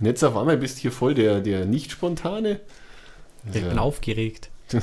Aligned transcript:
Und 0.00 0.06
jetzt 0.06 0.22
auf 0.22 0.36
einmal 0.36 0.56
bist 0.56 0.78
du 0.78 0.82
hier 0.82 0.92
voll 0.92 1.14
der, 1.14 1.40
der 1.40 1.64
nicht-spontane. 1.66 2.60
Ich 3.52 3.62
bin 3.62 3.78
aufgeregt. 3.78 4.50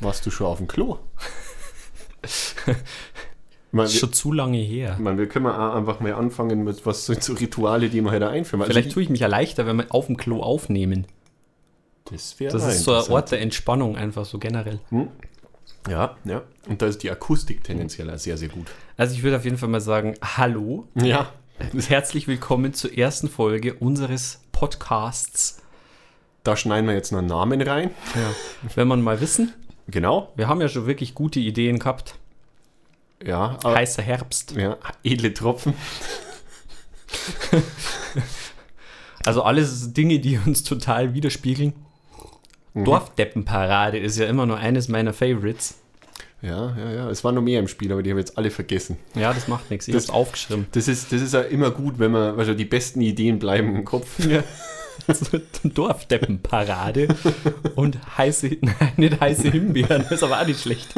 Warst 0.00 0.26
du 0.26 0.30
schon 0.30 0.46
auf 0.46 0.58
dem 0.58 0.68
Klo? 0.68 0.98
Das 2.22 2.54
Man, 3.72 3.86
ist 3.86 3.94
wir, 3.94 4.00
schon 4.00 4.12
zu 4.12 4.32
lange 4.32 4.58
her. 4.58 4.96
man, 4.98 5.18
wir 5.18 5.28
können 5.28 5.44
mal 5.44 5.70
auch 5.70 5.74
einfach 5.76 6.00
mal 6.00 6.12
anfangen 6.14 6.64
mit 6.64 6.84
was 6.86 7.06
so 7.06 7.12
Rituale, 7.32 7.88
die 7.88 8.00
man 8.00 8.12
halt 8.12 8.22
einführen. 8.22 8.62
Also 8.62 8.72
Vielleicht 8.72 8.92
tue 8.92 9.02
ich 9.02 9.08
mich 9.08 9.20
ja 9.20 9.26
leichter, 9.26 9.66
wenn 9.66 9.76
wir 9.76 9.86
auf 9.90 10.06
dem 10.06 10.16
Klo 10.16 10.40
aufnehmen. 10.42 11.06
das 12.10 12.38
wäre 12.40 12.52
Das 12.52 12.66
ist 12.66 12.84
so 12.84 12.94
ein 12.94 13.10
Ort 13.10 13.32
der 13.32 13.40
Entspannung, 13.40 13.96
einfach 13.96 14.24
so 14.24 14.38
generell. 14.38 14.80
Ja, 15.88 16.16
ja. 16.24 16.42
Und 16.68 16.82
da 16.82 16.86
ist 16.86 17.02
die 17.02 17.10
Akustik 17.10 17.64
tendenziell 17.64 18.16
sehr, 18.18 18.36
sehr 18.36 18.48
gut. 18.48 18.66
Also 18.96 19.14
ich 19.14 19.22
würde 19.22 19.36
auf 19.36 19.44
jeden 19.44 19.58
Fall 19.58 19.68
mal 19.68 19.80
sagen, 19.80 20.14
hallo, 20.22 20.88
Ja. 20.94 21.32
herzlich 21.88 22.28
willkommen 22.28 22.74
zur 22.74 22.96
ersten 22.96 23.28
Folge 23.28 23.74
unseres 23.74 24.40
Podcasts. 24.52 25.62
Da 26.42 26.56
schneiden 26.56 26.86
wir 26.86 26.94
jetzt 26.94 27.12
noch 27.12 27.18
einen 27.18 27.28
Namen 27.28 27.60
rein. 27.62 27.90
Ja. 28.14 28.30
Wenn 28.74 28.88
man 28.88 29.02
mal 29.02 29.20
wissen, 29.20 29.52
Genau. 29.88 30.32
wir 30.36 30.48
haben 30.48 30.60
ja 30.60 30.68
schon 30.68 30.86
wirklich 30.86 31.14
gute 31.14 31.38
Ideen 31.40 31.78
gehabt. 31.78 32.14
Ja. 33.24 33.58
aber- 33.62 33.74
Heißer 33.76 34.02
Herbst. 34.02 34.52
ja. 34.56 34.76
Edle 35.02 35.32
Tropfen. 35.34 35.74
Also 39.24 39.42
alles 39.42 39.92
Dinge, 39.92 40.20
die 40.20 40.38
uns 40.38 40.62
total 40.62 41.12
widerspiegeln. 41.14 41.72
Mhm. 42.74 42.84
Dorfdeppenparade 42.84 43.98
ist 43.98 44.16
ja 44.18 44.26
immer 44.26 44.46
noch 44.46 44.56
eines 44.56 44.86
meiner 44.86 45.12
Favorites. 45.12 45.78
Ja, 46.46 46.76
ja, 46.78 46.92
ja. 46.92 47.10
Es 47.10 47.24
waren 47.24 47.34
noch 47.34 47.42
mehr 47.42 47.58
im 47.58 47.66
Spiel, 47.68 47.90
aber 47.92 48.02
die 48.02 48.10
haben 48.10 48.18
jetzt 48.18 48.38
alle 48.38 48.50
vergessen. 48.50 48.96
Ja, 49.14 49.32
das 49.34 49.48
macht 49.48 49.70
nichts. 49.70 49.88
Ich 49.88 49.94
Das- 49.94 50.04
hab's 50.04 50.14
aufgeschrieben. 50.14 50.66
Das 50.72 50.86
ist, 50.86 51.10
das 51.12 51.20
ist 51.20 51.34
ja 51.34 51.40
immer 51.40 51.70
gut, 51.72 51.98
wenn 51.98 52.12
man, 52.12 52.38
also 52.38 52.54
die 52.54 52.64
besten 52.64 53.00
Ideen 53.00 53.38
bleiben 53.38 53.74
im 53.74 53.84
Kopf. 53.84 54.06
Ja. 54.28 54.42
Dorfdeppenparade 55.62 57.08
und 57.76 57.98
heiße, 58.16 58.56
nein, 58.62 58.92
nicht 58.96 59.20
heiße 59.20 59.50
Himbeeren, 59.50 60.02
das 60.04 60.12
ist 60.12 60.22
aber 60.22 60.40
auch 60.40 60.46
nicht 60.46 60.60
schlecht. 60.60 60.88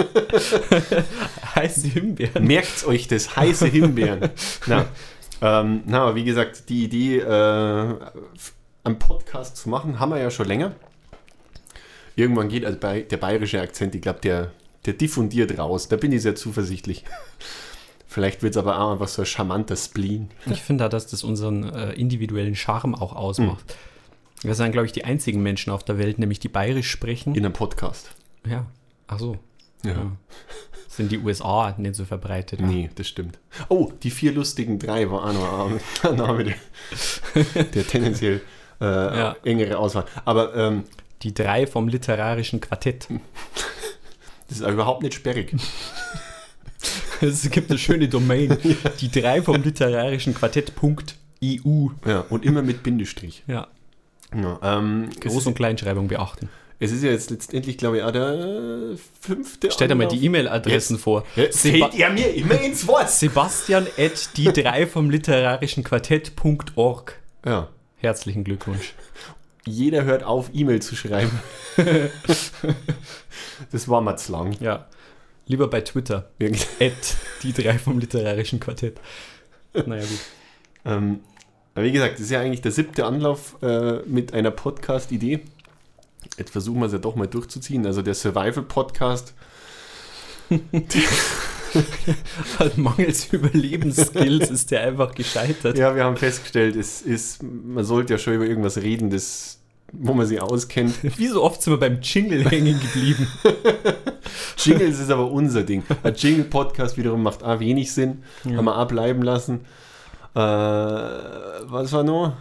heiße 1.57 1.89
Himbeeren. 1.89 2.45
Merkt 2.47 2.87
euch 2.87 3.09
das, 3.09 3.37
heiße 3.37 3.67
Himbeeren. 3.67 4.31
na, 4.67 4.87
ähm, 5.43 5.83
na, 5.87 6.15
wie 6.15 6.23
gesagt, 6.25 6.69
die 6.69 6.85
Idee, 6.85 7.19
äh, 7.19 7.95
einen 8.85 8.99
Podcast 9.01 9.57
zu 9.57 9.69
machen, 9.69 9.99
haben 9.99 10.11
wir 10.11 10.19
ja 10.19 10.31
schon 10.31 10.47
länger. 10.47 10.73
Irgendwann 12.15 12.49
geht 12.49 12.65
also 12.65 12.79
bei, 12.79 13.01
der 13.03 13.17
bayerische 13.17 13.61
Akzent, 13.61 13.95
ich 13.97 14.01
glaube, 14.03 14.21
der, 14.21 14.53
der 14.87 14.95
diffundiert 14.95 15.59
raus. 15.59 15.89
Da 15.89 15.97
bin 15.97 16.13
ich 16.13 16.23
sehr 16.23 16.35
zuversichtlich. 16.35 17.05
Vielleicht 18.07 18.43
wird 18.43 18.55
es 18.55 18.57
aber 18.57 18.81
auch 18.81 18.93
einfach 18.93 19.09
so 19.09 19.23
ein 19.23 19.27
charmanter 19.27 19.77
Spleen. 19.77 20.31
Ich 20.47 20.63
finde 20.63 20.85
da, 20.85 20.89
dass 20.89 21.07
das 21.07 21.25
unseren 21.25 21.69
äh, 21.69 21.93
individuellen 21.93 22.55
Charme 22.57 22.95
auch 22.95 23.15
ausmacht. 23.15 23.77
Wir 24.43 24.55
sind, 24.55 24.73
glaube 24.73 24.87
ich, 24.87 24.93
die 24.93 25.05
einzigen 25.05 25.43
Menschen 25.43 25.73
auf 25.73 25.85
der 25.85 25.99
Welt, 25.99 26.19
nämlich 26.19 26.39
die 26.41 26.49
bayerisch 26.49 26.91
sprechen. 26.91 27.35
In 27.35 27.45
einem 27.45 27.53
Podcast. 27.53 28.15
Ja, 28.47 28.67
ach 29.09 29.19
so. 29.19 29.37
Ja. 29.85 29.93
Ja. 29.93 30.13
Sind 30.89 31.13
die 31.13 31.19
USA 31.19 31.75
nicht 31.77 31.95
so 31.95 32.05
verbreitet. 32.05 32.61
Nee, 32.61 32.91
das 32.95 33.07
stimmt. 33.09 33.39
Oh, 33.69 33.93
die 34.03 34.11
vier 34.11 34.33
lustigen 34.33 34.79
drei 34.79 35.09
war 35.11 35.25
auch 35.27 35.33
noch 35.33 36.11
ein 36.11 36.17
Name, 36.17 36.45
der, 37.55 37.65
der 37.65 37.87
tendenziell 37.87 38.41
äh, 38.81 38.85
Ja. 38.85 39.37
engere 39.45 39.79
Auswahl. 39.79 40.07
Aber 40.25 40.55
ähm, 40.57 40.85
Die 41.23 41.35
drei 41.35 41.67
vom 41.67 41.89
literarischen 41.89 42.61
Quartett. 42.61 43.09
das 44.49 44.59
ist 44.59 44.63
auch 44.65 44.73
überhaupt 44.73 45.03
nicht 45.03 45.15
sperrig. 45.15 45.55
Es 47.21 47.51
gibt 47.51 47.69
eine 47.71 47.79
schöne 47.79 48.09
Domain. 48.09 48.57
Die 49.01 49.11
drei 49.11 49.43
vom 49.43 49.61
literarischen 49.61 50.35
Quartett.eu. 50.35 51.89
Ja, 52.07 52.21
und 52.31 52.45
immer 52.45 52.63
mit 52.63 52.85
Bindestrich. 52.85 53.43
Ja, 53.49 53.67
Ja, 54.33 54.61
ähm, 54.63 55.11
Groß- 55.21 55.49
und 55.49 55.55
Kleinschreibung 55.55 56.07
beachten. 56.07 56.49
es 56.79 56.93
ist 56.93 57.03
ja 57.03 57.11
jetzt 57.11 57.31
letztendlich, 57.31 57.77
glaube 57.77 57.97
ich, 57.99 58.03
auch 58.05 58.13
der 58.13 58.97
fünfte. 59.21 59.71
Stell 59.73 59.89
dir 59.89 59.97
mal 59.97 60.07
die. 60.07 60.25
E-Mail-Adressen 60.25 60.99
vor. 60.99 61.25
Jetzt 61.35 61.63
Seba 61.63 61.91
seht 61.91 61.99
ihr 61.99 62.11
mir 62.11 62.33
immer 62.35 62.61
ins 62.61 62.87
Wort. 62.87 63.11
Sebastian 63.11 63.89
at 63.99 64.37
die 64.37 64.53
drei 64.53 64.87
vom 64.87 65.11
literarischen 65.11 65.83
Quartett.org. 65.83 67.19
Ja, 67.45 67.69
Herzlichen 67.97 68.45
Glückwunsch. 68.45 68.95
jeder 69.69 70.05
hört 70.05 70.23
auf, 70.25 70.51
E-Mail 70.53 70.81
zu 70.81 70.97
schreiben. 70.97 71.39
das 73.71 73.89
war 73.89 74.01
mal 74.01 74.17
zu 74.17 74.33
lang. 74.33 74.57
Ja. 74.61 74.87
Lieber 75.47 75.69
bei 75.69 75.81
Twitter. 75.81 76.31
Irgendwie. 76.39 76.65
At 76.85 77.17
die 77.43 77.53
drei 77.53 77.79
vom 77.79 77.99
literarischen 77.99 78.61
Quartett. 78.61 79.01
Naja, 79.75 80.03
gut. 80.03 80.21
Ähm, 80.85 81.21
aber 81.75 81.85
wie 81.85 81.93
gesagt, 81.93 82.15
das 82.15 82.23
ist 82.23 82.31
ja 82.31 82.41
eigentlich 82.41 82.63
der 82.63 82.73
siebte 82.73 83.07
Anlauf 83.07 83.57
äh, 83.63 84.01
mit 84.07 84.35
einer 84.35 84.51
Podcast-Idee. 84.51 85.41
Jetzt 86.37 86.51
versuchen 86.51 86.81
wir 86.81 86.87
es 86.87 86.93
ja 86.93 86.99
doch 86.99 87.15
mal 87.15 87.29
durchzuziehen. 87.29 87.87
Also 87.87 88.03
der 88.03 88.15
Survival-Podcast. 88.15 89.35
Halt 92.59 92.79
mangels 92.79 93.33
Überlebensskills 93.33 94.51
ist 94.51 94.71
der 94.71 94.83
einfach 94.83 95.15
gescheitert. 95.15 95.77
Ja, 95.77 95.95
wir 95.95 96.05
haben 96.05 96.17
festgestellt, 96.17 96.77
es 96.77 97.03
ist, 97.03 97.43
man 97.43 97.85
sollte 97.85 98.15
ja 98.15 98.19
schon 98.19 98.35
über 98.35 98.47
irgendwas 98.47 98.79
reden, 98.79 99.11
das, 99.11 99.58
wo 99.93 100.13
man 100.13 100.27
sich 100.27 100.41
auskennt. 100.41 100.95
Wie 101.19 101.29
so 101.29 101.43
oft 101.43 101.63
sind 101.63 101.73
wir 101.73 101.81
beim 101.81 102.01
Jingle 102.01 102.45
hängen 102.45 102.79
geblieben. 102.81 103.27
Jingles 104.59 105.01
ist 105.01 105.11
aber 105.11 105.31
unser 105.31 105.63
Ding. 105.63 105.83
Ein 106.03 106.15
Jingle-Podcast 106.15 106.97
wiederum 106.97 107.23
macht 107.23 107.43
auch 107.43 107.61
wenig 107.61 107.93
Sinn. 107.93 108.23
Haben 108.45 108.65
wir 108.65 108.77
auch 108.77 108.89
bleiben 108.89 109.23
lassen. 109.23 109.61
Äh, 110.35 110.41
was 110.41 111.93
war 111.93 112.03
noch? 112.03 112.35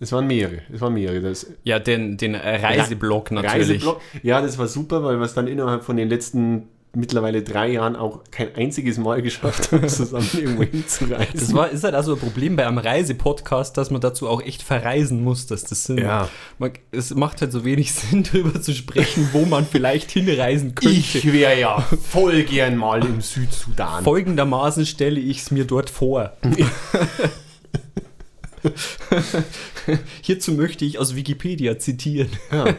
Es 0.00 0.12
waren 0.12 0.26
mehrere. 0.26 0.60
Es 0.72 0.80
waren 0.80 0.94
mehrere. 0.94 1.20
Das 1.20 1.46
Ja, 1.64 1.78
den, 1.78 2.16
den 2.16 2.34
Reiseblog 2.34 3.30
natürlich. 3.30 3.68
Reiseblog. 3.70 4.00
Ja, 4.22 4.40
das 4.40 4.56
war 4.56 4.68
super, 4.68 5.02
weil 5.02 5.18
wir 5.18 5.24
es 5.24 5.34
dann 5.34 5.48
innerhalb 5.48 5.84
von 5.84 5.96
den 5.96 6.08
letzten 6.08 6.68
mittlerweile 6.94 7.42
drei 7.42 7.72
Jahren 7.72 7.96
auch 7.96 8.20
kein 8.30 8.54
einziges 8.54 8.98
Mal 8.98 9.22
geschafft 9.22 9.72
haben, 9.72 9.88
zusammen 9.88 10.28
irgendwo 10.34 10.62
hinzureisen. 10.62 11.34
Das 11.34 11.54
war, 11.54 11.70
ist 11.70 11.84
halt 11.84 11.94
also 11.94 12.14
ein 12.14 12.18
Problem 12.18 12.56
bei 12.56 12.66
einem 12.66 12.78
Reisepodcast, 12.78 13.76
dass 13.76 13.90
man 13.90 14.00
dazu 14.00 14.28
auch 14.28 14.42
echt 14.42 14.62
verreisen 14.62 15.22
muss, 15.22 15.46
dass 15.46 15.64
das 15.64 15.84
Sinn 15.84 15.98
Ja. 15.98 16.28
Man, 16.58 16.72
es 16.90 17.14
macht 17.14 17.40
halt 17.40 17.52
so 17.52 17.64
wenig 17.64 17.92
Sinn, 17.98 18.24
darüber 18.24 18.60
zu 18.60 18.74
sprechen, 18.74 19.28
wo 19.32 19.44
man 19.44 19.66
vielleicht 19.66 20.10
hinreisen 20.10 20.74
könnte. 20.74 20.96
ich 20.96 21.32
wäre 21.32 21.58
ja 21.58 21.80
voll 21.80 22.42
gern 22.44 22.76
mal 22.76 23.04
im 23.04 23.20
Südsudan. 23.20 24.04
Folgendermaßen 24.04 24.86
stelle 24.86 25.20
ich 25.20 25.38
es 25.38 25.50
mir 25.50 25.64
dort 25.64 25.90
vor. 25.90 26.32
Hierzu 30.22 30.52
möchte 30.52 30.84
ich 30.84 30.98
aus 30.98 31.14
Wikipedia 31.14 31.78
zitieren. 31.78 32.30
Ja. 32.50 32.74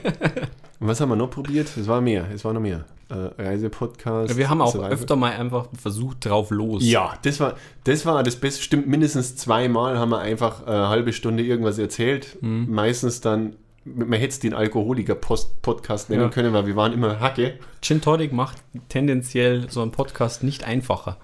Und 0.79 0.87
was 0.87 1.01
haben 1.01 1.09
wir 1.09 1.15
noch 1.15 1.29
probiert? 1.29 1.75
Es 1.77 1.87
war 1.87 1.99
mehr. 2.01 2.25
Es 2.33 2.45
war 2.45 2.53
noch 2.53 2.61
mehr. 2.61 2.85
Äh, 3.09 3.41
Reisepodcast. 3.41 4.37
Wir 4.37 4.49
haben 4.49 4.61
auch 4.61 4.71
Survival. 4.71 4.91
öfter 4.93 5.15
mal 5.15 5.31
einfach 5.31 5.67
versucht, 5.77 6.25
drauf 6.25 6.51
los. 6.51 6.83
Ja, 6.85 7.13
das 7.23 7.39
war, 7.39 7.55
das 7.83 8.05
war 8.05 8.21
das 8.23 8.35
Beste. 8.35 8.61
Stimmt, 8.61 8.87
mindestens 8.87 9.35
zweimal 9.35 9.97
haben 9.97 10.09
wir 10.11 10.19
einfach 10.19 10.61
äh, 10.67 10.69
eine 10.69 10.89
halbe 10.89 11.11
Stunde 11.11 11.43
irgendwas 11.43 11.79
erzählt. 11.79 12.37
Mhm. 12.41 12.67
Meistens 12.69 13.19
dann, 13.19 13.55
man 13.83 14.13
hätte 14.13 14.29
es 14.29 14.39
den 14.39 14.53
Alkoholiker-Podcast 14.53 16.09
nennen 16.09 16.21
Ja. 16.23 16.29
können, 16.29 16.53
weil 16.53 16.67
wir 16.67 16.75
waren 16.75 16.93
immer 16.93 17.19
Hacke 17.19 17.55
Gin 17.81 18.01
Tonic 18.01 18.31
macht 18.31 18.57
tendenziell 18.89 19.69
so 19.69 19.81
einen 19.81 19.91
Podcast 19.91 20.43
nicht 20.43 20.63
einfacher 20.65 21.17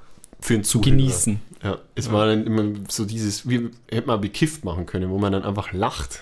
für 0.45 0.53
den 0.53 0.63
zu 0.63 0.79
Zuhörer. 0.79 0.97
genießen. 0.97 1.39
Ja, 1.63 1.79
es 1.95 2.11
war 2.11 2.27
dann 2.27 2.45
immer 2.45 2.63
so 2.89 3.05
dieses, 3.05 3.49
wie 3.49 3.69
hätte 3.89 4.07
man 4.07 4.21
bekifft 4.21 4.63
machen 4.63 4.85
können, 4.85 5.09
wo 5.09 5.17
man 5.17 5.31
dann 5.31 5.43
einfach 5.43 5.73
lacht. 5.73 6.19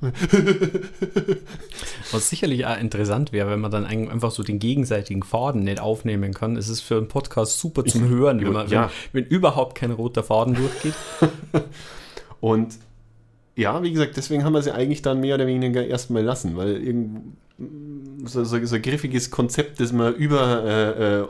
Was 2.12 2.30
sicherlich 2.30 2.64
auch 2.66 2.78
interessant 2.78 3.32
wäre, 3.32 3.50
wenn 3.50 3.60
man 3.60 3.70
dann 3.70 3.84
ein- 3.84 4.08
einfach 4.08 4.30
so 4.30 4.42
den 4.42 4.58
gegenseitigen 4.60 5.22
Faden 5.24 5.64
nicht 5.64 5.80
aufnehmen 5.80 6.32
kann. 6.32 6.56
Es 6.56 6.68
ist 6.68 6.80
für 6.80 6.96
einen 6.96 7.08
Podcast 7.08 7.58
super 7.58 7.84
zum 7.84 8.08
Hören, 8.08 8.40
wenn, 8.40 8.52
man, 8.52 8.68
ja. 8.68 8.90
wenn, 9.12 9.24
wenn 9.24 9.30
überhaupt 9.30 9.74
kein 9.76 9.90
roter 9.90 10.22
Faden 10.22 10.54
durchgeht. 10.54 10.94
Und 12.40 12.78
ja, 13.56 13.82
wie 13.82 13.90
gesagt, 13.90 14.16
deswegen 14.16 14.44
haben 14.44 14.52
wir 14.52 14.62
sie 14.62 14.72
eigentlich 14.72 15.02
dann 15.02 15.18
mehr 15.20 15.34
oder 15.34 15.48
weniger 15.48 15.84
erstmal 15.84 16.22
lassen, 16.22 16.56
weil 16.56 16.76
irgend 16.80 17.36
so, 18.24 18.44
so, 18.44 18.64
so 18.64 18.76
ein 18.76 18.82
griffiges 18.82 19.32
Konzept, 19.32 19.80
das 19.80 19.92
man 19.92 20.14
über 20.14 20.64
äh, 20.64 21.20
äh, 21.22 21.26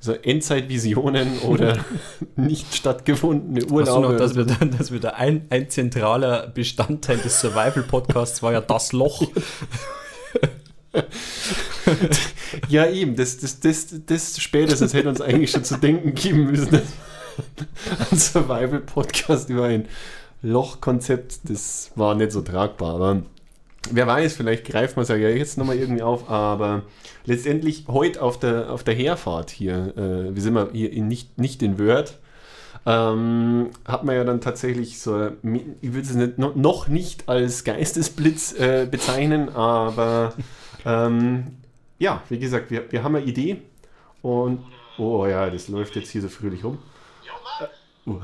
so 0.00 0.12
Endzeitvisionen 0.12 1.38
oder 1.40 1.78
nicht 2.36 2.74
stattgefundene 2.74 3.66
Urlaube. 3.66 4.12
noch, 4.12 4.16
dass 4.16 4.36
wir 4.36 4.44
da, 4.44 4.64
dass 4.64 4.92
wir 4.92 5.00
da 5.00 5.10
ein, 5.10 5.46
ein 5.50 5.68
zentraler 5.70 6.48
Bestandteil 6.48 7.18
des 7.18 7.40
Survival-Podcasts 7.40 8.42
war 8.42 8.52
ja 8.52 8.60
das 8.60 8.92
Loch. 8.92 9.22
ja, 12.68 12.86
eben, 12.86 13.16
das, 13.16 13.38
das, 13.38 13.60
das, 13.60 13.94
das 14.06 14.38
spätestens 14.40 14.94
hätte 14.94 15.08
uns 15.08 15.20
eigentlich 15.20 15.50
schon 15.50 15.64
zu 15.64 15.76
denken 15.76 16.14
geben 16.14 16.50
müssen. 16.50 16.70
dass 16.70 16.82
Ein 18.10 18.18
Survival-Podcast 18.18 19.50
über 19.50 19.64
ein 19.64 19.86
Lochkonzept, 20.42 21.40
das 21.44 21.90
war 21.96 22.14
nicht 22.14 22.32
so 22.32 22.42
tragbar. 22.42 22.94
Aber 22.94 23.22
wer 23.92 24.06
weiß, 24.06 24.34
vielleicht 24.34 24.64
greift 24.64 24.96
man 24.96 25.02
es 25.04 25.08
ja 25.08 25.16
jetzt 25.16 25.58
nochmal 25.58 25.76
irgendwie 25.76 26.02
auf. 26.02 26.30
Aber 26.30 26.82
letztendlich 27.24 27.84
heute 27.88 28.22
auf 28.22 28.38
der, 28.38 28.70
auf 28.70 28.84
der 28.84 28.94
Herfahrt 28.94 29.50
hier, 29.50 29.94
äh, 29.96 30.34
wir 30.34 30.42
sind 30.42 30.54
mal 30.54 30.70
hier 30.72 30.92
in, 30.92 31.08
nicht, 31.08 31.38
nicht 31.38 31.62
in 31.62 31.78
Wörth, 31.78 32.18
ähm, 32.86 33.70
hat 33.84 34.04
man 34.04 34.14
ja 34.14 34.24
dann 34.24 34.40
tatsächlich 34.40 35.00
so, 35.00 35.30
ich 35.80 35.92
würde 35.92 36.08
es 36.08 36.14
nicht, 36.14 36.38
noch 36.38 36.88
nicht 36.88 37.28
als 37.28 37.64
Geistesblitz 37.64 38.52
äh, 38.58 38.86
bezeichnen, 38.88 39.48
aber 39.54 40.34
ähm, 40.84 41.56
ja, 41.98 42.22
wie 42.28 42.38
gesagt, 42.38 42.70
wir, 42.70 42.90
wir 42.92 43.02
haben 43.02 43.16
eine 43.16 43.26
Idee 43.26 43.58
und, 44.22 44.60
oh 44.98 45.26
ja, 45.26 45.50
das 45.50 45.68
läuft 45.68 45.96
jetzt 45.96 46.10
hier 46.10 46.22
so 46.22 46.28
fröhlich 46.28 46.62
rum. 46.62 46.78
Uh, 48.06 48.20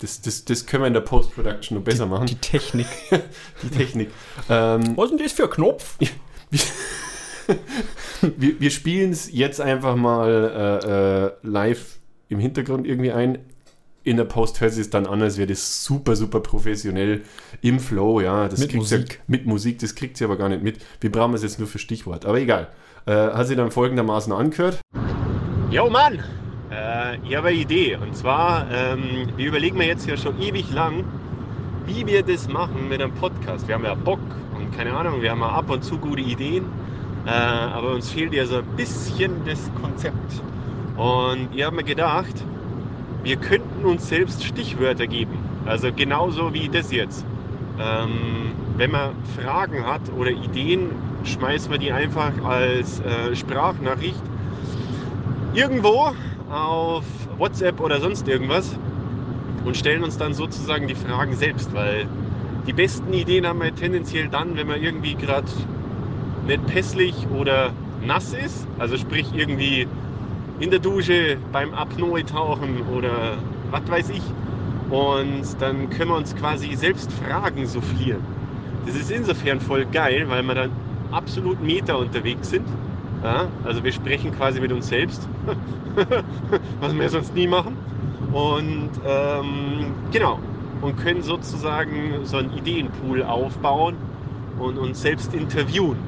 das, 0.00 0.20
das, 0.20 0.44
das 0.44 0.66
können 0.66 0.82
wir 0.82 0.88
in 0.88 0.94
der 0.94 1.00
Post-Production 1.00 1.78
noch 1.78 1.84
besser 1.84 2.06
machen. 2.06 2.26
Die 2.26 2.36
Technik. 2.36 2.86
Die 3.62 3.68
Technik. 3.68 4.10
Ähm, 4.48 4.96
Was 4.96 5.06
ist 5.06 5.10
denn 5.10 5.18
das 5.18 5.32
für 5.32 5.44
ein 5.44 5.50
Knopf? 5.50 5.98
wir, 8.20 8.60
wir 8.60 8.70
spielen 8.70 9.12
es 9.12 9.32
jetzt 9.32 9.60
einfach 9.60 9.96
mal 9.96 10.80
äh, 10.84 11.26
äh, 11.26 11.32
live 11.42 11.98
im 12.28 12.38
Hintergrund 12.38 12.86
irgendwie 12.86 13.12
ein. 13.12 13.38
In 14.04 14.16
der 14.16 14.24
Post 14.24 14.60
hört 14.60 14.72
sich 14.72 14.80
es 14.80 14.90
dann 14.90 15.06
an, 15.06 15.22
als 15.22 15.36
wäre 15.36 15.46
das 15.46 15.84
super, 15.84 16.16
super 16.16 16.40
professionell 16.40 17.22
im 17.60 17.78
Flow, 17.78 18.20
ja. 18.20 18.48
Das 18.48 18.58
Mit 18.58 18.74
Musik. 18.74 19.12
Ja, 19.12 19.18
mit 19.28 19.46
Musik, 19.46 19.78
das 19.78 19.94
kriegt 19.94 20.16
sie 20.16 20.24
aber 20.24 20.36
gar 20.36 20.48
nicht 20.48 20.64
mit. 20.64 20.84
Wir 21.00 21.12
brauchen 21.12 21.34
es 21.34 21.44
jetzt 21.44 21.60
nur 21.60 21.68
für 21.68 21.78
Stichwort. 21.78 22.26
Aber 22.26 22.40
egal. 22.40 22.72
Äh, 23.06 23.12
hat 23.12 23.46
sie 23.46 23.54
dann 23.54 23.70
folgendermaßen 23.70 24.32
angehört. 24.32 24.80
Jo 25.70 25.88
Mann, 25.88 26.18
äh, 26.82 27.18
ich 27.24 27.36
habe 27.36 27.48
eine 27.48 27.56
Idee. 27.56 27.96
Und 27.96 28.16
zwar, 28.16 28.66
ähm, 28.70 29.28
wir 29.36 29.48
überlegen 29.48 29.78
mir 29.78 29.86
jetzt 29.86 30.06
ja 30.06 30.16
schon 30.16 30.40
ewig 30.40 30.72
lang, 30.72 31.04
wie 31.86 32.06
wir 32.06 32.22
das 32.22 32.48
machen 32.48 32.88
mit 32.88 33.00
einem 33.00 33.12
Podcast. 33.12 33.68
Wir 33.68 33.74
haben 33.74 33.84
ja 33.84 33.94
Bock 33.94 34.20
und 34.56 34.76
keine 34.76 34.92
Ahnung, 34.94 35.22
wir 35.22 35.30
haben 35.30 35.40
ja 35.40 35.48
ab 35.48 35.70
und 35.70 35.84
zu 35.84 35.98
gute 35.98 36.22
Ideen. 36.22 36.64
Äh, 37.26 37.30
aber 37.30 37.92
uns 37.94 38.10
fehlt 38.10 38.34
ja 38.34 38.46
so 38.46 38.58
ein 38.58 38.66
bisschen 38.76 39.32
das 39.44 39.70
Konzept. 39.80 40.42
Und 40.96 41.48
ich 41.54 41.64
habe 41.64 41.76
mir 41.76 41.84
gedacht, 41.84 42.44
wir 43.22 43.36
könnten 43.36 43.84
uns 43.84 44.08
selbst 44.08 44.44
Stichwörter 44.44 45.06
geben. 45.06 45.38
Also 45.66 45.92
genauso 45.92 46.52
wie 46.52 46.68
das 46.68 46.90
jetzt. 46.90 47.24
Ähm, 47.80 48.52
wenn 48.76 48.90
man 48.90 49.10
Fragen 49.40 49.86
hat 49.86 50.00
oder 50.16 50.30
Ideen, 50.30 50.90
schmeißt 51.24 51.70
man 51.70 51.78
die 51.78 51.92
einfach 51.92 52.32
als 52.44 53.00
äh, 53.00 53.34
Sprachnachricht 53.34 54.22
irgendwo 55.54 56.12
auf 56.52 57.04
WhatsApp 57.38 57.80
oder 57.80 58.00
sonst 58.00 58.28
irgendwas 58.28 58.78
und 59.64 59.76
stellen 59.76 60.04
uns 60.04 60.18
dann 60.18 60.34
sozusagen 60.34 60.86
die 60.86 60.94
Fragen 60.94 61.34
selbst, 61.34 61.74
weil 61.74 62.06
die 62.66 62.72
besten 62.72 63.12
Ideen 63.12 63.46
haben 63.46 63.60
wir 63.60 63.74
tendenziell 63.74 64.28
dann, 64.28 64.56
wenn 64.56 64.66
man 64.66 64.80
irgendwie 64.80 65.14
gerade 65.14 65.48
nicht 66.46 66.66
pässlich 66.66 67.14
oder 67.34 67.72
nass 68.04 68.34
ist, 68.34 68.66
also 68.78 68.96
sprich 68.96 69.26
irgendwie 69.34 69.86
in 70.60 70.70
der 70.70 70.78
Dusche 70.78 71.38
beim 71.52 71.72
Apnoe 71.72 72.24
tauchen 72.24 72.82
oder 72.94 73.38
was 73.70 73.88
weiß 73.88 74.10
ich. 74.10 74.22
Und 74.90 75.44
dann 75.60 75.88
können 75.88 76.10
wir 76.10 76.16
uns 76.16 76.36
quasi 76.36 76.74
selbst 76.74 77.10
Fragen 77.12 77.66
soufflieren. 77.66 78.20
Das 78.84 78.94
ist 78.94 79.10
insofern 79.10 79.60
voll 79.60 79.86
geil, 79.86 80.26
weil 80.28 80.42
wir 80.42 80.54
dann 80.54 80.70
absolut 81.10 81.62
Meter 81.62 81.98
unterwegs 81.98 82.50
sind. 82.50 82.66
Ja, 83.22 83.46
also 83.64 83.84
wir 83.84 83.92
sprechen 83.92 84.32
quasi 84.36 84.60
mit 84.60 84.72
uns 84.72 84.88
selbst, 84.88 85.28
was 86.80 86.94
wir 86.94 87.08
sonst 87.08 87.34
nie 87.34 87.46
machen. 87.46 87.76
Und 88.32 88.90
ähm, 89.06 89.92
genau, 90.10 90.40
und 90.80 90.96
können 90.96 91.22
sozusagen 91.22 92.24
so 92.24 92.38
einen 92.38 92.52
Ideenpool 92.56 93.22
aufbauen 93.22 93.96
und 94.58 94.76
uns 94.76 95.02
selbst 95.02 95.34
interviewen. 95.34 95.98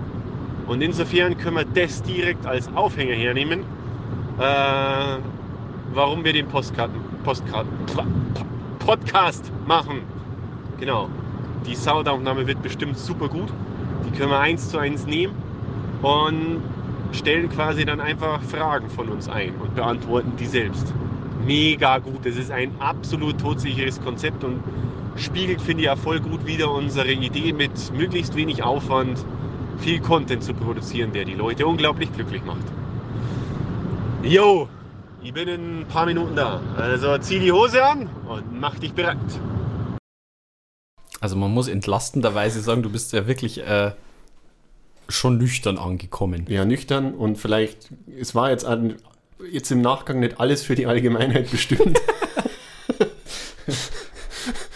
Und 0.66 0.82
insofern 0.82 1.36
können 1.36 1.56
wir 1.56 1.64
das 1.64 2.02
direkt 2.02 2.46
als 2.46 2.68
Aufhänger 2.74 3.14
hernehmen, 3.14 3.60
äh, 4.38 5.18
warum 5.92 6.24
wir 6.24 6.32
den 6.32 6.48
Postkarten, 6.48 7.00
Postkarten, 7.22 7.70
Podcast 8.80 9.52
machen. 9.66 10.02
Genau. 10.80 11.08
Die 11.66 11.74
Soundaufnahme 11.74 12.46
wird 12.46 12.60
bestimmt 12.62 12.98
super 12.98 13.28
gut. 13.28 13.52
Die 14.06 14.10
können 14.10 14.30
wir 14.30 14.40
eins 14.40 14.68
zu 14.68 14.78
eins 14.78 15.06
nehmen 15.06 15.34
und 16.02 16.60
stellen 17.14 17.48
quasi 17.48 17.84
dann 17.84 18.00
einfach 18.00 18.42
Fragen 18.42 18.90
von 18.90 19.08
uns 19.08 19.28
ein 19.28 19.54
und 19.56 19.74
beantworten 19.74 20.32
die 20.38 20.46
selbst. 20.46 20.92
Mega 21.46 21.98
gut. 21.98 22.24
Das 22.24 22.36
ist 22.36 22.50
ein 22.50 22.72
absolut 22.80 23.40
todsicheres 23.40 24.00
Konzept 24.00 24.44
und 24.44 24.62
spiegelt, 25.16 25.60
finde 25.60 25.82
ich, 25.82 25.86
ja 25.86 25.96
voll 25.96 26.20
gut 26.20 26.46
wieder 26.46 26.70
unsere 26.70 27.12
Idee 27.12 27.52
mit 27.52 27.92
möglichst 27.92 28.34
wenig 28.36 28.62
Aufwand 28.62 29.24
viel 29.78 30.00
Content 30.00 30.42
zu 30.42 30.54
produzieren, 30.54 31.12
der 31.12 31.24
die 31.24 31.34
Leute 31.34 31.66
unglaublich 31.66 32.12
glücklich 32.12 32.44
macht. 32.44 32.64
Jo, 34.22 34.68
ich 35.22 35.32
bin 35.32 35.48
in 35.48 35.80
ein 35.80 35.86
paar 35.86 36.06
Minuten 36.06 36.36
da. 36.36 36.60
Also 36.76 37.18
zieh 37.18 37.38
die 37.38 37.52
Hose 37.52 37.84
an 37.84 38.08
und 38.28 38.60
mach 38.60 38.78
dich 38.78 38.92
bereit. 38.92 39.18
Also 41.20 41.36
man 41.36 41.50
muss 41.50 41.68
entlastenderweise 41.68 42.60
sagen, 42.60 42.82
du 42.82 42.90
bist 42.90 43.12
ja 43.12 43.26
wirklich 43.26 43.58
äh, 43.66 43.92
schon 45.08 45.38
nüchtern 45.38 45.78
angekommen. 45.78 46.46
Ja, 46.48 46.64
nüchtern 46.64 47.14
und 47.14 47.36
vielleicht, 47.36 47.88
es 48.18 48.34
war 48.34 48.50
jetzt, 48.50 48.64
an, 48.64 48.96
jetzt 49.50 49.70
im 49.70 49.80
Nachgang 49.80 50.20
nicht 50.20 50.40
alles 50.40 50.62
für 50.62 50.74
die 50.74 50.86
Allgemeinheit 50.86 51.50
bestimmt. 51.50 52.00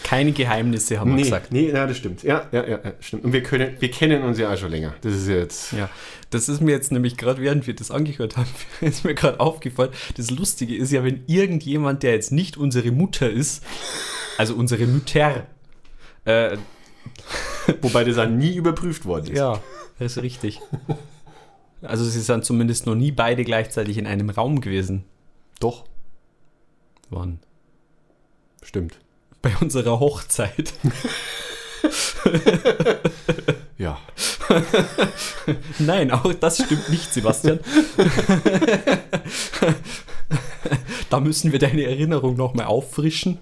Keine 0.03 0.31
Geheimnisse, 0.31 0.99
haben 0.99 1.11
wir 1.11 1.17
nee, 1.17 1.21
gesagt. 1.23 1.51
Nee, 1.51 1.69
ja, 1.69 1.85
das 1.85 1.97
stimmt. 1.97 2.23
Ja, 2.23 2.47
ja, 2.51 2.63
ja, 2.67 2.79
ja, 2.83 2.93
stimmt. 2.99 3.25
Und 3.25 3.33
wir, 3.33 3.43
können, 3.43 3.75
wir 3.79 3.91
kennen 3.91 4.23
uns 4.23 4.39
ja 4.39 4.51
auch 4.51 4.57
schon 4.57 4.71
länger. 4.71 4.95
Das 5.01 5.13
ist 5.13 5.27
jetzt. 5.27 5.71
Ja, 5.71 5.87
das 6.31 6.49
ist 6.49 6.61
mir 6.61 6.71
jetzt 6.71 6.91
nämlich 6.91 7.15
gerade, 7.15 7.41
während 7.43 7.67
wir 7.67 7.75
das 7.75 7.91
angehört 7.91 8.35
haben, 8.35 8.49
ist 8.81 9.05
mir 9.05 9.13
gerade 9.13 9.39
aufgefallen. 9.39 9.91
Das 10.17 10.31
Lustige 10.31 10.75
ist 10.75 10.91
ja, 10.91 11.03
wenn 11.03 11.23
irgendjemand, 11.27 12.01
der 12.01 12.13
jetzt 12.13 12.31
nicht 12.31 12.57
unsere 12.57 12.91
Mutter 12.91 13.29
ist, 13.29 13.63
also 14.39 14.55
unsere 14.55 14.87
Mütter, 14.87 15.45
äh, 16.25 16.57
wobei 17.81 18.03
das 18.03 18.17
auch 18.17 18.27
nie 18.27 18.55
überprüft 18.55 19.05
worden 19.05 19.27
ist. 19.27 19.37
Ja, 19.37 19.61
das 19.99 20.17
ist 20.17 20.23
richtig. 20.23 20.59
Also 21.81 22.03
sie 22.03 22.19
sind 22.19 22.45
zumindest 22.45 22.85
noch 22.85 22.95
nie 22.95 23.11
beide 23.11 23.43
gleichzeitig 23.43 23.97
in 23.97 24.07
einem 24.07 24.29
Raum 24.29 24.61
gewesen. 24.61 25.05
Doch. 25.59 25.85
Wann? 27.09 27.39
Stimmt. 28.61 28.99
Bei 29.41 29.51
unserer 29.61 29.99
Hochzeit. 29.99 30.73
ja. 33.77 33.97
Nein, 35.79 36.11
auch 36.11 36.33
das 36.33 36.63
stimmt 36.63 36.89
nicht, 36.89 37.13
Sebastian. 37.13 37.59
da 41.09 41.19
müssen 41.19 41.51
wir 41.51 41.59
deine 41.59 41.83
Erinnerung 41.83 42.35
nochmal 42.35 42.65
auffrischen. 42.65 43.39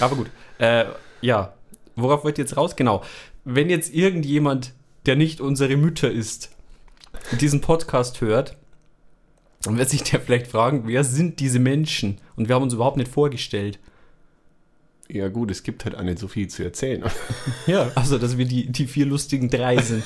Aber 0.00 0.16
gut. 0.16 0.30
Äh, 0.58 0.86
ja, 1.20 1.54
worauf 1.96 2.24
wollt 2.24 2.38
ihr 2.38 2.44
jetzt 2.44 2.56
raus? 2.56 2.76
Genau. 2.76 3.02
Wenn 3.44 3.70
jetzt 3.70 3.92
irgendjemand, 3.92 4.72
der 5.06 5.16
nicht 5.16 5.40
unsere 5.40 5.76
Mütter 5.76 6.10
ist, 6.10 6.50
diesen 7.40 7.60
Podcast 7.60 8.20
hört, 8.20 8.56
dann 9.62 9.76
wird 9.76 9.90
sich 9.90 10.02
der 10.02 10.20
vielleicht 10.20 10.46
fragen, 10.46 10.84
wer 10.86 11.04
sind 11.04 11.40
diese 11.40 11.58
Menschen? 11.58 12.18
Und 12.36 12.48
wir 12.48 12.54
haben 12.54 12.62
uns 12.62 12.74
überhaupt 12.74 12.96
nicht 12.96 13.10
vorgestellt. 13.10 13.78
Ja, 15.08 15.28
gut, 15.28 15.50
es 15.50 15.62
gibt 15.62 15.84
halt 15.84 15.96
auch 15.96 16.02
nicht 16.02 16.18
so 16.18 16.28
viel 16.28 16.48
zu 16.48 16.62
erzählen. 16.62 17.04
Ja, 17.66 17.90
also, 17.94 18.16
dass 18.16 18.38
wir 18.38 18.46
die, 18.46 18.70
die 18.70 18.86
vier 18.86 19.06
lustigen 19.06 19.50
drei 19.50 19.78
sind. 19.78 20.04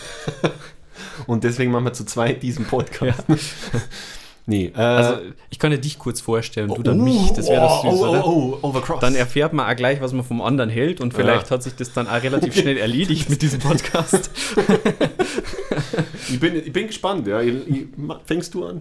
Und 1.27 1.45
deswegen 1.45 1.71
machen 1.71 1.85
wir 1.85 1.93
zu 1.93 2.05
zweit 2.05 2.43
diesen 2.43 2.65
Podcast. 2.65 3.25
Ja. 3.29 3.37
Nee, 4.47 4.73
äh, 4.77 4.79
also 4.79 5.19
ich 5.49 5.59
kann 5.59 5.73
ja 5.73 5.79
dich 5.79 5.99
kurz 5.99 6.21
vorstellen 6.21 6.69
und 6.69 6.79
du 6.79 6.83
dann 6.83 7.03
mich, 7.03 7.33
das 7.33 7.49
wäre 7.49 7.63
doch 7.63 7.83
süß, 7.83 8.01
oh, 8.01 8.09
oder? 8.09 8.27
Oh, 8.27 8.59
oh, 8.61 8.69
overcross. 8.69 9.01
Dann 9.01 9.15
erfährt 9.15 9.55
man 9.55 9.71
auch 9.71 9.77
gleich, 9.77 10.03
was 10.03 10.13
man 10.13 10.23
vom 10.25 10.43
anderen 10.43 10.69
hält 10.69 11.01
und 11.01 11.15
vielleicht 11.15 11.47
ja. 11.47 11.51
hat 11.51 11.63
sich 11.63 11.75
das 11.75 11.93
dann 11.95 12.07
auch 12.07 12.23
relativ 12.23 12.55
schnell 12.55 12.77
erledigt 12.77 13.31
mit 13.31 13.41
diesem 13.41 13.61
Podcast. 13.61 14.31
ich, 16.29 16.39
bin, 16.39 16.57
ich 16.57 16.73
bin 16.73 16.89
gespannt, 16.89 17.27
ja. 17.27 17.41
Ich, 17.41 17.55
ich, 17.69 17.87
fängst 18.27 18.53
du 18.53 18.67
an? 18.67 18.81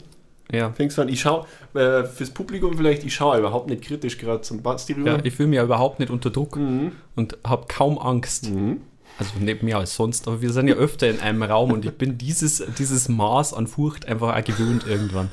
Ja. 0.52 0.74
Fängst 0.74 0.98
du 0.98 1.02
an? 1.02 1.08
Ich 1.08 1.22
schaue 1.22 1.46
äh, 1.74 2.04
fürs 2.04 2.32
Publikum 2.32 2.76
vielleicht, 2.76 3.06
ich 3.06 3.14
schaue 3.14 3.40
überhaupt 3.40 3.70
nicht 3.70 3.84
kritisch 3.84 4.18
gerade 4.18 4.42
zum 4.42 4.62
Basti 4.62 4.94
rüber. 4.94 5.12
Ja, 5.12 5.20
ich 5.24 5.34
fühle 5.34 5.48
mich 5.48 5.58
ja 5.58 5.64
überhaupt 5.64 6.00
nicht 6.00 6.12
unter 6.12 6.30
Druck 6.30 6.58
Mhm. 6.58 6.92
und 7.16 7.38
habe 7.46 7.66
kaum 7.70 7.98
Angst. 7.98 8.52
Mhm. 8.52 8.82
Also 9.18 9.32
nicht 9.40 9.64
mehr 9.64 9.78
als 9.78 9.96
sonst, 9.96 10.28
aber 10.28 10.42
wir 10.42 10.52
sind 10.52 10.68
ja 10.68 10.76
öfter 10.76 11.08
in 11.08 11.20
einem 11.20 11.44
Raum 11.44 11.72
und 11.72 11.86
ich 11.86 11.92
bin 11.92 12.18
dieses, 12.18 12.64
dieses 12.80 13.10
Maß 13.10 13.54
an 13.54 13.68
Furcht 13.68 14.08
einfach 14.08 14.36
auch 14.36 14.44
gewöhnt 14.44 14.86
irgendwann. 14.88 15.30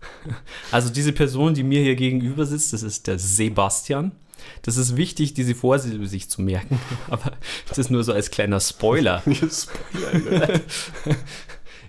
Also 0.70 0.90
diese 0.90 1.12
Person, 1.12 1.54
die 1.54 1.62
mir 1.62 1.82
hier 1.82 1.96
gegenüber 1.96 2.46
sitzt, 2.46 2.72
das 2.72 2.82
ist 2.82 3.06
der 3.06 3.18
Sebastian. 3.18 4.12
Das 4.62 4.76
ist 4.76 4.96
wichtig, 4.96 5.34
diese 5.34 5.54
Vorsilbe 5.54 6.06
sich 6.06 6.30
zu 6.30 6.42
merken, 6.42 6.80
aber 7.10 7.32
das 7.68 7.78
ist 7.78 7.90
nur 7.90 8.04
so 8.04 8.12
als 8.12 8.30
kleiner 8.30 8.60
Spoiler. 8.60 9.22
Spoiler 9.50 10.60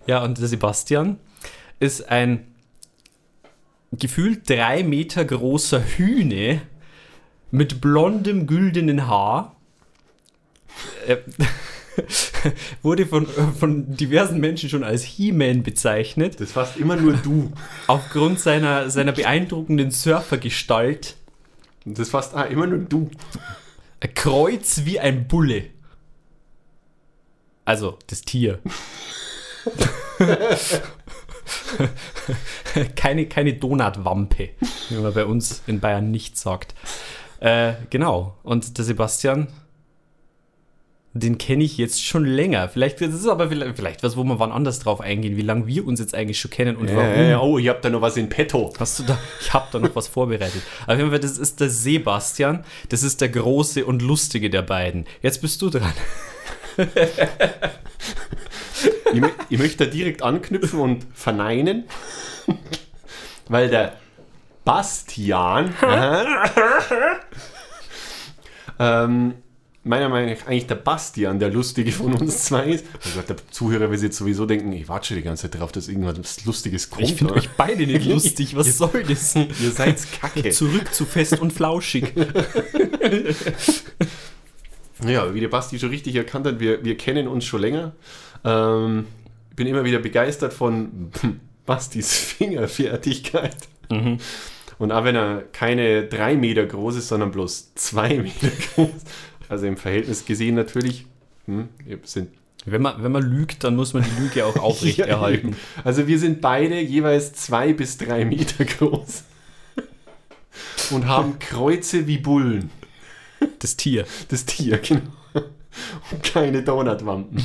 ja, 0.08 0.24
und 0.24 0.38
der 0.38 0.48
Sebastian 0.48 1.18
ist 1.80 2.10
ein 2.10 2.48
gefühlt 3.92 4.50
drei 4.50 4.84
Meter 4.84 5.26
großer 5.26 5.82
Hühne 5.82 6.62
mit 7.52 7.82
blondem, 7.82 8.48
güldenen 8.48 9.08
Haar. 9.08 9.56
Wurde 12.82 13.06
von, 13.06 13.28
von 13.28 13.96
diversen 13.96 14.40
Menschen 14.40 14.70
schon 14.70 14.84
als 14.84 15.04
He-Man 15.04 15.64
bezeichnet, 15.64 16.40
Das 16.40 16.56
warst 16.56 16.78
immer 16.78 16.96
nur 16.96 17.14
du. 17.14 17.52
aufgrund 17.88 18.40
seiner, 18.40 18.90
seiner 18.90 19.12
beeindruckenden 19.12 19.92
Surfergestalt. 19.92 21.16
Das 21.86 22.14
warst 22.14 22.34
ah, 22.36 22.44
immer 22.44 22.68
nur 22.68 22.80
du. 22.80 23.10
Ein 24.00 24.14
Kreuz 24.14 24.82
wie 24.86 25.00
ein 25.00 25.28
Bulle. 25.28 25.66
Also, 27.66 27.98
das 28.08 28.22
Tier. 28.22 28.60
keine, 32.96 33.28
keine 33.28 33.54
Donutwampe, 33.54 34.50
wie 34.90 34.96
man 34.96 35.14
bei 35.14 35.26
uns 35.26 35.62
in 35.68 35.80
Bayern 35.80 36.12
nicht 36.12 36.38
sagt. 36.38 36.74
Äh, 37.40 37.74
genau. 37.90 38.38
Und 38.44 38.78
der 38.78 38.86
Sebastian, 38.86 39.48
den 41.14 41.38
kenne 41.38 41.64
ich 41.64 41.78
jetzt 41.78 42.04
schon 42.06 42.26
länger. 42.26 42.70
Vielleicht 42.70 43.02
das 43.02 43.14
ist 43.14 43.28
aber 43.28 43.50
vielleicht, 43.50 43.76
vielleicht 43.76 44.02
was, 44.04 44.16
wo 44.16 44.24
wir 44.24 44.40
wann 44.40 44.52
anders 44.52 44.80
drauf 44.80 45.02
eingehen, 45.02 45.36
wie 45.36 45.42
lange 45.42 45.68
wir 45.68 45.86
uns 45.86 46.00
jetzt 46.00 46.16
eigentlich 46.16 46.40
schon 46.40 46.52
kennen 46.52 46.78
und 46.78 46.88
warum. 46.96 47.14
Äh, 47.14 47.36
oh, 47.36 47.58
ich 47.58 47.68
hab 47.68 47.82
da 47.82 47.90
noch 47.90 48.02
was 48.02 48.16
in 48.16 48.30
petto. 48.30 48.74
Hast 48.80 49.00
du 49.00 49.04
da? 49.04 49.20
Ich 49.42 49.54
habe 49.54 49.68
da 49.72 49.80
noch 49.80 49.94
was 49.96 50.08
vorbereitet. 50.08 50.62
Auf 50.88 50.98
jeden 50.98 51.10
Fall, 51.10 51.20
das 51.20 51.38
ist 51.38 51.60
der 51.60 51.70
Sebastian. 51.70 52.64
Das 52.90 53.04
ist 53.04 53.20
der 53.20 53.30
große 53.30 53.86
und 53.86 54.02
lustige 54.02 54.50
der 54.50 54.62
beiden. 54.62 55.06
Jetzt 55.22 55.42
bist 55.42 55.62
du 55.62 55.70
dran. 55.70 55.94
Ich, 59.14 59.22
ich 59.50 59.60
möchte 59.60 59.86
da 59.86 59.92
direkt 59.92 60.24
anknüpfen 60.24 60.80
und 60.80 61.06
verneinen, 61.14 61.84
weil 63.50 63.70
der 63.70 63.94
Bastian 64.64 65.74
ähm, 68.80 69.34
meiner 69.84 70.10
Meinung 70.10 70.36
nach 70.36 70.48
eigentlich 70.48 70.68
der 70.68 70.76
Bastian 70.76 71.40
der 71.40 71.50
Lustige 71.50 71.92
von 71.92 72.14
uns 72.14 72.46
zwei 72.46 72.66
ist. 72.66 72.86
Gott, 73.16 73.30
der 73.30 73.38
Zuhörer 73.50 73.90
wird 73.90 74.02
jetzt 74.02 74.18
sowieso 74.18 74.46
denken, 74.46 74.72
ich 74.74 74.88
warte 74.88 75.08
schon 75.08 75.18
die 75.18 75.24
ganze 75.24 75.50
Zeit 75.50 75.60
drauf, 75.60 75.72
dass 75.72 75.88
irgendwas 75.88 76.46
Lustiges 76.46 76.90
kommt. 76.90 77.04
Ich 77.04 77.16
finde 77.16 77.34
euch 77.34 77.50
beide 77.58 77.88
nicht 77.88 78.06
lustig. 78.12 78.56
Was 78.56 78.78
soll 78.78 79.04
das? 79.08 79.36
Ihr 79.36 79.72
seid 79.72 80.00
kacke. 80.20 80.52
Zurück 80.52 80.94
zu 80.94 81.06
fest 81.06 81.40
und 81.40 81.52
flauschig. 81.54 82.14
Ja, 85.04 85.34
wie 85.34 85.40
der 85.40 85.48
Basti 85.48 85.80
schon 85.80 85.90
richtig 85.90 86.16
erkannt 86.16 86.46
hat, 86.46 86.60
wir, 86.60 86.86
wir 86.86 86.96
kennen 86.96 87.28
uns 87.28 87.44
schon 87.46 87.62
länger. 87.62 87.94
Ähm, 88.44 89.08
ich 89.50 89.56
bin 89.56 89.66
immer 89.66 89.84
wieder 89.84 89.98
begeistert 89.98 90.54
von 90.54 91.10
Bastis 91.66 92.16
Fingerfertigkeit. 92.16 93.58
Und 94.78 94.92
auch 94.92 95.04
wenn 95.04 95.16
er 95.16 95.44
keine 95.54 96.06
drei 96.06 96.36
Meter 96.36 96.66
groß 96.66 96.98
ist, 96.98 97.08
sondern 97.08 97.32
bloß 97.32 97.74
zwei 97.76 98.18
Meter 98.20 98.50
groß. 98.76 98.90
Also 99.52 99.66
im 99.66 99.76
Verhältnis 99.76 100.26
gesehen 100.26 100.56
natürlich. 100.56 101.06
Hm, 101.46 101.68
sind 102.06 102.30
Wenn 102.64 102.82
man, 102.82 103.04
wenn 103.04 103.12
man 103.12 103.22
lügt, 103.22 103.66
dann 103.66 103.76
muss 103.76 103.94
man 103.94 104.02
die 104.02 104.22
Lüge 104.22 104.46
auch 104.46 104.56
aufrecht 104.64 105.00
Ja. 105.00 105.30
Also 105.84 106.08
wir 106.08 106.20
sind 106.20 106.40
beide 106.40 106.80
jeweils 106.80 107.34
zwei 107.34 107.74
bis 107.74 107.98
drei 107.98 108.24
Meter 108.24 108.64
groß. 108.64 109.26
Und 110.92 111.06
haben 111.06 111.38
Kreuze 111.40 112.08
wie 112.08 112.18
Bullen. 112.18 112.70
Das 113.60 113.76
Tier. 113.76 114.06
Das 114.30 114.46
Tier, 114.46 114.78
genau. 114.78 115.02
Und 115.34 116.24
keine 116.24 116.64
Donutwampen. 116.64 117.44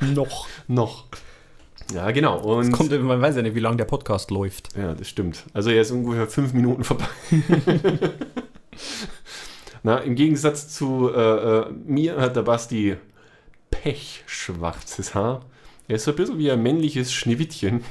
Noch. 0.12 0.48
Noch. 0.66 1.04
Ja, 1.94 2.10
genau. 2.10 2.40
Und 2.40 2.72
Kommt, 2.72 2.90
man 3.00 3.20
weiß 3.20 3.36
ja 3.36 3.42
nicht, 3.42 3.54
wie 3.54 3.60
lange 3.60 3.76
der 3.76 3.84
Podcast 3.84 4.32
läuft. 4.32 4.76
ja, 4.76 4.92
das 4.92 5.08
stimmt. 5.08 5.44
Also 5.52 5.70
er 5.70 5.82
ist 5.82 5.92
ungefähr 5.92 6.26
fünf 6.26 6.52
Minuten 6.52 6.82
vorbei. 6.82 7.06
Na, 9.84 9.98
im 9.98 10.14
Gegensatz 10.14 10.68
zu 10.68 11.10
äh, 11.14 11.20
äh, 11.20 11.70
mir 11.70 12.16
hat 12.16 12.36
der 12.36 12.42
Basti 12.42 12.96
pechschwarzes 13.70 15.14
Haar. 15.14 15.44
Er 15.86 15.96
ist 15.96 16.04
so 16.04 16.12
ein 16.12 16.16
bisschen 16.16 16.38
wie 16.38 16.50
ein 16.50 16.62
männliches 16.62 17.12
Schneewittchen. 17.12 17.84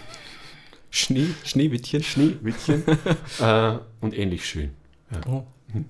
Schnee, 0.90 1.28
Schneewittchen. 1.44 2.02
Schneewittchen. 2.02 2.84
äh, 3.40 3.78
und 4.02 4.18
ähnlich 4.18 4.46
schön. 4.46 4.72
Oh. 5.28 5.44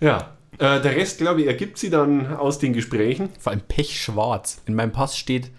Ja. 0.00 0.36
Äh, 0.58 0.80
der 0.80 0.96
Rest, 0.96 1.18
glaube 1.18 1.42
ich, 1.42 1.46
ergibt 1.46 1.76
sie 1.76 1.90
dann 1.90 2.34
aus 2.34 2.58
den 2.58 2.72
Gesprächen. 2.72 3.28
Vor 3.38 3.52
allem 3.52 3.60
pechschwarz. 3.60 4.62
In 4.64 4.74
meinem 4.74 4.92
Pass 4.92 5.16
steht 5.16 5.50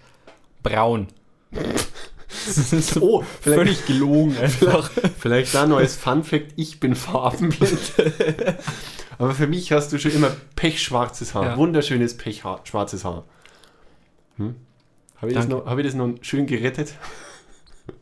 braun. 0.64 1.06
Oh, 3.00 3.22
vielleicht- 3.40 3.58
völlig 3.58 3.86
gelogen 3.86 4.36
einfach. 4.38 4.90
Vielleicht 5.18 5.54
da 5.54 5.66
neues 5.66 5.96
Fun 5.96 6.24
Fact, 6.24 6.52
ich 6.56 6.80
bin 6.80 6.94
farbenblind. 6.94 7.78
Aber 9.18 9.34
für 9.34 9.46
mich 9.46 9.70
hast 9.72 9.92
du 9.92 9.98
schon 9.98 10.12
immer 10.12 10.30
pechschwarzes 10.56 11.34
Haar. 11.34 11.44
Ja. 11.44 11.56
Wunderschönes 11.56 12.16
pechschwarzes 12.16 13.04
Haar. 13.04 13.24
Hm? 14.38 14.56
Habe 15.16 15.28
ich, 15.30 15.36
das 15.36 15.46
Danke. 15.48 15.64
noch- 15.64 15.70
hab 15.70 15.78
ich 15.78 15.86
das 15.86 15.94
noch 15.94 16.14
schön 16.22 16.46
gerettet? 16.46 16.94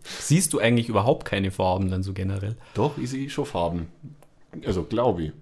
Siehst 0.02 0.52
du 0.52 0.58
eigentlich 0.58 0.88
überhaupt 0.88 1.26
keine 1.26 1.50
Farben 1.50 1.90
dann 1.90 2.02
so 2.02 2.12
generell? 2.12 2.56
Doch, 2.74 2.96
ich 2.98 3.10
sehe 3.10 3.28
schon 3.30 3.46
Farben. 3.46 3.88
Also, 4.66 4.82
glaube 4.84 5.22
ich. 5.24 5.32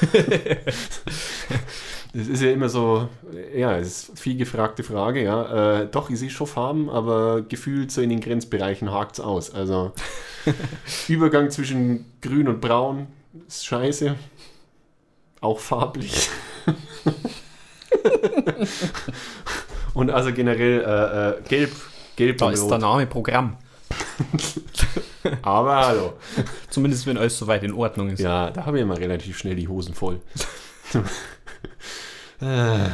Das 2.12 2.26
ist 2.26 2.42
ja 2.42 2.50
immer 2.50 2.68
so, 2.68 3.08
ja, 3.54 3.76
es 3.76 4.08
ist 4.08 4.18
viel 4.18 4.36
gefragte 4.36 4.82
Frage, 4.82 5.22
ja. 5.22 5.82
Äh, 5.82 5.86
doch, 5.86 6.10
ich 6.10 6.18
sehe 6.18 6.28
schon 6.28 6.48
Farben, 6.48 6.90
aber 6.90 7.42
gefühlt 7.42 7.92
so 7.92 8.00
in 8.00 8.10
den 8.10 8.20
Grenzbereichen 8.20 8.90
hakt 8.90 9.18
es 9.18 9.20
aus. 9.20 9.54
Also 9.54 9.92
Übergang 11.08 11.50
zwischen 11.50 12.06
grün 12.20 12.48
und 12.48 12.60
braun 12.60 13.06
ist 13.46 13.64
scheiße. 13.64 14.16
Auch 15.40 15.60
farblich. 15.60 16.28
und 19.94 20.10
also 20.10 20.32
generell 20.32 20.80
äh, 20.80 21.28
äh, 21.28 21.42
gelb, 21.48 21.70
gelb 22.16 22.38
Da 22.38 22.50
ist 22.50 22.66
der 22.66 22.78
Name 22.78 23.06
Programm. 23.06 23.56
Aber 25.42 25.86
hallo. 25.86 26.12
Zumindest 26.70 27.06
wenn 27.06 27.16
alles 27.18 27.38
soweit 27.38 27.62
in 27.62 27.72
Ordnung 27.72 28.10
ist. 28.10 28.20
Ja, 28.20 28.50
da 28.50 28.66
habe 28.66 28.78
ich 28.78 28.82
immer 28.82 28.98
relativ 28.98 29.38
schnell 29.38 29.56
die 29.56 29.68
Hosen 29.68 29.94
voll. 29.94 30.20
Äh, 32.42 32.88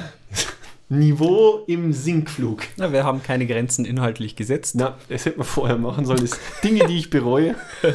Niveau 0.89 1.63
im 1.69 1.93
Sinkflug. 1.93 2.63
Na, 2.77 2.93
wir 2.93 3.05
haben 3.05 3.23
keine 3.23 3.47
Grenzen 3.47 3.85
inhaltlich 3.85 4.35
gesetzt. 4.35 4.75
Na, 4.75 4.97
das 5.09 5.25
hätte 5.25 5.39
man 5.39 5.47
vorher 5.47 5.79
machen 5.79 6.05
sollen. 6.05 6.21
Das 6.21 6.39
Dinge, 6.65 6.85
die 6.87 6.99
ich 6.99 7.11
bereue. 7.11 7.55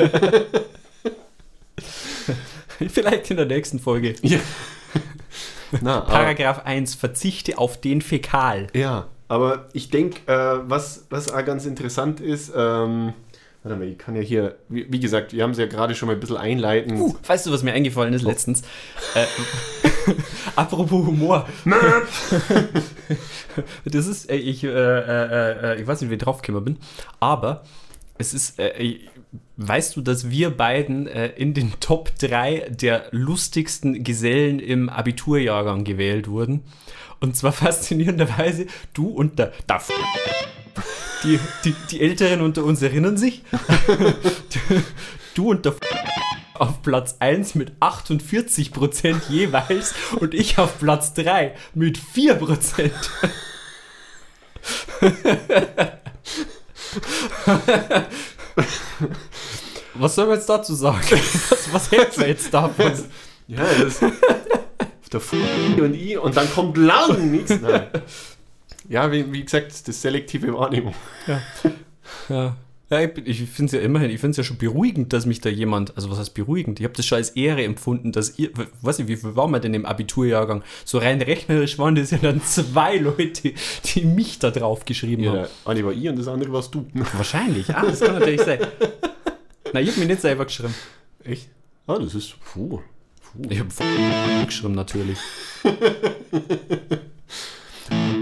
Vielleicht 2.87 3.31
in 3.31 3.37
der 3.37 3.47
nächsten 3.47 3.79
Folge. 3.79 4.15
Ja. 4.21 4.39
Na, 5.81 6.03
aber, 6.03 6.11
Paragraph 6.11 6.65
1. 6.65 6.95
Verzichte 6.95 7.57
auf 7.57 7.79
den 7.79 8.01
Fäkal. 8.01 8.67
ja, 8.73 9.07
aber 9.31 9.69
ich 9.71 9.89
denke, 9.89 10.29
äh, 10.29 10.59
was, 10.67 11.05
was 11.09 11.31
auch 11.31 11.45
ganz 11.45 11.65
interessant 11.65 12.19
ist, 12.19 12.51
ähm, 12.53 13.13
warte 13.63 13.77
mal, 13.77 13.87
ich 13.87 13.97
kann 13.97 14.13
ja 14.13 14.21
hier, 14.21 14.57
wie, 14.67 14.91
wie 14.91 14.99
gesagt, 14.99 15.31
wir 15.31 15.43
haben 15.43 15.51
es 15.51 15.57
ja 15.57 15.67
gerade 15.67 15.95
schon 15.95 16.07
mal 16.07 16.15
ein 16.15 16.19
bisschen 16.19 16.35
einleitend. 16.35 16.99
Uh, 16.99 17.15
weißt 17.25 17.45
du, 17.45 17.51
was 17.53 17.63
mir 17.63 17.71
eingefallen 17.71 18.13
ist 18.13 18.23
letztens? 18.23 18.61
Äh, 19.15 19.23
apropos 20.57 21.07
Humor. 21.07 21.47
das 23.85 24.05
ist, 24.05 24.29
äh, 24.29 24.35
ich, 24.35 24.65
äh, 24.65 24.67
äh, 24.67 25.75
äh, 25.75 25.81
ich 25.81 25.87
weiß 25.87 26.01
nicht, 26.01 26.09
wie 26.09 26.15
ich 26.15 26.21
draufgekommen 26.21 26.65
bin, 26.65 26.77
aber 27.21 27.63
es 28.17 28.33
ist, 28.33 28.59
weißt 29.55 29.95
du, 29.95 30.01
dass 30.01 30.29
wir 30.29 30.49
beiden 30.49 31.07
in 31.07 31.53
den 31.53 31.71
Top 31.79 32.11
3 32.19 32.67
der 32.69 33.05
lustigsten 33.11 34.03
Gesellen 34.03 34.59
im 34.59 34.89
Abiturjahrgang 34.89 35.85
gewählt 35.85 36.27
wurden? 36.27 36.65
Und 37.21 37.37
zwar 37.37 37.51
faszinierenderweise 37.53 38.65
du 38.93 39.07
und 39.07 39.39
der, 39.39 39.53
der 39.69 39.77
F- 39.77 39.89
die, 41.23 41.39
die, 41.63 41.75
die 41.91 42.01
Älteren 42.01 42.41
unter 42.41 42.63
uns 42.65 42.81
erinnern 42.81 43.15
sich. 43.17 43.43
Du 45.33 45.49
und 45.51 45.63
der 45.65 45.73
auf 46.55 46.81
Platz 46.81 47.15
1 47.19 47.55
mit 47.55 47.71
48% 47.79 49.29
jeweils 49.29 49.95
und 50.19 50.33
ich 50.33 50.57
auf 50.57 50.77
Platz 50.77 51.13
3 51.13 51.55
mit 51.73 51.97
4%. 51.97 52.91
Was 59.93 60.15
soll 60.15 60.27
man 60.27 60.35
jetzt 60.35 60.49
dazu 60.49 60.73
sagen? 60.73 60.99
Was, 61.49 61.73
was 61.73 61.91
hält 61.91 62.17
man 62.17 62.27
jetzt 62.27 62.53
davon? 62.53 62.93
Ja, 63.47 63.63
das 63.81 63.99
der 65.13 65.19
Fu 65.19 65.35
und 65.79 65.93
I 65.95 66.17
und 66.17 66.35
dann 66.37 66.49
kommt 66.51 66.77
lang 66.77 67.31
nichts. 67.31 67.59
Nein. 67.61 67.87
Ja, 68.89 69.11
wie, 69.11 69.31
wie 69.31 69.43
gesagt, 69.43 69.71
das 69.71 69.81
ist 69.81 70.01
selektive 70.01 70.53
Wahrnehmung. 70.53 70.93
Ja. 71.27 72.55
Ja, 72.89 72.99
ich, 72.99 73.13
bin- 73.13 73.25
ich 73.25 73.39
finde 73.43 73.65
es 73.67 73.71
ja 73.71 73.79
immerhin, 73.79 74.09
ich 74.09 74.19
finde 74.19 74.31
es 74.31 74.37
ja 74.37 74.43
schon 74.43 74.57
beruhigend, 74.57 75.13
dass 75.13 75.25
mich 75.25 75.39
da 75.39 75.49
jemand, 75.49 75.95
also 75.95 76.11
was 76.11 76.19
heißt 76.19 76.33
beruhigend? 76.33 76.77
Ich 76.81 76.83
habe 76.83 76.93
das 76.93 77.05
schon 77.05 77.17
als 77.17 77.29
Ehre 77.29 77.63
empfunden, 77.63 78.11
dass 78.11 78.37
ihr, 78.37 78.49
weiß 78.81 78.99
ich, 78.99 79.07
wie 79.07 79.15
viel 79.15 79.33
waren 79.37 79.51
wir 79.51 79.59
denn 79.61 79.73
im 79.73 79.85
Abiturjahrgang? 79.85 80.61
So 80.83 80.97
rein 80.97 81.21
rechnerisch 81.21 81.79
waren 81.79 81.95
das 81.95 82.11
ja 82.11 82.17
dann 82.17 82.41
zwei 82.43 82.97
Leute, 82.97 83.53
die 83.85 84.01
mich 84.03 84.39
da 84.39 84.51
drauf 84.51 84.83
geschrieben 84.83 85.23
Ja, 85.23 85.31
haben. 85.31 85.47
eine 85.63 85.85
war 85.85 85.93
ich 85.93 86.09
und 86.09 86.19
das 86.19 86.27
andere 86.27 86.51
warst 86.51 86.75
du. 86.75 86.85
Wahrscheinlich, 87.13 87.73
ah, 87.73 87.83
das 87.85 88.01
kann 88.01 88.15
natürlich 88.15 88.41
sein. 88.41 88.59
Na, 89.73 89.79
ich 89.79 89.89
habe 89.91 89.99
mir 90.01 90.07
nicht 90.07 90.19
selber 90.21 90.43
geschrieben. 90.43 90.75
Echt? 91.23 91.47
Ah, 91.87 91.97
das 91.97 92.13
ist. 92.13 92.35
Puh. 92.43 92.81
Ich 93.49 93.59
habe 93.59 94.45
geschrieben 94.45 94.75
natürlich. 94.75 95.17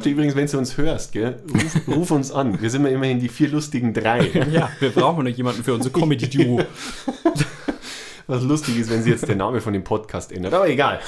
Übrigens, 0.06 0.36
wenn 0.36 0.48
du 0.48 0.58
uns 0.58 0.78
hörst, 0.78 1.12
gell, 1.12 1.42
ruf, 1.54 1.82
ruf 1.88 2.12
uns 2.12 2.32
an. 2.32 2.62
Wir 2.62 2.70
sind 2.70 2.84
ja 2.84 2.90
immerhin 2.90 3.20
die 3.20 3.30
vier 3.30 3.50
lustigen 3.50 3.94
drei. 3.94 4.28
Ja, 4.52 4.70
wir 4.80 4.90
brauchen 4.90 5.26
noch 5.26 5.32
jemanden 5.32 5.64
für 5.64 5.74
unser 5.74 5.90
Comedy-Duo. 5.90 6.62
Was 8.28 8.44
lustig 8.44 8.78
ist, 8.78 8.90
wenn 8.90 9.04
sie 9.04 9.10
jetzt 9.12 9.28
den 9.28 9.40
Namen 9.40 9.60
von 9.62 9.74
dem 9.74 9.84
Podcast 9.84 10.32
ändert. 10.32 10.54
Aber 10.54 10.70
egal. 10.70 11.00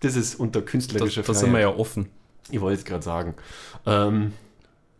Das 0.00 0.16
ist 0.16 0.34
unter 0.40 0.62
künstlerischer 0.62 1.22
da 1.22 1.34
sind 1.34 1.52
wir 1.52 1.60
ja 1.60 1.68
offen. 1.68 2.08
Ich 2.50 2.60
wollte 2.60 2.78
es 2.78 2.84
gerade 2.84 3.02
sagen. 3.02 3.34
Ähm, 3.86 4.32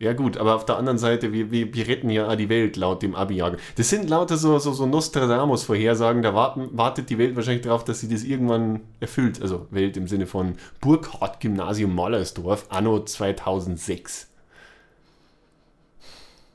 ja 0.03 0.11
gut, 0.11 0.35
aber 0.35 0.55
auf 0.55 0.65
der 0.65 0.75
anderen 0.75 0.97
Seite, 0.97 1.31
wir, 1.31 1.49
wir, 1.49 1.73
wir 1.73 1.87
retten 1.87 2.09
ja 2.09 2.35
die 2.35 2.49
Welt 2.49 2.75
laut 2.75 3.01
dem 3.01 3.15
Abi-Jagen. 3.15 3.57
Das 3.77 3.89
sind 3.89 4.09
lauter 4.09 4.35
so, 4.35 4.59
so, 4.59 4.73
so 4.73 4.85
Nostradamus-Vorhersagen, 4.85 6.21
da 6.21 6.33
warten, 6.33 6.69
wartet 6.73 7.09
die 7.09 7.17
Welt 7.17 7.37
wahrscheinlich 7.37 7.63
darauf, 7.63 7.85
dass 7.85 8.01
sie 8.01 8.09
das 8.09 8.23
irgendwann 8.23 8.81
erfüllt. 8.99 9.41
Also 9.41 9.67
Welt 9.71 9.95
im 9.95 10.09
Sinne 10.09 10.27
von 10.27 10.55
Burkhardt-Gymnasium 10.81 11.95
Mallersdorf, 11.95 12.65
anno 12.69 13.05
2006. 13.05 14.27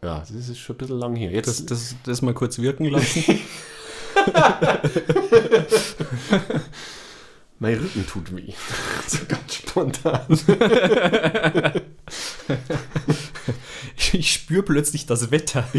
Ja, 0.03 0.21
das 0.21 0.31
ist 0.31 0.59
schon 0.59 0.77
ein 0.77 0.79
bisschen 0.79 0.99
lang 0.99 1.17
her. 1.17 1.31
Jetzt, 1.31 1.49
Das, 1.49 1.67
das, 1.67 1.97
das 2.05 2.23
mal 2.23 2.35
kurz 2.35 2.59
wirken 2.59 2.85
lassen. 2.85 3.25
mein 7.59 7.75
Rücken 7.75 8.07
tut 8.07 8.35
weh. 8.37 8.53
so 9.07 9.19
ganz 9.27 9.55
spontan. 9.55 10.39
Ich 14.13 14.33
spüre 14.33 14.63
plötzlich 14.63 15.07
das 15.07 15.31
Wetter. 15.31 15.69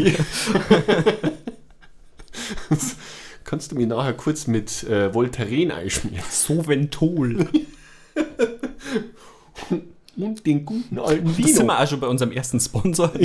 Kannst 3.44 3.72
du 3.72 3.76
mir 3.76 3.86
nachher 3.86 4.12
kurz 4.12 4.46
mit 4.46 4.84
äh, 4.84 5.12
Voltaren 5.12 5.70
einschmieren? 5.72 6.24
Soventol. 6.30 7.48
Und 10.16 10.46
den 10.46 10.64
guten 10.64 10.98
alten 10.98 11.26
Das 11.26 11.36
sind 11.36 11.46
Vino. 11.48 11.66
wir 11.66 11.80
auch 11.80 11.88
schon 11.88 12.00
bei 12.00 12.06
unserem 12.06 12.32
ersten 12.32 12.60
Sponsor. 12.60 13.12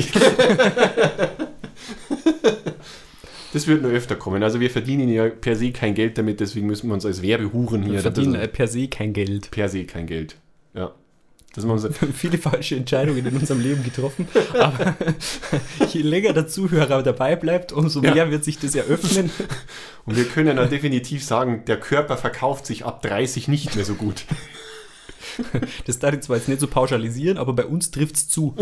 Das 3.55 3.67
wird 3.67 3.83
nur 3.83 3.91
öfter 3.91 4.17
kommen. 4.17 4.43
Also 4.43 4.59
wir 4.59 4.69
verdienen 4.69 5.07
ja 5.07 5.29
per 5.29 5.55
se 5.55 5.71
kein 5.71 5.95
Geld 5.95 6.17
damit, 6.17 6.41
deswegen 6.41 6.67
müssen 6.67 6.89
wir 6.89 6.93
uns 6.93 7.05
als 7.05 7.21
Werbehuren 7.21 7.83
hier 7.83 7.93
Wir 7.93 8.01
verdienen 8.01 8.35
äh, 8.35 8.49
per 8.49 8.67
se 8.67 8.89
kein 8.89 9.13
Geld. 9.13 9.49
per 9.49 9.69
se 9.69 9.85
kein 9.85 10.07
Geld. 10.07 10.35
Ja. 10.73 10.91
Das 11.53 11.63
Wir 11.65 11.71
haben 11.71 12.13
viele 12.13 12.37
falsche 12.37 12.75
Entscheidungen 12.75 13.25
in 13.25 13.33
unserem 13.33 13.61
Leben 13.61 13.81
getroffen. 13.81 14.27
Aber 14.59 14.97
je 15.93 16.01
länger 16.01 16.33
der 16.33 16.47
Zuhörer 16.47 17.01
dabei 17.01 17.37
bleibt, 17.37 17.71
umso 17.71 18.03
Ja. 18.03 18.13
mehr 18.13 18.29
wird 18.29 18.43
sich 18.43 18.59
das 18.59 18.75
eröffnen. 18.75 19.31
und 20.05 20.17
wir 20.17 20.25
können 20.25 20.57
dann 20.57 20.69
definitiv 20.69 21.23
sagen, 21.23 21.63
der 21.65 21.79
Körper 21.79 22.17
verkauft 22.17 22.65
sich 22.65 22.83
ab 22.83 23.01
30 23.03 23.47
nicht 23.47 23.77
mehr 23.77 23.85
so 23.85 23.93
gut. 23.93 24.25
Das 25.87 25.99
darf 25.99 26.13
ich 26.13 26.19
zwar 26.19 26.35
jetzt 26.35 26.49
nicht 26.49 26.59
so 26.59 26.67
pauschalisieren, 26.67 27.37
aber 27.37 27.53
bei 27.53 27.65
uns 27.65 27.89
trifft 27.89 28.17
es 28.17 28.27
zu. 28.27 28.53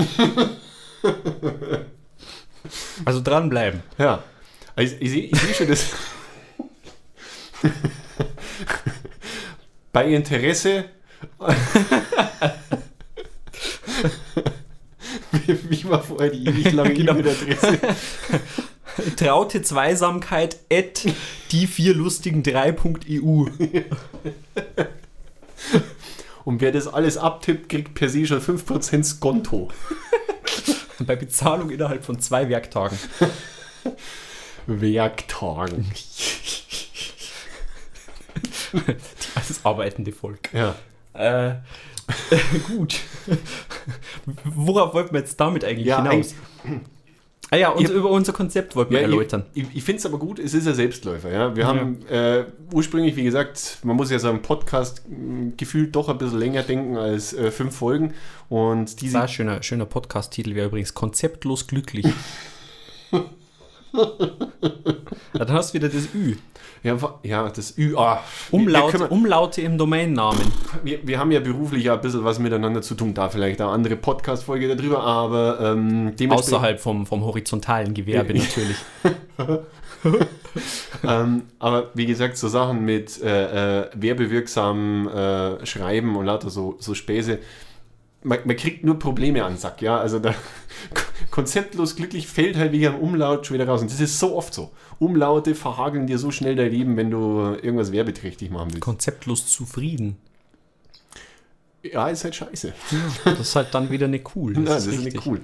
Also 3.06 3.22
dranbleiben. 3.22 3.82
Ja. 3.98 4.24
Ich, 4.76 4.90
sehe 4.90 5.24
ich 5.26 5.40
sehe 5.40 5.54
schon 5.54 5.68
das. 5.68 5.86
Bei 9.92 10.06
Interesse. 10.08 10.86
wie, 15.32 15.70
wie 15.70 15.90
war 15.90 16.02
vorher 16.02 16.32
die 16.32 16.46
ewig 16.48 16.72
lange 16.72 16.94
Genau. 16.94 17.14
E-Mail-Adresse? 17.14 17.80
Traute 19.16 19.62
Zweisamkeit 19.62 20.58
at 20.72 21.06
die 21.52 21.68
vier 21.68 21.94
lustigen 21.94 22.42
3.eu. 22.44 23.46
Und 26.46 26.62
wer 26.62 26.72
das 26.72 26.88
alles 26.88 27.18
abtippt, 27.18 27.70
kriegt 27.70 27.94
per 27.94 28.10
se 28.10 28.26
schon 28.26 28.42
5% 28.42 29.04
Skonto. 29.04 29.70
Bei 31.00 31.16
Bezahlung 31.16 31.70
innerhalb 31.70 32.04
von 32.04 32.20
zwei 32.20 32.50
Werktagen. 32.50 32.98
Werktagen. 34.68 35.86
Das 39.36 39.64
arbeitende 39.66 40.12
Volk. 40.12 40.50
Ja. 40.54 40.76
Äh, 41.14 41.56
gut. 42.68 43.00
Worauf 44.46 44.94
wollten 44.96 45.14
wir 45.14 45.20
jetzt 45.20 45.40
damit 45.40 45.64
eigentlich 45.64 45.86
Ja, 45.86 46.02
hinaus? 46.04 46.34
Ah 47.52 47.56
ja, 47.58 47.76
Ihr- 47.78 47.92
über 47.92 48.10
unser 48.10 48.34
Konzept 48.34 48.76
wollten 48.76 48.92
wir 48.92 49.02
Ja, 49.02 49.04
erläutern. 49.08 49.46
Ich, 49.54 49.66
ich, 49.76 49.84
finde 49.84 50.00
es 50.00 50.06
aber 50.08 50.18
gut, 50.18 50.40
es 50.40 50.56
ist 50.56 50.68
ein 50.68 50.74
Selbstläufer. 50.74 51.30
Ja? 51.32 51.56
Wir 51.56 51.68
haben 51.68 52.04
äh, 52.08 52.46
ursprünglich, 52.74 53.16
wie 53.16 53.24
gesagt, 53.24 53.78
man 53.84 53.96
muss 53.96 54.10
ja 54.10 54.18
so 54.18 54.30
einen 54.30 54.42
Podcast 54.42 55.04
mh, 55.08 55.52
gefühlt 55.58 55.96
doch 55.96 56.10
ein 56.10 56.18
bisschen 56.18 56.40
länger 56.40 56.64
denken 56.64 56.98
als 56.98 57.34
äh, 57.34 57.52
fünf 57.52 57.76
Folgen. 57.76 58.14
Und 58.50 58.86
Das 58.86 58.96
diese 58.96 59.14
war 59.16 59.24
ein 59.24 59.30
schöner, 59.30 59.62
schöner 59.62 59.86
Podcast-Titel 59.86 60.56
wäre 60.56 60.68
übrigens 60.68 60.96
konzeptlos 60.96 61.68
glücklich. 61.68 62.08
Dann 65.34 65.52
hast 65.52 65.74
du 65.74 65.78
wieder 65.78 65.90
das 65.90 66.14
Ü. 66.14 66.36
Ja, 66.84 66.98
ja 67.24 67.50
das 67.50 67.78
Ü. 67.78 67.96
Ah, 67.96 68.20
Umlaut, 68.52 68.94
wir, 68.94 69.12
Umlaute 69.12 69.62
im 69.62 69.78
Domainnamen. 69.78 70.52
wir, 70.84 71.08
wir 71.08 71.20
haben 71.20 71.32
ja 71.32 71.40
beruflich 71.40 71.86
ja 71.86 71.94
ein 71.94 72.02
bisschen 72.02 72.24
was 72.24 72.40
miteinander 72.40 72.82
zu 72.82 72.96
tun, 72.96 73.14
da 73.14 73.30
vielleicht 73.30 73.62
eine 73.62 73.70
andere 73.70 73.96
Podcast-Folge 73.96 74.76
darüber, 74.76 75.04
aber 75.04 75.60
ähm, 75.62 76.14
Außerhalb 76.30 76.80
vom, 76.80 77.06
vom 77.06 77.24
horizontalen 77.24 77.94
Gewerbe 77.94 78.34
natürlich. 78.34 78.78
ähm, 81.08 81.44
aber 81.60 81.92
wie 81.94 82.06
gesagt, 82.06 82.38
so 82.38 82.48
Sachen 82.48 82.84
mit 82.84 83.22
äh, 83.22 83.82
äh, 83.82 83.90
werbewirksam 83.94 85.08
äh, 85.08 85.66
Schreiben 85.66 86.16
und 86.16 86.26
lauter 86.26 86.50
so, 86.50 86.76
so 86.80 86.94
Späße, 86.94 87.40
man, 88.24 88.40
man 88.46 88.56
kriegt 88.56 88.84
nur 88.84 89.00
Probleme 89.00 89.44
an 89.44 89.54
den 89.54 89.60
Sack, 89.60 89.82
ja. 89.82 89.98
Also 89.98 90.20
da 90.20 90.34
konzeptlos 91.32 91.96
glücklich 91.96 92.28
fällt 92.28 92.58
halt 92.58 92.72
wegen 92.72 92.88
einem 92.88 93.00
Umlaut 93.00 93.46
schon 93.46 93.56
wieder 93.56 93.68
raus. 93.68 93.82
Und 93.82 93.92
das 93.92 94.00
ist 94.00 94.20
so 94.20 94.36
oft 94.36 94.54
so. 94.54 94.72
Umlaute 95.00 95.56
verhageln 95.56 96.08
dir 96.08 96.18
so 96.18 96.32
schnell 96.32 96.56
dein 96.56 96.72
Leben, 96.72 96.98
wenn 96.98 97.12
du 97.12 97.58
irgendwas 97.62 97.92
werbeträchtig 97.92 98.50
machen 98.50 98.70
willst. 98.72 98.82
Konzeptlos 98.82 99.48
zufrieden. 99.48 100.18
Ja, 101.84 102.08
ist 102.08 102.24
halt 102.24 102.36
scheiße. 102.36 102.74
Das 103.26 103.40
ist 103.40 103.56
halt 103.56 103.74
dann 103.74 103.90
wieder 103.90 104.08
nicht 104.08 104.36
cool. 104.36 104.54
Nein, 104.54 104.66
das 104.66 104.88
ist 104.88 105.04
nicht 105.04 105.26
cool. 105.26 105.42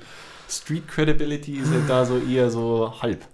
Street 0.47 0.87
Credibility 0.87 1.57
ist 1.57 1.69
halt 1.69 1.89
da 1.89 2.05
so 2.05 2.17
eher 2.17 2.49
so 2.49 2.93
halb. 3.01 3.25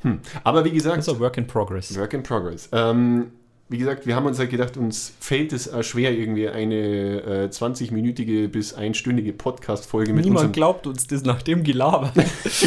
Hm. 0.00 0.20
Aber 0.44 0.64
wie 0.64 0.70
gesagt, 0.70 0.98
Das 0.98 1.08
ist 1.08 1.14
ein 1.14 1.20
Work 1.20 1.36
in 1.36 1.46
Progress. 1.46 1.96
Work 1.96 2.14
in 2.14 2.22
Progress. 2.22 2.68
Ähm, 2.72 3.32
wie 3.68 3.78
gesagt, 3.78 4.06
wir 4.06 4.14
haben 4.14 4.26
uns 4.26 4.38
halt 4.38 4.50
gedacht, 4.50 4.76
uns 4.76 5.12
fällt 5.18 5.52
es 5.52 5.68
schwer, 5.84 6.12
irgendwie 6.12 6.48
eine 6.48 6.74
äh, 6.76 7.48
20-minütige 7.50 8.46
bis 8.46 8.74
einstündige 8.74 9.32
Podcast-Folge 9.32 10.12
mit 10.12 10.24
Niemand 10.24 10.52
glaubt 10.52 10.86
uns 10.86 11.08
das 11.08 11.24
nach 11.24 11.42
dem 11.42 11.64
Gelaber. 11.64 12.12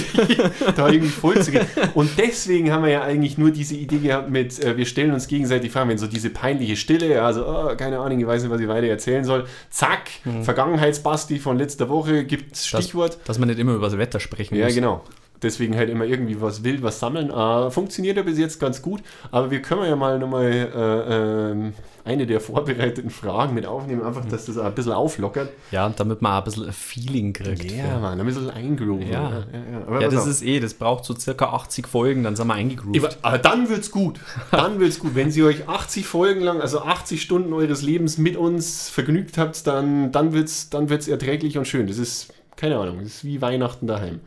da 0.75 0.89
irgendwie 0.89 1.09
voll 1.09 1.41
zu 1.41 1.51
gehen. 1.51 1.65
Und 1.93 2.09
deswegen 2.17 2.71
haben 2.73 2.83
wir 2.83 2.91
ja 2.91 3.01
eigentlich 3.03 3.37
nur 3.37 3.51
diese 3.51 3.75
Idee 3.75 3.99
gehabt 3.99 4.29
mit, 4.29 4.61
äh, 4.61 4.75
wir 4.75 4.85
stellen 4.85 5.13
uns 5.13 5.27
gegenseitig 5.27 5.71
Fragen, 5.71 5.89
wenn 5.89 5.97
so 5.97 6.07
diese 6.07 6.31
peinliche 6.31 6.75
Stille, 6.75 7.21
also 7.21 7.45
oh, 7.47 7.75
keine 7.77 7.99
Ahnung, 7.99 8.19
ich 8.19 8.27
weiß 8.27 8.43
nicht, 8.43 8.51
was 8.51 8.59
ich 8.59 8.67
weiter 8.67 8.87
erzählen 8.87 9.23
soll. 9.23 9.45
Zack, 9.69 10.09
Vergangenheitsbasti 10.41 11.39
von 11.39 11.57
letzter 11.57 11.87
Woche 11.87 12.25
gibt 12.25 12.57
Stichwort. 12.57 13.19
Dass 13.25 13.39
man 13.39 13.47
nicht 13.47 13.59
immer 13.59 13.73
über 13.73 13.85
das 13.85 13.97
Wetter 13.97 14.19
sprechen 14.19 14.55
Ja, 14.55 14.65
muss. 14.65 14.75
genau. 14.75 15.03
Deswegen 15.41 15.75
halt 15.77 15.89
immer 15.89 16.05
irgendwie 16.05 16.41
was 16.41 16.63
wild, 16.63 16.83
was 16.83 16.99
sammeln. 16.99 17.29
Äh, 17.29 17.71
funktioniert 17.71 18.17
ja 18.17 18.23
bis 18.23 18.37
jetzt 18.37 18.59
ganz 18.59 18.81
gut. 18.81 19.01
Aber 19.31 19.51
wir 19.51 19.61
können 19.61 19.83
ja 19.85 19.95
mal 19.95 20.19
nochmal 20.19 20.51
äh, 20.51 21.51
ähm, 21.51 21.73
eine 22.05 22.25
der 22.25 22.39
vorbereiteten 22.41 23.09
Fragen 23.09 23.53
mit 23.53 23.65
aufnehmen, 23.65 24.01
einfach, 24.03 24.25
dass 24.25 24.45
das 24.45 24.57
ein 24.57 24.73
bisschen 24.73 24.93
auflockert. 24.93 25.51
Ja, 25.71 25.85
und 25.85 25.99
damit 25.99 26.21
man 26.21 26.33
auch 26.33 26.37
ein 26.39 26.43
bisschen 26.45 26.65
ein 26.65 26.73
Feeling 26.73 27.33
kriegt. 27.33 27.71
Ja, 27.71 27.99
Mann, 27.99 28.19
ein 28.19 28.25
bisschen 28.25 28.49
eingrooven. 28.49 29.07
Ja. 29.07 29.29
ja, 29.29 29.29
ja. 29.29 29.87
Aber 29.87 30.01
Ja, 30.01 30.09
das 30.09 30.23
auf. 30.23 30.27
ist 30.29 30.41
eh, 30.41 30.59
das 30.59 30.73
braucht 30.73 31.05
so 31.05 31.15
circa 31.15 31.45
80 31.49 31.87
Folgen, 31.87 32.23
dann 32.23 32.35
sind 32.35 32.47
wir 32.47 32.53
eingegroovt. 32.55 32.97
Aber, 32.97 33.15
aber 33.21 33.37
dann 33.37 33.69
wird's 33.69 33.91
gut. 33.91 34.19
Dann 34.51 34.79
wird's 34.79 34.99
gut. 34.99 35.13
Wenn 35.13 35.29
Sie 35.31 35.43
euch 35.43 35.67
80 35.67 36.07
Folgen 36.07 36.41
lang, 36.41 36.61
also 36.61 36.81
80 36.81 37.21
Stunden 37.21 37.53
eures 37.53 37.81
Lebens 37.81 38.17
mit 38.17 38.35
uns 38.37 38.89
vergnügt 38.89 39.37
habt, 39.37 39.67
dann, 39.67 40.11
dann 40.11 40.33
wird's, 40.33 40.69
dann 40.69 40.89
wird's 40.89 41.07
erträglich 41.07 41.57
und 41.57 41.67
schön. 41.67 41.87
Das 41.87 41.97
ist, 41.97 42.33
keine 42.59 42.77
Ahnung, 42.77 42.99
das 42.99 43.07
ist 43.07 43.23
wie 43.23 43.41
Weihnachten 43.41 43.87
daheim. 43.87 44.19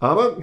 Aber 0.00 0.36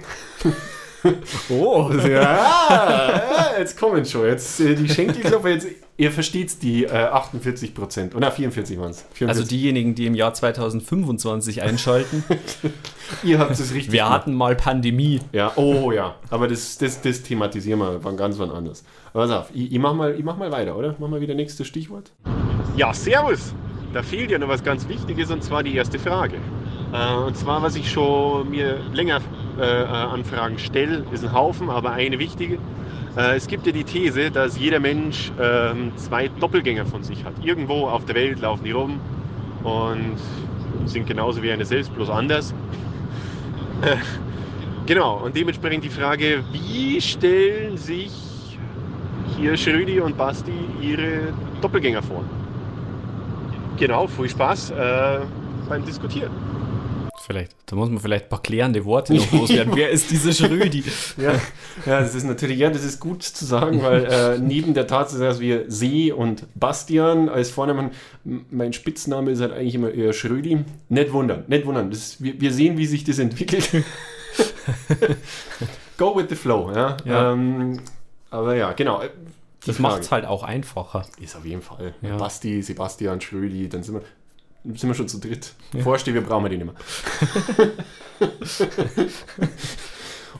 Oh, 1.50 1.90
Ja, 2.08 2.08
ja, 2.08 3.58
jetzt 3.58 3.78
kommen 3.78 4.04
schon. 4.04 4.26
Jetzt 4.26 4.60
äh, 4.60 4.74
die 4.74 4.88
Schenkelklopfer, 4.88 5.48
jetzt, 5.50 5.66
ihr 5.96 6.12
versteht 6.12 6.62
die 6.62 6.84
äh, 6.84 6.90
48 6.90 7.74
Prozent. 7.74 8.14
Oder 8.14 8.30
44 8.30 8.78
waren 8.78 8.90
es. 8.90 9.04
also 9.26 9.44
diejenigen, 9.44 9.94
die 9.94 10.06
im 10.06 10.14
Jahr 10.14 10.32
2025 10.32 11.62
einschalten, 11.62 12.24
ihr 13.22 13.38
habt 13.38 13.52
es 13.52 13.74
richtig 13.74 13.92
wir 13.92 14.08
hatten 14.08 14.34
mal 14.34 14.54
Pandemie. 14.54 15.20
Ja, 15.32 15.52
oh 15.56 15.90
ja. 15.92 16.14
Aber 16.30 16.48
das, 16.48 16.78
das, 16.78 17.00
das 17.00 17.22
thematisieren 17.22 17.80
wir 17.80 18.02
wann 18.04 18.16
ganz 18.16 18.38
wann 18.38 18.50
anders. 18.50 18.84
Aber 19.12 19.26
pass 19.26 19.32
auf, 19.32 19.50
ich, 19.52 19.72
ich, 19.72 19.78
mach 19.78 19.94
mal, 19.94 20.14
ich 20.16 20.24
mach 20.24 20.36
mal 20.36 20.52
weiter, 20.52 20.76
oder? 20.76 20.94
Mach 20.98 21.08
mal 21.08 21.20
wieder 21.20 21.34
nächstes 21.34 21.66
Stichwort. 21.66 22.12
Ja, 22.76 22.94
servus. 22.94 23.54
Da 23.92 24.02
fehlt 24.02 24.30
ja 24.30 24.38
noch 24.38 24.48
was 24.48 24.64
ganz 24.64 24.88
Wichtiges 24.88 25.30
und 25.30 25.44
zwar 25.44 25.62
die 25.62 25.74
erste 25.74 25.98
Frage. 25.98 26.38
Äh, 26.92 27.14
und 27.14 27.36
zwar, 27.36 27.62
was 27.62 27.74
ich 27.76 27.90
schon 27.90 28.50
mir 28.50 28.80
länger 28.92 29.20
äh, 29.58 29.62
äh, 29.82 29.86
an 29.86 30.24
Fragen 30.24 30.58
stelle, 30.58 31.04
ist 31.12 31.24
ein 31.24 31.32
Haufen, 31.32 31.70
aber 31.70 31.92
eine 31.92 32.18
wichtige. 32.18 32.58
Äh, 33.16 33.36
es 33.36 33.46
gibt 33.46 33.66
ja 33.66 33.72
die 33.72 33.84
These, 33.84 34.30
dass 34.30 34.58
jeder 34.58 34.78
Mensch 34.78 35.32
ähm, 35.40 35.92
zwei 35.96 36.28
Doppelgänger 36.28 36.84
von 36.86 37.02
sich 37.02 37.24
hat. 37.24 37.34
Irgendwo 37.42 37.88
auf 37.88 38.04
der 38.04 38.14
Welt 38.14 38.40
laufen 38.40 38.64
die 38.64 38.72
rum 38.72 39.00
und 39.62 40.16
sind 40.84 41.06
genauso 41.06 41.42
wie 41.42 41.50
eine 41.50 41.64
selbst, 41.64 41.92
bloß 41.94 42.10
anders. 42.10 42.54
Genau, 44.84 45.24
und 45.24 45.36
dementsprechend 45.36 45.84
die 45.84 45.90
Frage, 45.90 46.44
wie 46.50 47.00
stellen 47.00 47.76
sich 47.76 48.58
hier 49.36 49.56
Schrödi 49.56 50.00
und 50.00 50.16
Basti 50.16 50.52
ihre 50.80 51.32
Doppelgänger 51.60 52.02
vor? 52.02 52.24
Genau, 53.76 54.08
viel 54.08 54.28
Spaß 54.28 54.72
beim 55.68 55.84
Diskutieren. 55.84 56.32
Vielleicht, 57.24 57.54
da 57.66 57.76
muss 57.76 57.88
man 57.88 58.00
vielleicht 58.00 58.24
ein 58.24 58.28
paar 58.30 58.42
klärende 58.42 58.84
Worte 58.84 59.14
noch 59.14 59.30
loswerden. 59.32 59.76
Wer 59.76 59.90
ist 59.90 60.10
dieser 60.10 60.32
Schrödi? 60.32 60.82
Ja, 61.16 61.34
ja, 61.86 62.00
das 62.00 62.16
ist 62.16 62.24
natürlich, 62.24 62.58
ja, 62.58 62.68
das 62.68 62.82
ist 62.82 62.98
gut 62.98 63.22
zu 63.22 63.44
sagen, 63.44 63.80
weil 63.82 64.04
äh, 64.06 64.38
neben 64.40 64.74
der 64.74 64.88
Tatsache, 64.88 65.20
dass 65.22 65.38
wir 65.38 65.70
See 65.70 66.10
und 66.10 66.48
Bastian 66.56 67.28
als 67.28 67.50
Vornamen, 67.50 67.92
mein 68.24 68.72
Spitzname 68.72 69.30
ist 69.30 69.40
halt 69.40 69.52
eigentlich 69.52 69.76
immer 69.76 69.92
eher 69.92 70.12
Schrödi. 70.12 70.64
Nicht 70.88 71.12
wundern, 71.12 71.44
nicht 71.46 71.64
wundern. 71.64 71.90
Das 71.90 72.20
wir, 72.20 72.40
wir 72.40 72.52
sehen, 72.52 72.76
wie 72.76 72.86
sich 72.86 73.04
das 73.04 73.20
entwickelt. 73.20 73.70
Go 75.98 76.16
with 76.16 76.26
the 76.28 76.34
flow, 76.34 76.72
ja. 76.74 76.96
Ja. 77.04 77.32
Ähm, 77.32 77.78
aber 78.30 78.56
ja, 78.56 78.72
genau. 78.72 79.00
äh, 79.00 79.10
die 79.62 79.66
Das 79.68 79.78
macht 79.78 80.02
es 80.02 80.10
halt 80.10 80.24
auch 80.24 80.42
einfacher. 80.42 81.06
Ist 81.20 81.36
auf 81.36 81.44
jeden 81.44 81.62
Fall. 81.62 81.94
Ja. 82.02 82.16
Basti, 82.16 82.62
Sebastian, 82.62 83.20
Schrödi, 83.20 83.68
dann 83.68 83.84
sind 83.84 83.94
wir, 83.94 84.02
sind 84.64 84.84
wir 84.84 84.94
schon 84.94 85.08
zu 85.08 85.18
dritt. 85.18 85.52
Vorsteher, 85.82 86.14
wir 86.14 86.22
brauchen 86.22 86.44
wir 86.44 86.50
den 86.50 86.60
immer. 86.62 86.74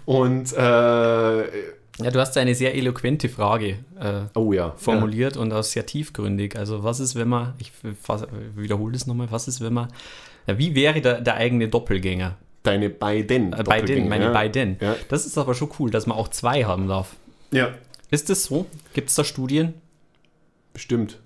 Und, 0.04 0.52
äh, 0.52 0.58
Ja, 0.58 2.10
du 2.10 2.18
hast 2.18 2.36
eine 2.36 2.54
sehr 2.54 2.74
eloquente 2.74 3.28
Frage 3.28 3.78
äh, 4.00 4.22
oh 4.34 4.52
ja. 4.52 4.72
formuliert 4.76 5.36
und 5.36 5.52
auch 5.52 5.62
sehr 5.62 5.86
tiefgründig. 5.86 6.56
Also 6.56 6.82
was 6.82 7.00
ist, 7.00 7.14
wenn 7.14 7.28
man, 7.28 7.54
ich 7.58 7.72
wiederhole 8.56 8.92
das 8.92 9.06
nochmal, 9.06 9.30
was 9.30 9.46
ist, 9.46 9.60
wenn 9.60 9.74
man, 9.74 9.88
ja, 10.46 10.58
wie 10.58 10.74
wäre 10.74 11.00
der, 11.00 11.20
der 11.20 11.34
eigene 11.34 11.68
Doppelgänger? 11.68 12.36
Deine 12.62 12.90
beiden. 12.90 13.52
Äh, 13.52 13.62
bei 13.64 13.82
den, 13.82 14.08
meine 14.08 14.26
ja. 14.26 14.32
beiden. 14.32 14.76
Ja. 14.80 14.96
Das 15.08 15.26
ist 15.26 15.36
aber 15.36 15.54
schon 15.54 15.70
cool, 15.78 15.90
dass 15.90 16.06
man 16.06 16.16
auch 16.16 16.28
zwei 16.28 16.64
haben 16.64 16.88
darf. 16.88 17.16
ja, 17.50 17.74
Ist 18.10 18.30
das 18.30 18.44
so? 18.44 18.66
Gibt 18.94 19.10
es 19.10 19.16
da 19.16 19.24
Studien? 19.24 19.74
bestimmt. 20.72 21.18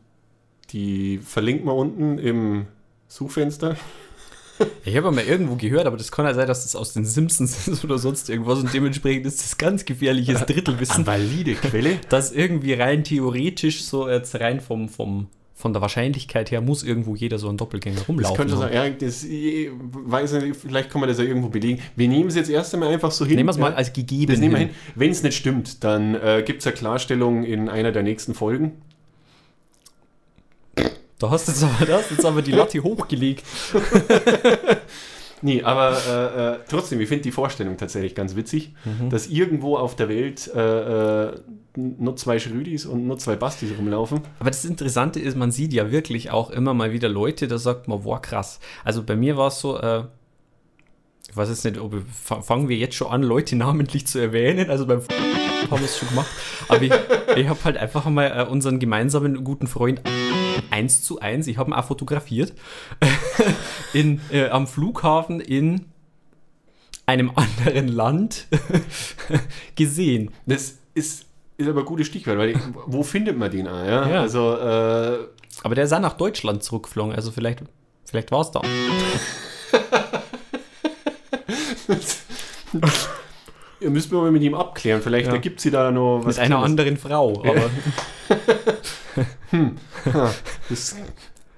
Die 0.70 1.18
verlinken 1.18 1.66
wir 1.66 1.74
unten 1.74 2.18
im 2.18 2.66
Suchfenster. 3.08 3.76
Ich 4.84 4.96
habe 4.96 5.10
mal 5.10 5.24
irgendwo 5.24 5.56
gehört, 5.56 5.86
aber 5.86 5.96
das 5.96 6.10
kann 6.10 6.24
ja 6.24 6.32
sein, 6.32 6.46
dass 6.46 6.62
das 6.62 6.74
aus 6.76 6.92
den 6.94 7.04
Simpsons 7.04 7.68
ist 7.68 7.84
oder 7.84 7.98
sonst 7.98 8.30
irgendwas 8.30 8.58
und 8.58 8.72
dementsprechend 8.72 9.26
ist 9.26 9.42
das 9.42 9.58
ganz 9.58 9.84
gefährliches 9.84 10.46
Drittelwissen, 10.46 11.06
valide 11.06 11.54
Quelle. 11.54 11.98
dass 12.08 12.32
irgendwie 12.32 12.72
rein 12.72 13.04
theoretisch 13.04 13.84
so 13.84 14.08
jetzt 14.08 14.38
rein 14.40 14.60
vom, 14.60 14.88
vom, 14.88 15.26
von 15.54 15.72
der 15.74 15.82
Wahrscheinlichkeit 15.82 16.50
her 16.50 16.62
muss 16.62 16.82
irgendwo 16.82 17.14
jeder 17.14 17.38
so 17.38 17.50
ein 17.50 17.58
Doppelgänger 17.58 17.96
Das 17.96 18.08
rumlaufen. 18.08 18.36
könnte 18.36 18.54
haben. 18.54 18.60
sein, 18.60 18.72
ja, 18.72 18.88
das, 18.88 19.24
ich 19.24 19.68
weiß 19.72 20.32
nicht, 20.34 20.56
vielleicht 20.56 20.90
kann 20.90 21.00
man 21.00 21.08
das 21.10 21.18
ja 21.18 21.24
irgendwo 21.24 21.48
belegen. 21.48 21.82
Wir 21.94 22.08
nehmen 22.08 22.28
es 22.28 22.34
jetzt 22.34 22.48
erst 22.48 22.72
einmal 22.72 22.88
einfach 22.88 23.10
so 23.10 23.26
hin. 23.26 23.36
Nehmen 23.36 23.48
wir 23.48 23.52
es 23.52 23.58
mal 23.58 23.74
als 23.74 23.92
gegeben. 23.92 24.32
Das 24.32 24.40
nehmen 24.40 24.54
wir 24.54 24.58
hin. 24.60 24.68
hin. 24.68 24.76
Wenn 24.94 25.10
es 25.10 25.22
nicht 25.22 25.36
stimmt, 25.36 25.84
dann 25.84 26.14
äh, 26.14 26.42
gibt 26.46 26.60
es 26.60 26.64
ja 26.64 26.72
Klarstellung 26.72 27.44
in 27.44 27.68
einer 27.68 27.92
der 27.92 28.02
nächsten 28.02 28.32
Folgen. 28.34 28.72
Da 31.18 31.30
hast 31.30 31.48
du 31.48 31.52
jetzt 31.52 31.62
aber, 31.64 31.86
da 31.86 31.98
hast 31.98 32.10
du 32.10 32.14
jetzt 32.14 32.24
aber 32.26 32.42
die 32.42 32.52
Latte 32.60 32.82
hochgelegt. 32.82 33.42
Nee, 35.42 35.62
aber 35.62 35.96
äh, 36.08 36.54
äh, 36.54 36.58
trotzdem, 36.68 37.00
ich 37.00 37.08
finde 37.08 37.22
die 37.24 37.30
Vorstellung 37.30 37.76
tatsächlich 37.76 38.14
ganz 38.14 38.36
witzig, 38.36 38.72
Mhm. 38.84 39.10
dass 39.10 39.26
irgendwo 39.26 39.76
auf 39.76 39.94
der 39.94 40.08
Welt 40.08 40.50
äh, 40.54 41.26
äh, 41.28 41.32
nur 41.76 42.16
zwei 42.16 42.38
Schrödis 42.38 42.86
und 42.86 43.06
nur 43.06 43.18
zwei 43.18 43.36
Bastis 43.36 43.70
rumlaufen. 43.78 44.20
Aber 44.40 44.50
das 44.50 44.64
Interessante 44.64 45.20
ist, 45.20 45.36
man 45.36 45.52
sieht 45.52 45.74
ja 45.74 45.90
wirklich 45.90 46.30
auch 46.30 46.50
immer 46.50 46.72
mal 46.72 46.92
wieder 46.92 47.08
Leute, 47.10 47.48
da 47.48 47.58
sagt 47.58 47.86
man, 47.86 48.02
boah, 48.02 48.20
krass. 48.20 48.60
Also 48.82 49.02
bei 49.02 49.14
mir 49.14 49.36
war 49.36 49.48
es 49.48 49.60
so, 49.60 49.78
äh, 49.78 50.04
ich 51.28 51.36
weiß 51.36 51.50
jetzt 51.50 51.64
nicht, 51.66 51.78
ob 51.78 51.94
fangen 52.42 52.68
wir 52.70 52.76
jetzt 52.78 52.94
schon 52.94 53.08
an, 53.08 53.22
Leute 53.22 53.56
namentlich 53.56 54.06
zu 54.06 54.18
erwähnen. 54.18 54.70
Also 54.70 54.86
beim 54.86 55.02
haben 55.70 55.80
wir 55.80 55.84
es 55.84 55.98
schon 55.98 56.08
gemacht. 56.08 56.28
Aber 56.68 56.80
ich, 56.80 56.92
ich 57.36 57.46
habe 57.48 57.58
halt 57.62 57.76
einfach 57.76 58.06
mal 58.06 58.26
äh, 58.46 58.50
unseren 58.50 58.78
gemeinsamen 58.78 59.44
guten 59.44 59.66
Freund 59.66 60.00
eins 60.70 61.02
zu 61.02 61.20
eins, 61.20 61.46
ich 61.46 61.58
habe 61.58 61.70
ihn 61.70 61.74
auch 61.74 61.84
fotografiert, 61.86 62.52
in, 63.92 64.20
äh, 64.30 64.48
am 64.48 64.66
Flughafen 64.66 65.40
in 65.40 65.86
einem 67.06 67.30
anderen 67.34 67.88
Land 67.88 68.46
gesehen. 69.76 70.30
Das 70.46 70.76
ist, 70.94 71.26
ist 71.56 71.68
aber 71.68 71.80
ein 71.80 71.86
gutes 71.86 72.06
Stichwort, 72.08 72.38
weil 72.38 72.54
wo 72.86 73.02
findet 73.02 73.38
man 73.38 73.50
den? 73.50 73.68
auch, 73.68 73.84
Ja? 73.84 74.08
Ja. 74.08 74.20
Also, 74.22 74.54
äh, 74.56 75.18
Aber 75.62 75.74
der 75.74 75.84
ist 75.84 75.92
auch 75.92 76.00
nach 76.00 76.14
Deutschland 76.14 76.62
zurückgeflogen, 76.62 77.14
also 77.14 77.30
vielleicht, 77.30 77.62
vielleicht 78.04 78.30
war 78.32 78.40
es 78.40 78.50
da. 78.50 78.60
ihr 83.80 83.90
müsst 83.90 84.10
mal 84.12 84.30
mit 84.30 84.42
ihm 84.42 84.54
abklären. 84.54 85.00
Vielleicht 85.02 85.28
Ja. 85.28 85.34
ergibt 85.34 85.60
sie 85.60 85.70
da 85.70 85.90
noch 85.90 86.24
Mit 86.24 86.38
einer 86.38 86.58
anderen 86.58 86.96
Frau. 86.96 87.42
Aber 87.44 87.70
Das, 90.68 90.96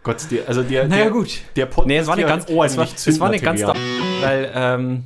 Gott, 0.03 0.31
der, 0.31 0.49
also 0.49 0.63
der, 0.63 0.89
naja, 0.89 1.05
der, 1.05 1.13
gut. 1.13 1.41
der 1.57 1.67
Podcast 1.67 1.87
Nee, 1.87 1.99
es 1.99 2.07
war 2.07 2.17
nicht 2.17 2.25
hier 2.25 2.35
ganz, 2.35 2.45
hat 2.45 2.51
es 2.51 2.77
war, 2.77 2.87
es 2.87 3.21
war 3.21 3.31
nicht 3.31 3.45
ganz 3.45 3.63
weil 4.21 4.51
ähm, 4.55 5.05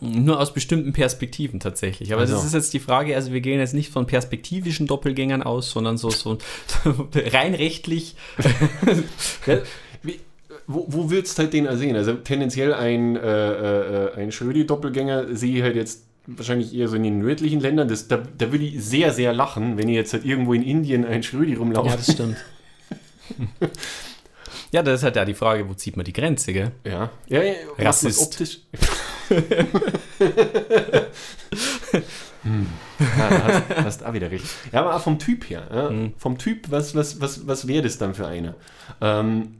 nur 0.00 0.38
aus 0.40 0.52
bestimmten 0.52 0.92
Perspektiven 0.92 1.60
tatsächlich. 1.60 2.12
Aber 2.12 2.22
das 2.22 2.32
Also. 2.32 2.46
ist 2.46 2.54
jetzt 2.54 2.74
die 2.74 2.80
Frage, 2.80 3.14
also 3.16 3.32
wir 3.32 3.40
gehen 3.40 3.58
jetzt 3.58 3.74
nicht 3.74 3.90
von 3.90 4.06
perspektivischen 4.06 4.86
Doppelgängern 4.86 5.42
aus, 5.42 5.70
sondern 5.70 5.96
so, 5.98 6.10
so 6.10 6.38
rein 7.14 7.54
rechtlich. 7.54 8.16
Ja, 9.46 9.58
wie, 10.02 10.20
wo, 10.66 10.84
wo 10.88 11.10
würdest 11.10 11.38
du 11.38 11.42
halt 11.42 11.52
den 11.52 11.68
sehen? 11.76 11.96
Also 11.96 12.14
tendenziell 12.14 12.74
ein, 12.74 13.16
äh, 13.16 13.52
äh, 13.52 14.14
ein 14.16 14.32
Schrödi-Doppelgänger 14.32 15.34
sehe 15.34 15.56
ich 15.56 15.62
halt 15.62 15.76
jetzt 15.76 16.04
wahrscheinlich 16.26 16.74
eher 16.74 16.88
so 16.88 16.96
in 16.96 17.02
den 17.02 17.18
nördlichen 17.18 17.60
Ländern. 17.60 17.88
Das, 17.88 18.08
da, 18.08 18.16
da 18.16 18.52
würde 18.52 18.64
ich 18.64 18.82
sehr, 18.82 19.12
sehr 19.12 19.32
lachen, 19.32 19.78
wenn 19.78 19.88
ich 19.88 19.96
jetzt 19.96 20.12
halt 20.12 20.24
irgendwo 20.24 20.54
in 20.54 20.62
Indien 20.62 21.04
ein 21.04 21.22
Schrödi 21.22 21.54
rumlaufe. 21.54 21.88
Ja, 21.88 21.96
das 21.96 22.12
stimmt. 22.12 22.36
ja, 24.72 24.82
das 24.82 25.00
ist 25.00 25.04
halt 25.04 25.16
ja 25.16 25.24
die 25.24 25.34
Frage, 25.34 25.68
wo 25.68 25.74
zieht 25.74 25.96
man 25.96 26.04
die 26.04 26.12
Grenze, 26.12 26.52
gell? 26.52 26.72
Ja, 26.84 27.10
ja, 27.28 27.42
ja 27.42 27.54
Rassist. 27.78 28.20
ist 28.20 28.26
optisch. 28.26 28.60
hm. 32.42 32.66
Ja, 32.98 33.30
hast, 33.44 33.84
hast 33.84 34.04
auch 34.04 34.12
wieder 34.12 34.30
recht. 34.30 34.44
Ja, 34.72 34.80
aber 34.80 34.96
auch 34.96 35.00
vom 35.00 35.18
Typ 35.18 35.48
her. 35.48 35.68
Ja? 35.72 35.90
Mhm. 35.90 36.14
Vom 36.16 36.38
Typ, 36.38 36.70
was, 36.70 36.94
was, 36.94 37.20
was, 37.20 37.46
was 37.46 37.66
wäre 37.66 37.82
das 37.82 37.98
dann 37.98 38.14
für 38.14 38.26
einer? 38.26 38.54
Ähm, 39.00 39.59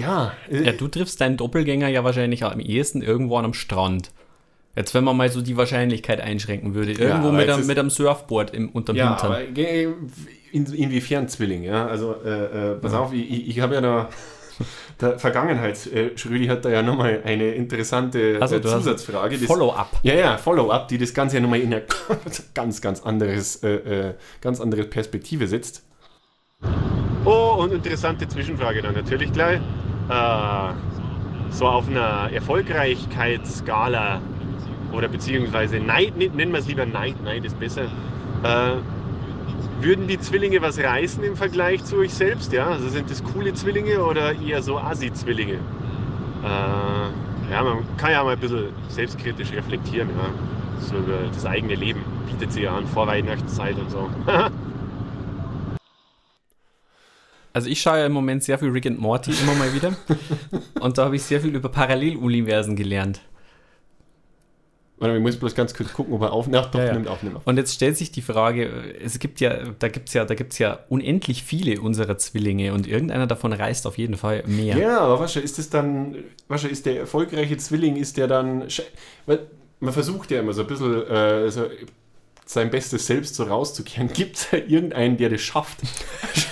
ja, 0.00 0.32
äh, 0.50 0.64
Ja, 0.64 0.72
du 0.72 0.88
triffst 0.88 1.20
deinen 1.20 1.36
Doppelgänger 1.36 1.88
ja 1.88 2.04
wahrscheinlich 2.04 2.44
am 2.44 2.60
ehesten 2.60 3.02
irgendwo 3.02 3.36
an 3.36 3.44
einem 3.44 3.54
Strand. 3.54 4.10
Jetzt, 4.76 4.94
wenn 4.94 5.02
man 5.04 5.16
mal 5.16 5.28
so 5.28 5.42
die 5.42 5.56
Wahrscheinlichkeit 5.56 6.20
einschränken 6.20 6.74
würde, 6.74 6.92
irgendwo 6.92 7.28
aber 7.28 7.32
mit, 7.32 7.48
einem, 7.50 7.66
mit 7.66 7.78
einem 7.78 7.90
Surfboard 7.90 8.54
im, 8.54 8.68
unterm 8.70 8.96
ja 8.96 9.10
Hintern. 9.10 9.32
aber 9.32 9.42
in, 10.52 10.66
inwiefern 10.66 11.28
Zwilling? 11.28 11.64
Ja, 11.64 11.86
also 11.86 12.14
äh, 12.24 12.72
äh, 12.72 12.74
pass 12.76 12.94
auf, 12.94 13.12
ich, 13.12 13.48
ich, 13.48 13.60
habe 13.60 13.74
ja 13.74 13.80
da. 13.80 14.08
Der 15.00 15.18
Vergangenheits 15.18 15.86
äh, 15.86 16.16
Schrödi 16.16 16.46
hat 16.46 16.64
da 16.66 16.68
ja 16.70 16.82
nochmal 16.82 17.22
eine 17.24 17.52
interessante 17.52 18.36
Also, 18.40 18.56
äh, 18.56 18.60
du 18.60 18.68
hast 18.70 18.84
Zusatzfrage. 18.84 19.38
das- 19.38 19.46
Follow-up. 19.46 19.98
Ja, 20.02 20.14
ja, 20.14 20.36
Follow-up, 20.36 20.88
die 20.88 20.98
das 20.98 21.14
Ganze 21.14 21.36
ja 21.36 21.42
nochmal 21.42 21.60
in 21.60 21.72
eine 21.72 21.82
ganz, 22.54 22.80
ganz 22.80 23.02
anderes, 23.02 23.60
ganz 24.42 24.60
andere 24.60 24.84
Perspektive 24.84 25.46
setzt. 25.46 25.82
Oh, 27.24 27.56
und 27.58 27.72
interessante 27.72 28.28
Zwischenfrage 28.28 28.82
dann 28.82 28.94
natürlich 28.94 29.32
gleich. 29.32 29.60
Äh, 30.10 30.74
so 31.50 31.66
auf 31.66 31.88
einer 31.88 32.30
Erfolgreichkeitsskala 32.32 34.20
oder 34.92 35.08
beziehungsweise 35.08 35.78
Neid, 35.78 36.16
ne- 36.16 36.30
nennen 36.30 36.52
wir 36.52 36.58
es 36.58 36.66
lieber 36.68 36.84
Neid, 36.86 37.22
Neid 37.22 37.44
ist 37.44 37.58
besser. 37.58 37.84
Äh, 38.42 38.76
würden 39.80 40.08
die 40.08 40.18
Zwillinge 40.18 40.60
was 40.62 40.78
reißen 40.78 41.22
im 41.24 41.36
Vergleich 41.36 41.84
zu 41.84 41.98
euch 41.98 42.12
selbst? 42.12 42.52
Ja? 42.52 42.66
Also 42.68 42.88
sind 42.88 43.10
das 43.10 43.22
coole 43.22 43.52
Zwillinge 43.54 44.02
oder 44.02 44.34
eher 44.34 44.62
so 44.62 44.78
Assi-Zwillinge? 44.78 45.54
Äh, 45.54 46.46
ja, 47.52 47.62
man 47.62 47.84
kann 47.96 48.12
ja 48.12 48.24
mal 48.24 48.34
ein 48.34 48.40
bisschen 48.40 48.72
selbstkritisch 48.88 49.52
reflektieren, 49.52 50.08
ja? 50.10 50.30
so 50.80 50.96
über 50.96 51.18
das 51.32 51.46
eigene 51.46 51.74
Leben. 51.74 52.00
Bietet 52.26 52.52
sich 52.52 52.64
ja 52.64 52.76
an, 52.76 52.86
vor 52.86 53.06
Weihnachtszeit 53.06 53.76
und 53.76 53.90
so. 53.90 54.08
Also 57.52 57.68
ich 57.68 57.80
schaue 57.80 57.98
ja 57.98 58.06
im 58.06 58.12
Moment 58.12 58.44
sehr 58.44 58.58
viel 58.58 58.70
Rick 58.70 58.86
and 58.86 58.98
Morty 59.00 59.32
immer 59.42 59.54
mal 59.54 59.74
wieder. 59.74 59.94
und 60.80 60.98
da 60.98 61.04
habe 61.04 61.16
ich 61.16 61.22
sehr 61.22 61.40
viel 61.40 61.54
über 61.54 61.68
Paralleluniversen 61.68 62.76
gelernt. 62.76 63.20
Warte, 64.98 65.16
ich 65.16 65.22
muss 65.22 65.36
bloß 65.38 65.54
ganz 65.54 65.72
kurz 65.72 65.94
gucken, 65.94 66.12
ob 66.12 66.20
er 66.20 66.32
aufnimmt. 66.32 66.68
Doch, 66.72 66.78
Ja, 66.78 66.86
ja. 66.86 66.92
nimmt 66.92 67.08
auf, 67.08 67.22
nimmt 67.22 67.36
auf. 67.36 67.46
Und 67.46 67.56
jetzt 67.56 67.74
stellt 67.74 67.96
sich 67.96 68.12
die 68.12 68.20
Frage, 68.20 68.94
es 69.02 69.18
gibt 69.18 69.40
ja, 69.40 69.56
da 69.78 69.88
gibt's 69.88 70.12
ja, 70.12 70.26
da 70.26 70.34
gibt's 70.34 70.58
ja 70.58 70.80
unendlich 70.90 71.42
viele 71.42 71.80
unserer 71.80 72.18
Zwillinge 72.18 72.74
und 72.74 72.86
irgendeiner 72.86 73.26
davon 73.26 73.54
reist 73.54 73.86
auf 73.86 73.96
jeden 73.96 74.16
Fall 74.16 74.44
mehr. 74.46 74.76
Ja, 74.76 75.00
aber 75.00 75.18
was 75.18 75.36
ist 75.36 75.56
das 75.56 75.70
dann, 75.70 76.16
was 76.48 76.64
ist 76.64 76.84
der 76.84 77.00
erfolgreiche 77.00 77.56
Zwilling, 77.56 77.96
ist 77.96 78.18
der 78.18 78.28
dann, 78.28 78.64
weil 79.24 79.40
man 79.80 79.94
versucht 79.94 80.30
ja 80.30 80.40
immer 80.40 80.52
so 80.52 80.60
ein 80.60 80.66
bisschen 80.66 81.06
äh, 81.08 81.50
so 81.50 81.64
sein 82.44 82.68
bestes 82.68 83.06
Selbst 83.06 83.36
so 83.36 83.44
rauszukehren. 83.44 84.08
Gibt 84.12 84.36
es 84.36 84.52
irgendeinen, 84.52 85.16
der 85.16 85.30
das 85.30 85.40
schafft? 85.40 85.78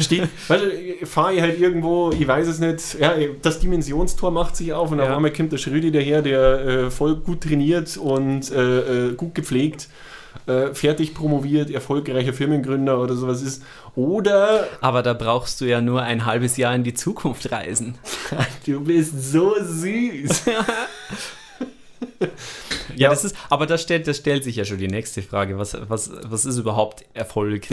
Steht, 0.00 0.28
weißt 0.48 0.64
du, 1.00 1.06
fahre 1.06 1.34
ich 1.34 1.40
halt 1.40 1.60
irgendwo, 1.60 2.10
ich 2.10 2.26
weiß 2.26 2.46
es 2.48 2.58
nicht, 2.58 2.98
ja, 3.00 3.14
das 3.42 3.60
Dimensionstor 3.60 4.30
macht 4.30 4.56
sich 4.56 4.72
auf 4.72 4.90
und 4.90 4.98
Ja. 4.98 5.04
auf 5.04 5.16
einmal 5.16 5.32
kommt 5.32 5.52
der 5.52 5.58
Schrödi 5.58 5.90
daher, 5.92 6.22
der 6.22 6.40
äh, 6.66 6.90
voll 6.90 7.16
gut 7.16 7.42
trainiert 7.42 7.96
und 7.96 8.50
äh, 8.50 9.08
äh, 9.10 9.14
gut 9.14 9.34
gepflegt, 9.34 9.88
äh, 10.46 10.74
fertig 10.74 11.14
promoviert, 11.14 11.70
erfolgreicher 11.70 12.32
Firmengründer 12.32 13.00
oder 13.00 13.14
sowas 13.14 13.42
ist. 13.42 13.62
Oder 13.94 14.66
Aber 14.80 15.02
da 15.02 15.12
brauchst 15.14 15.60
du 15.60 15.64
ja 15.66 15.80
nur 15.80 16.02
ein 16.02 16.26
halbes 16.26 16.56
Jahr 16.56 16.74
in 16.74 16.82
die 16.82 16.94
Zukunft 16.94 17.52
reisen. 17.52 17.94
du 18.66 18.80
bist 18.80 19.32
so 19.32 19.54
süß. 19.60 20.42
Ja, 22.96 23.10
das 23.10 23.24
ist, 23.24 23.34
aber 23.50 23.66
da 23.66 23.76
stellt, 23.76 24.06
das 24.06 24.18
stellt 24.18 24.44
sich 24.44 24.54
ja 24.56 24.64
schon 24.64 24.78
die 24.78 24.86
nächste 24.86 25.20
Frage. 25.22 25.58
Was, 25.58 25.76
was, 25.88 26.12
was 26.26 26.44
ist 26.44 26.58
überhaupt 26.58 27.04
Erfolg? 27.12 27.66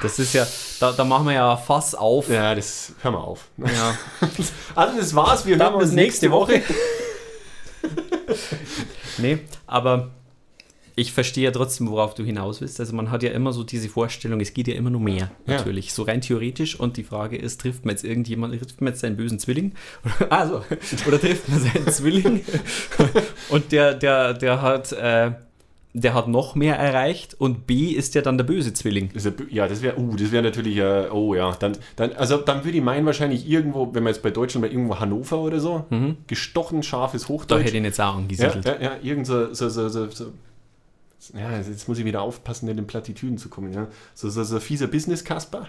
Das 0.00 0.18
ist 0.18 0.32
ja, 0.32 0.46
da, 0.80 0.92
da 0.92 1.04
machen 1.04 1.26
wir 1.26 1.34
ja 1.34 1.56
Fass 1.56 1.94
auf. 1.94 2.30
Ja, 2.30 2.54
das 2.54 2.92
hör 3.02 3.10
mal 3.10 3.18
auf. 3.18 3.48
Ja. 3.58 3.98
Also 4.74 4.98
das 4.98 5.14
war's, 5.14 5.44
wir 5.44 5.58
Dann 5.58 5.72
hören 5.72 5.82
uns 5.82 5.92
nächste 5.92 6.26
nächste 6.26 6.30
Woche. 6.30 6.62
Nee, 9.18 9.38
aber 9.66 10.10
ich 10.98 11.12
verstehe 11.12 11.44
ja 11.44 11.50
trotzdem, 11.50 11.88
worauf 11.90 12.14
du 12.14 12.24
hinaus 12.24 12.62
willst. 12.62 12.80
Also 12.80 12.96
man 12.96 13.10
hat 13.10 13.22
ja 13.22 13.30
immer 13.30 13.52
so 13.52 13.62
diese 13.64 13.88
Vorstellung, 13.90 14.40
es 14.40 14.54
geht 14.54 14.66
ja 14.66 14.74
immer 14.74 14.88
nur 14.88 15.00
mehr, 15.02 15.30
Ja. 15.46 15.56
natürlich. 15.58 15.92
So 15.92 16.02
rein 16.04 16.22
theoretisch. 16.22 16.80
Und 16.80 16.96
die 16.96 17.04
Frage 17.04 17.36
ist, 17.36 17.60
trifft 17.60 17.84
man 17.84 17.94
jetzt 17.94 18.02
irgendjemand, 18.04 18.58
trifft 18.58 18.80
man 18.80 18.92
jetzt 18.94 19.00
seinen 19.00 19.16
bösen 19.16 19.38
Zwilling? 19.38 19.72
Also, 20.30 20.62
oder 21.06 21.20
trifft 21.20 21.48
man 21.50 21.60
seinen 21.60 21.86
Zwilling? 21.88 22.40
Und 23.50 23.72
der, 23.72 23.92
der, 23.94 24.32
der 24.34 24.62
hat, 24.62 24.92
äh, 24.92 25.32
der 25.92 26.14
hat 26.14 26.28
noch 26.28 26.54
mehr 26.54 26.76
erreicht 26.76 27.34
und 27.38 27.66
B 27.66 27.86
ist 27.90 28.14
ja 28.14 28.20
dann 28.22 28.36
der 28.36 28.44
böse 28.44 28.72
Zwilling. 28.74 29.10
Ja, 29.14 29.32
ja, 29.50 29.68
das 29.68 29.80
wäre, 29.82 29.98
uh, 29.98 30.14
das 30.16 30.30
wäre 30.30 30.42
natürlich, 30.42 30.76
äh, 30.76 31.08
oh 31.10 31.34
ja, 31.34 31.52
dann, 31.58 31.72
dann, 31.96 32.12
also 32.12 32.36
dann 32.38 32.64
würde 32.64 32.76
ich 32.78 32.84
meinen 32.84 33.06
wahrscheinlich 33.06 33.48
irgendwo, 33.48 33.94
wenn 33.94 34.02
man 34.02 34.12
jetzt 34.12 34.22
bei 34.22 34.30
Deutschland 34.30 34.66
bei 34.66 34.70
irgendwo 34.70 34.98
Hannover 35.00 35.38
oder 35.38 35.58
so, 35.60 35.84
gestochen 36.26 36.82
scharfes 36.82 37.22
Da 37.22 37.28
Hochdeutsch. 37.28 37.60
hätte 37.60 37.70
ich 37.70 37.76
ihn 37.76 37.84
jetzt 37.84 38.00
auch 38.00 38.12
ja, 38.12 38.18
angesiedelt. 38.18 38.64
ja, 38.66 38.76
ja, 38.80 38.96
irgend 39.02 39.26
so, 39.26 39.54
so, 39.54 39.68
so, 39.70 39.88
so, 39.88 40.10
so 40.10 40.26
ja, 41.34 41.58
jetzt 41.58 41.88
muss 41.88 41.98
ich 41.98 42.04
wieder 42.04 42.22
aufpassen, 42.22 42.68
in 42.68 42.86
Plattitüden 42.86 43.38
zu 43.38 43.48
kommen, 43.48 43.72
ja. 43.72 43.88
So, 44.14 44.28
so, 44.30 44.44
so 44.44 44.60
fieser 44.60 44.86
Business-Kasper. 44.86 45.68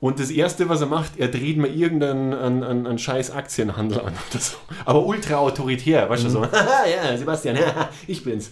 Und 0.00 0.18
das 0.18 0.30
Erste, 0.30 0.68
was 0.68 0.80
er 0.80 0.88
macht, 0.88 1.12
er 1.18 1.28
dreht 1.28 1.58
mal 1.58 1.70
irgendeinen 1.70 2.34
einen, 2.34 2.64
einen, 2.64 2.86
einen 2.88 2.98
scheiß 2.98 3.30
Aktienhandel 3.30 4.00
an 4.00 4.14
oder 4.30 4.40
so. 4.40 4.56
Aber 4.84 5.06
ultra 5.06 5.36
autoritär, 5.36 6.10
weißt 6.10 6.24
du, 6.24 6.28
so, 6.28 6.42
haha, 6.52 6.86
ja, 6.88 7.16
Sebastian, 7.16 7.56
haha, 7.56 7.88
ich 8.08 8.24
bin's. 8.24 8.50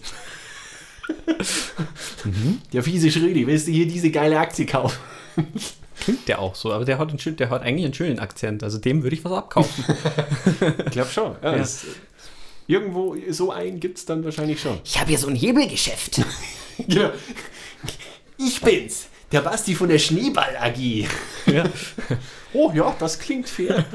Der 2.71 2.83
fiese 2.83 3.11
Schrödi, 3.11 3.45
willst 3.47 3.67
du 3.67 3.71
hier 3.71 3.85
diese 3.85 4.11
geile 4.11 4.39
Aktie 4.39 4.65
kaufen? 4.65 4.97
Klingt 5.99 6.27
der 6.27 6.39
auch 6.39 6.55
so, 6.55 6.71
aber 6.71 6.85
der 6.85 6.97
hat, 6.97 7.09
einen, 7.09 7.35
der 7.35 7.49
hat 7.49 7.61
eigentlich 7.61 7.85
einen 7.85 7.93
schönen 7.93 8.19
Akzent. 8.19 8.63
Also 8.63 8.77
dem 8.77 9.03
würde 9.03 9.15
ich 9.15 9.23
was 9.23 9.33
abkaufen. 9.33 9.83
Ich 10.85 10.91
glaube 10.91 11.09
schon. 11.09 11.35
Ja, 11.43 11.51
Ja. 11.51 11.57
Das, 11.57 11.85
irgendwo 12.71 13.15
so 13.29 13.51
einen 13.51 13.79
gibt 13.79 13.97
es 13.97 14.05
dann 14.05 14.23
wahrscheinlich 14.23 14.61
schon. 14.61 14.79
Ich 14.85 14.97
habe 14.99 15.09
hier 15.09 15.17
so 15.17 15.27
ein 15.27 15.35
Hebelgeschäft. 15.35 16.21
Genau. 16.87 17.11
Ich 18.37 18.59
bin's, 18.59 19.07
der 19.31 19.41
Basti 19.41 19.75
von 19.75 19.87
der 19.89 19.99
Schneeball 19.99 20.57
AG. 20.57 21.05
ja. 21.45 21.63
Oh 22.53 22.71
ja, 22.73 22.95
das 22.97 23.19
klingt 23.19 23.47
fair. 23.47 23.85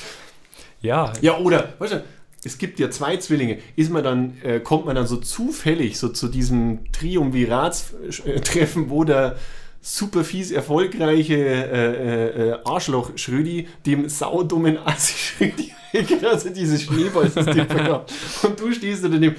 ja, 0.82 1.12
Ja, 1.20 1.38
oder, 1.38 1.74
weißt 1.78 1.94
du, 1.94 2.04
es 2.44 2.58
gibt 2.58 2.78
ja 2.78 2.90
zwei 2.90 3.16
Zwillinge. 3.16 3.58
Ist 3.74 3.90
man 3.90 4.04
dann, 4.04 4.40
äh, 4.42 4.60
kommt 4.60 4.86
man 4.86 4.94
dann 4.94 5.08
so 5.08 5.16
zufällig 5.16 5.98
so 5.98 6.10
zu 6.10 6.28
diesem 6.28 6.92
Triumviratstreffen, 6.92 8.88
wo 8.88 9.02
der 9.02 9.36
super 9.86 10.24
fies 10.24 10.50
erfolgreiche 10.50 11.36
äh, 11.36 12.50
äh, 12.50 12.58
Arschloch 12.64 13.12
Schrödi 13.16 13.68
dem 13.86 14.08
saudummen 14.08 14.78
Assi 14.78 15.14
Schrödi 15.16 15.72
gerade 15.92 16.50
dieses 16.50 16.82
Schneeballsystem 16.82 17.66
verkauft. 17.68 18.12
Und 18.42 18.58
du 18.58 18.72
stehst 18.72 19.04
da 19.04 19.08
daneben. 19.08 19.36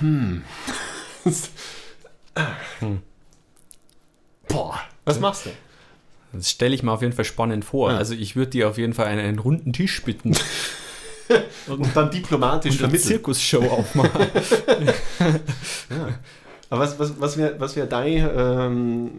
Hm. 0.00 0.42
Boah, 4.48 4.80
was 5.04 5.18
machst 5.18 5.46
du? 5.46 5.50
das 6.30 6.50
stelle 6.50 6.74
ich 6.74 6.82
mir 6.82 6.92
auf 6.92 7.00
jeden 7.00 7.14
Fall 7.14 7.24
spannend 7.24 7.64
vor. 7.64 7.90
Ja. 7.90 7.96
Also 7.96 8.12
ich 8.14 8.36
würde 8.36 8.50
dir 8.50 8.68
auf 8.68 8.76
jeden 8.76 8.92
Fall 8.92 9.06
einen, 9.06 9.20
einen 9.20 9.38
runden 9.38 9.72
Tisch 9.72 10.02
bitten. 10.04 10.36
Und 11.66 11.94
dann 11.94 12.10
diplomatisch 12.10 12.80
und 12.80 12.86
eine. 12.86 12.98
Zirkusshow 12.98 13.62
aufmachen. 13.62 14.28
Aber 16.70 16.80
was, 16.82 16.98
was, 16.98 17.20
was 17.20 17.36
wäre 17.36 17.54
was 17.58 17.76
wär 17.76 17.86
dein 17.86 18.28
ähm, 18.36 19.10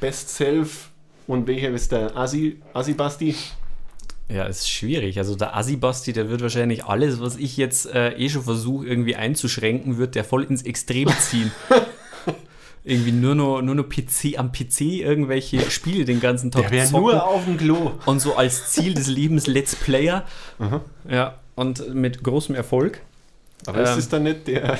Best 0.00 0.30
Self 0.30 0.88
und 1.26 1.46
welcher 1.46 1.70
ist 1.70 1.92
der 1.92 2.16
Assi, 2.16 2.60
Assi 2.74 2.94
Basti? 2.94 3.34
Ja, 4.28 4.44
ist 4.46 4.68
schwierig. 4.68 5.18
Also 5.18 5.36
der 5.36 5.56
Assi-Basti, 5.56 6.12
der 6.12 6.28
wird 6.28 6.42
wahrscheinlich 6.42 6.84
alles, 6.84 7.20
was 7.20 7.36
ich 7.36 7.56
jetzt 7.56 7.86
äh, 7.86 8.10
eh 8.16 8.28
schon 8.28 8.42
versuche, 8.42 8.84
irgendwie 8.84 9.14
einzuschränken, 9.14 9.98
wird 9.98 10.16
der 10.16 10.24
voll 10.24 10.42
ins 10.42 10.62
Extrem 10.62 11.08
ziehen. 11.20 11.52
irgendwie 12.84 13.12
nur 13.12 13.36
noch, 13.36 13.62
nur 13.62 13.76
noch 13.76 13.88
PC 13.88 14.36
am 14.36 14.50
PC 14.50 14.80
irgendwelche 14.80 15.70
Spiele 15.70 16.04
den 16.04 16.18
ganzen 16.20 16.50
Tag 16.50 16.70
Der 16.72 16.86
zocken. 16.86 17.02
nur 17.06 17.24
auf 17.24 17.44
dem 17.44 17.56
Klo. 17.56 17.92
und 18.06 18.18
so 18.20 18.34
als 18.36 18.70
Ziel 18.72 18.94
des 18.94 19.06
Lebens 19.06 19.46
Let's 19.46 19.76
Player. 19.76 20.24
Ja, 21.08 21.38
und 21.54 21.94
mit 21.94 22.24
großem 22.24 22.56
Erfolg. 22.56 23.00
Aber 23.66 23.78
Ähm. 23.88 23.96
ist 23.98 24.12
dann 24.12 24.24
nicht 24.24 24.48
der. 24.48 24.76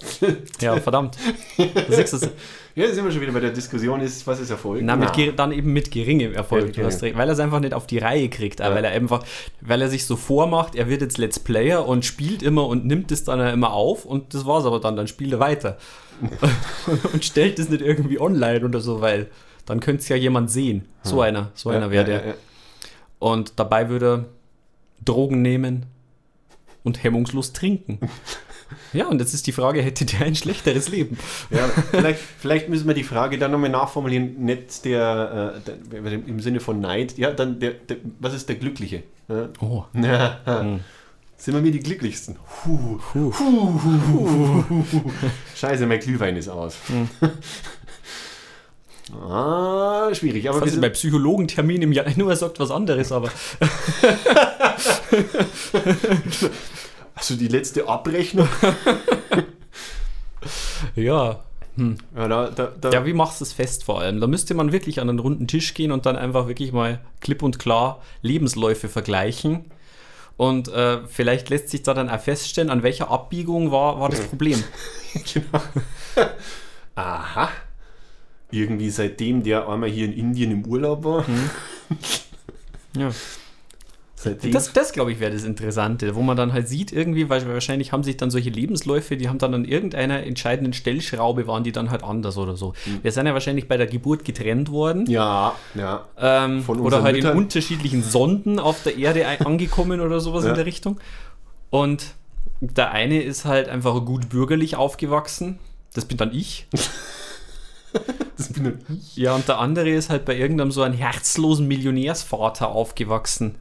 Ja, 0.60 0.80
verdammt. 0.80 1.16
Du 1.56 1.64
siehst 1.88 2.14
es. 2.14 2.30
Ja, 2.74 2.92
sind 2.92 3.04
wir 3.04 3.10
schon 3.10 3.22
wieder 3.22 3.32
bei 3.32 3.40
der 3.40 3.52
Diskussion, 3.52 4.00
ist, 4.00 4.26
was 4.26 4.38
ist 4.38 4.50
Erfolg? 4.50 4.82
Na, 4.82 4.96
mit 4.96 5.08
Na. 5.16 5.32
dann 5.32 5.52
eben 5.52 5.72
mit 5.72 5.90
geringem 5.90 6.34
Erfolg. 6.34 6.76
Ja, 6.76 6.84
hast 6.84 7.02
weil 7.02 7.14
er 7.16 7.28
es 7.28 7.40
einfach 7.40 7.60
nicht 7.60 7.72
auf 7.72 7.86
die 7.86 7.98
Reihe 7.98 8.28
kriegt. 8.28 8.60
Ja. 8.60 8.74
Weil 8.74 8.84
er 8.84 8.90
einfach, 8.90 9.24
weil 9.62 9.80
er 9.80 9.88
sich 9.88 10.04
so 10.04 10.16
vormacht, 10.16 10.74
er 10.74 10.88
wird 10.88 11.00
jetzt 11.00 11.16
Let's 11.16 11.38
Player 11.38 11.86
und 11.86 12.04
spielt 12.04 12.42
immer 12.42 12.66
und 12.66 12.84
nimmt 12.84 13.10
es 13.12 13.24
dann 13.24 13.40
immer 13.40 13.72
auf 13.72 14.04
und 14.04 14.34
das 14.34 14.44
war's 14.44 14.66
aber 14.66 14.80
dann. 14.80 14.94
Dann 14.96 15.08
spielt 15.08 15.32
er 15.32 15.40
weiter. 15.40 15.78
und 17.12 17.24
stellt 17.24 17.58
es 17.58 17.68
nicht 17.68 17.82
irgendwie 17.82 18.20
online 18.20 18.64
oder 18.64 18.80
so, 18.80 19.00
weil 19.00 19.28
dann 19.64 19.80
könnte 19.80 20.02
es 20.02 20.08
ja 20.08 20.16
jemand 20.16 20.50
sehen. 20.50 20.86
So 21.02 21.20
einer, 21.20 21.50
so 21.54 21.70
Ja, 21.70 21.76
einer 21.76 21.90
wäre 21.90 22.04
der. 22.04 22.34
Und 23.18 23.58
dabei 23.58 23.88
würde 23.88 24.06
er 24.06 24.24
Drogen 25.04 25.42
nehmen 25.42 25.86
und 26.84 27.02
hemmungslos 27.02 27.52
trinken. 27.52 27.98
ja, 28.92 29.06
und 29.06 29.20
jetzt 29.20 29.34
ist 29.34 29.46
die 29.46 29.52
Frage, 29.52 29.82
hätte 29.82 30.04
der 30.04 30.22
ein 30.22 30.34
schlechteres 30.34 30.88
Leben? 30.88 31.18
Ja, 31.50 31.68
vielleicht, 31.90 32.20
vielleicht 32.38 32.68
müssen 32.68 32.86
wir 32.86 32.94
die 32.94 33.04
Frage 33.04 33.38
dann 33.38 33.50
nochmal 33.50 33.70
nachformulieren, 33.70 34.44
nicht 34.44 34.84
der, 34.84 35.62
äh, 35.66 36.00
der, 36.00 36.12
im 36.12 36.40
Sinne 36.40 36.60
von 36.60 36.80
Neid, 36.80 37.18
ja, 37.18 37.30
dann 37.30 37.60
der, 37.60 37.72
der 37.72 37.98
was 38.20 38.34
ist 38.34 38.48
der 38.48 38.56
Glückliche? 38.56 39.02
Ja. 39.28 39.48
Oh. 39.60 39.84
Ja. 39.94 40.40
Hm. 40.44 40.80
Sind 41.38 41.54
wir 41.54 41.60
mir 41.60 41.70
die 41.70 41.80
glücklichsten? 41.80 42.36
Huh. 42.64 42.98
Huh. 43.14 43.32
Huh. 43.38 44.64
Scheiße, 45.54 45.86
mein 45.86 46.00
Glühwein 46.00 46.34
ist 46.36 46.48
aus. 46.48 46.76
ah, 49.12 50.08
schwierig. 50.14 50.48
Aber 50.48 50.58
wir 50.58 50.62
Also 50.62 50.72
sind, 50.72 50.80
bei 50.80 50.88
Psychologentermin 50.88 51.82
im 51.82 51.92
Januar 51.92 52.36
sagt 52.36 52.58
was 52.58 52.70
anderes, 52.70 53.12
aber 53.12 53.28
also 57.16 57.34
die 57.34 57.48
letzte 57.48 57.88
Abrechnung. 57.88 58.48
ja. 60.94 61.40
Ja, 62.14 62.28
da, 62.28 62.50
da, 62.50 62.72
da, 62.80 62.90
Ja, 62.90 63.04
wie 63.04 63.12
machst 63.12 63.40
du 63.40 63.44
es 63.44 63.52
fest 63.52 63.84
vor 63.84 64.00
allem? 64.00 64.20
Da 64.20 64.26
müsste 64.26 64.54
man 64.54 64.72
wirklich 64.72 65.00
an 65.00 65.10
einen 65.10 65.18
runden 65.18 65.46
Tisch 65.46 65.74
gehen 65.74 65.92
und 65.92 66.06
dann 66.06 66.16
einfach 66.16 66.48
wirklich 66.48 66.72
mal 66.72 67.00
klipp 67.20 67.42
und 67.42 67.58
klar 67.58 68.00
Lebensläufe 68.22 68.88
vergleichen. 68.88 69.66
Und 70.36 70.68
äh, 70.68 71.06
vielleicht 71.06 71.50
lässt 71.50 71.70
sich 71.70 71.82
da 71.82 71.94
dann 71.94 72.08
auch 72.08 72.20
feststellen, 72.20 72.70
an 72.70 72.82
welcher 72.82 73.10
Abbiegung 73.10 73.72
war, 73.72 74.00
war 74.00 74.08
das 74.08 74.26
Problem. 74.26 74.62
genau. 75.34 75.62
Aha. 76.94 77.50
Irgendwie 78.50 78.90
seitdem 78.90 79.42
der 79.42 79.68
einmal 79.68 79.90
hier 79.90 80.06
in 80.06 80.12
Indien 80.12 80.50
im 80.52 80.66
Urlaub 80.66 81.04
war. 81.04 81.24
Ja. 82.96 83.10
Seitdem. 84.18 84.50
Das, 84.50 84.72
das 84.72 84.92
glaube 84.92 85.12
ich, 85.12 85.20
wäre 85.20 85.30
das 85.30 85.44
Interessante, 85.44 86.14
wo 86.14 86.22
man 86.22 86.38
dann 86.38 86.54
halt 86.54 86.68
sieht, 86.68 86.90
irgendwie, 86.90 87.28
weil 87.28 87.46
wahrscheinlich 87.46 87.92
haben 87.92 88.02
sich 88.02 88.16
dann 88.16 88.30
solche 88.30 88.48
Lebensläufe, 88.48 89.18
die 89.18 89.28
haben 89.28 89.36
dann 89.38 89.52
an 89.52 89.66
irgendeiner 89.66 90.22
entscheidenden 90.22 90.72
Stellschraube, 90.72 91.46
waren 91.46 91.64
die 91.64 91.72
dann 91.72 91.90
halt 91.90 92.02
anders 92.02 92.38
oder 92.38 92.56
so. 92.56 92.72
Wir 93.02 93.12
sind 93.12 93.26
ja 93.26 93.34
wahrscheinlich 93.34 93.68
bei 93.68 93.76
der 93.76 93.86
Geburt 93.86 94.24
getrennt 94.24 94.70
worden. 94.70 95.04
ja, 95.10 95.54
ja. 95.74 96.06
Ähm, 96.18 96.64
oder 96.66 97.02
halt 97.02 97.16
Müttern. 97.16 97.32
in 97.32 97.38
unterschiedlichen 97.38 98.02
Sonden 98.02 98.58
auf 98.58 98.82
der 98.84 98.96
Erde 98.96 99.26
angekommen 99.46 100.00
oder 100.00 100.18
sowas 100.20 100.44
Ja. 100.44 100.50
in 100.50 100.56
der 100.56 100.64
Richtung. 100.66 100.98
Und 101.68 102.14
der 102.60 102.92
eine 102.92 103.20
ist 103.20 103.44
halt 103.44 103.68
einfach 103.68 104.02
gut 104.06 104.30
bürgerlich 104.30 104.76
aufgewachsen. 104.76 105.58
Das 105.92 106.06
bin 106.06 106.16
dann 106.16 106.32
ich. 106.32 106.66
Das 108.36 108.52
bin 108.52 108.62
nur 108.64 108.72
ich. 108.90 109.16
Ja, 109.16 109.34
und 109.34 109.48
der 109.48 109.58
andere 109.58 109.88
ist 109.88 110.10
halt 110.10 110.26
bei 110.26 110.36
irgendeinem 110.36 110.70
so 110.70 110.82
einem 110.82 110.94
herzlosen 110.94 111.66
Millionärsvater 111.66 112.68
aufgewachsen, 112.68 113.54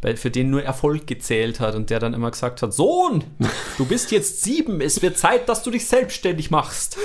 bei, 0.00 0.16
für 0.16 0.30
den 0.30 0.50
nur 0.50 0.62
Erfolg 0.62 1.06
gezählt 1.06 1.60
hat 1.60 1.74
und 1.74 1.90
der 1.90 1.98
dann 1.98 2.14
immer 2.14 2.30
gesagt 2.30 2.62
hat, 2.62 2.72
Sohn, 2.72 3.24
du 3.78 3.84
bist 3.84 4.10
jetzt 4.12 4.42
sieben, 4.42 4.80
es 4.80 5.02
wird 5.02 5.18
Zeit, 5.18 5.48
dass 5.48 5.62
du 5.62 5.70
dich 5.70 5.86
selbstständig 5.86 6.50
machst. 6.50 6.96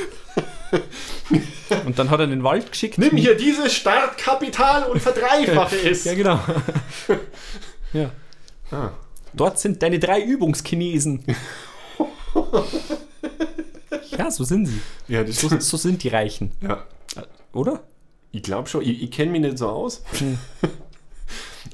Und 1.85 1.99
dann 1.99 2.09
hat 2.09 2.19
er 2.19 2.25
in 2.25 2.29
den 2.31 2.43
Wald 2.43 2.71
geschickt. 2.71 2.97
Nimm 2.97 3.15
hier 3.17 3.35
dieses 3.35 3.73
Startkapital 3.73 4.83
und 4.89 5.01
verdreifache 5.01 5.77
es. 5.77 6.03
Ja, 6.03 6.13
genau. 6.13 6.39
ja. 7.93 8.11
Ah. 8.71 8.91
Dort 9.33 9.59
sind 9.59 9.81
deine 9.81 9.99
drei 9.99 10.21
Übungschinesen. 10.21 11.23
ja, 14.17 14.31
so 14.31 14.43
sind 14.43 14.67
sie. 14.67 14.79
Ja, 15.07 15.25
So, 15.27 15.59
so 15.59 15.77
sind 15.77 16.03
die 16.03 16.09
Reichen. 16.09 16.51
ja. 16.61 16.83
Oder? 17.53 17.83
Ich 18.31 18.43
glaube 18.43 18.67
schon, 18.67 18.81
ich, 18.81 19.01
ich 19.01 19.11
kenne 19.11 19.31
mich 19.31 19.39
nicht 19.39 19.57
so 19.57 19.69
aus. 19.69 20.03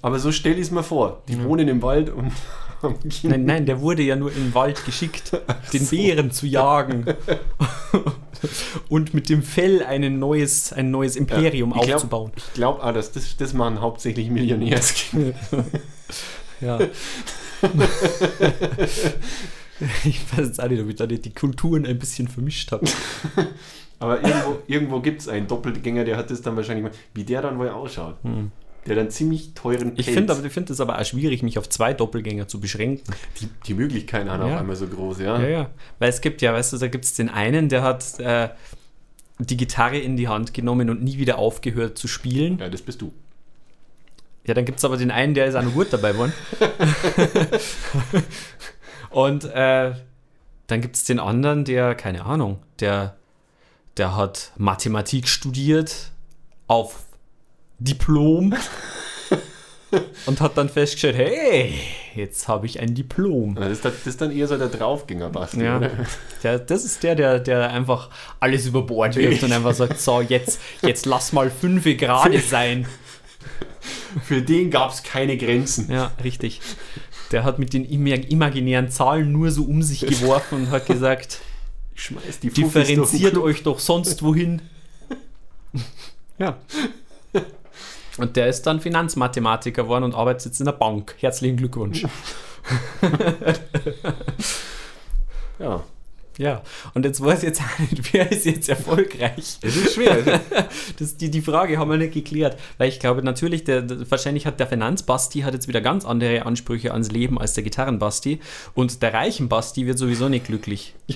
Hm. 0.02 0.06
Aber 0.06 0.20
so 0.20 0.32
stelle 0.32 0.56
ich 0.56 0.62
es 0.64 0.72
mir 0.72 0.84
vor. 0.84 1.22
Die 1.28 1.44
wohnen 1.44 1.68
im 1.68 1.82
Wald 1.82 2.10
und. 2.10 2.32
Nein, 3.22 3.46
nein, 3.46 3.68
der 3.68 3.80
wurde 3.80 4.02
ja 4.02 4.16
nur 4.16 4.32
in 4.32 4.46
den 4.46 4.56
Wald 4.56 4.84
geschickt, 4.86 5.40
den 5.72 5.86
Bären 5.86 6.32
zu 6.32 6.48
jagen. 6.48 7.06
Und 8.90 9.14
mit 9.14 9.30
dem 9.30 9.44
Fell 9.44 9.84
ein 9.84 10.18
neues, 10.18 10.74
ein 10.74 10.90
neues 10.90 11.16
Imperium 11.16 11.76
Ich 11.76 11.82
glaub- 11.84 11.96
aufzubauen. 11.98 12.32
Ich 12.36 12.54
glaube 12.54 12.84
auch, 12.84 12.92
dass 12.92 13.12
das, 13.12 13.38
das 13.38 13.54
machen 13.54 13.82
hauptsächlich 13.82 14.32
Millionärskinder. 14.32 15.36
Ja. 16.60 16.80
ich 20.04 20.22
weiß 20.32 20.48
jetzt 20.48 20.62
auch 20.64 20.68
nicht, 20.68 20.82
ob 20.82 20.90
ich 20.90 20.96
da 20.96 21.06
nicht 21.06 21.26
die 21.26 21.34
Kulturen 21.34 21.86
ein 21.86 22.00
bisschen 22.00 22.28
vermischt 22.28 22.72
habe. 22.72 22.86
Aber 24.00 24.24
irgendwo, 24.24 24.58
irgendwo 24.68 25.00
gibt 25.00 25.22
es 25.22 25.28
einen 25.28 25.48
Doppelgänger, 25.48 26.04
der 26.04 26.18
hat 26.18 26.32
das 26.32 26.42
dann 26.42 26.56
wahrscheinlich 26.56 26.84
mal, 26.84 26.92
wie 27.14 27.24
der 27.24 27.42
dann 27.44 27.60
wohl 27.60 27.70
ausschaut. 27.70 28.16
Der 28.88 28.96
dann 28.96 29.12
ziemlich 29.12 29.54
teuren 29.54 29.89
Hm. 29.89 29.94
Ich 29.98 30.08
Pelz- 30.08 30.13
finde 30.15 30.34
aber- 30.34 30.44
ich 30.46 30.52
finde 30.54 30.74
es 30.74 30.80
aber 30.82 31.00
auch 31.00 31.06
schwierig, 31.06 31.44
mich 31.44 31.58
auf 31.60 31.70
zwei 31.70 31.94
Doppelgänger 31.94 32.48
zu 32.48 32.60
beschränken. 32.60 33.04
die, 33.39 33.48
die 33.67 33.74
Möglichkeiten 33.76 34.30
haben 34.30 34.48
Ja. 34.48 34.56
auf 34.56 34.60
einmal 34.62 34.76
so 34.76 34.88
groß, 34.88 35.20
ja. 35.20 35.39
Ja, 35.39 35.48
ja. 35.48 35.70
Weil 36.00 36.10
es 36.10 36.22
gibt 36.22 36.41
ja, 36.41 36.52
weißt 36.54 36.74
du, 36.74 36.78
da 36.78 36.88
gibt 36.88 37.06
es 37.06 37.13
den 37.13 37.30
einen, 37.30 37.70
der 37.70 37.84
hat 37.84 38.20
äh, 38.20 38.50
die 39.39 39.58
Gitarre 39.58 39.98
in 40.00 40.17
die 40.17 40.28
Hand 40.28 40.54
genommen 40.54 40.89
und 40.89 41.04
nie 41.04 41.17
wieder 41.17 41.38
aufgehört 41.38 41.98
zu 41.98 42.08
spielen. 42.08 42.58
Ja, 42.60 42.70
das 42.70 42.82
bist 42.82 43.02
du. 43.02 43.13
Ja, 44.48 44.56
dann 44.56 44.65
gibt 44.65 44.80
es 44.80 44.86
aber 44.86 44.98
den 44.98 45.12
einen, 45.12 45.36
der 45.36 45.46
ist 45.46 45.54
noch 45.54 45.72
gut 45.74 45.88
dabei 45.94 46.13
geworden. 46.13 46.34
und 49.12 49.46
äh, 49.46 49.94
dann 50.67 50.82
gibt 50.82 50.96
es 50.96 51.04
den 51.06 51.20
anderen, 51.20 51.65
der, 51.65 51.96
keine 51.96 52.26
Ahnung, 52.26 52.60
der, 52.80 53.15
der 53.98 54.15
hat 54.15 54.52
Mathematik 54.58 55.28
studiert 55.28 56.12
auf 56.67 57.04
Diplom 57.84 58.54
und 60.26 60.39
hat 60.39 60.58
dann 60.58 60.70
festgestellt, 60.70 61.15
hey, 61.17 61.74
jetzt 62.15 62.48
habe 62.48 62.65
ich 62.65 62.80
ein 62.80 62.94
Diplom. 62.96 63.56
Das 63.56 63.72
ist, 63.72 63.84
dann- 63.86 63.91
das 63.94 64.08
ist 64.08 64.22
dann 64.22 64.32
eher 64.32 64.48
so 64.48 64.58
der 64.58 64.70
Draufgänger, 64.70 65.30
Basti, 65.30 65.63
Ja. 65.63 65.82
Der, 66.44 66.60
das 66.60 66.86
ist 66.86 67.04
der, 67.04 67.15
der, 67.15 67.39
der 67.39 67.70
einfach 67.72 68.10
alles 68.39 68.65
über 68.65 68.84
Bord 68.84 69.15
wirft 69.17 69.44
und 69.44 69.52
einfach 69.52 69.74
sagt, 69.74 70.00
so, 70.00 70.22
jetzt, 70.22 70.60
jetzt 70.82 71.06
lass 71.06 71.34
mal 71.34 71.50
fünf 71.50 71.84
gerade 71.86 72.39
sein. 72.39 72.88
Für 74.26 74.41
den 74.41 74.70
gab 74.72 74.91
es 74.94 75.04
keine 75.04 75.38
Grenzen. 75.38 75.89
Ja, 75.91 76.12
richtig. 76.24 76.62
Der 77.32 77.44
hat 77.46 77.60
mit 77.60 77.74
den 77.74 77.86
ima- 77.86 78.15
imaginären 78.28 78.89
Zahlen 78.91 79.32
nur 79.32 79.52
so 79.52 79.63
um 79.63 79.82
sich 79.82 80.02
geworfen 80.02 80.56
und 80.63 80.70
hat 80.70 80.86
gesagt, 80.86 81.39
Ich 81.96 82.04
schmeiß 82.04 82.39
die 82.41 82.50
Fuffis 82.50 82.88
differenziert 82.88 83.32
Club. 83.34 83.44
euch 83.46 83.63
doch 83.63 83.80
sonst 83.80 84.22
wohin. 84.22 84.62
Ja. 86.38 86.58
Und 88.17 88.36
der 88.36 88.47
ist 88.47 88.63
dann 88.63 88.80
Finanzmathematiker 88.80 89.84
geworden 89.84 90.04
und 90.04 90.15
arbeitet 90.15 90.45
jetzt 90.45 90.60
in 90.60 90.65
der 90.65 90.74
Bank. 90.74 91.15
Herzlichen 91.19 91.58
Glückwunsch. 91.58 92.06
Ja. 95.60 95.84
Ja, 96.38 96.63
und 96.93 97.06
jetzt 97.06 97.21
weiß 97.24 97.39
ich 97.39 97.50
jetzt 97.50 97.62
auch 97.62 97.80
nicht, 97.80 98.13
wer 98.13 98.32
ist 98.32 98.45
jetzt 98.45 98.69
erfolgreich? 98.69 99.60
Es 99.62 99.76
ist 99.76 99.93
schwer. 99.93 100.41
Das, 100.97 101.17
die, 101.17 101.30
die 101.30 101.41
Frage 101.41 101.78
haben 101.78 101.89
wir 101.89 101.97
nicht 101.97 102.13
geklärt, 102.13 102.58
weil 102.78 102.89
ich 102.89 103.00
glaube 103.00 103.24
natürlich, 103.24 103.63
der, 103.63 103.82
der, 103.82 104.10
wahrscheinlich 104.10 104.45
hat 104.45 104.60
der 104.60 104.67
Finanzbasti 104.67 105.41
hat 105.41 105.54
jetzt 105.54 105.67
wieder 105.67 105.82
ganz 105.82 106.06
andere 106.06 106.45
Ansprüche 106.45 106.91
ans 106.91 107.12
Leben 107.12 107.39
als 107.39 107.54
der 107.54 107.63
Gitarrenbasti 107.63 108.39
und 108.74 109.02
der 109.02 109.13
reichen 109.13 109.50
Basti 109.50 109.86
wird 109.86 109.97
sowieso 109.97 110.30
nicht 110.30 110.45
glücklich. 110.45 110.95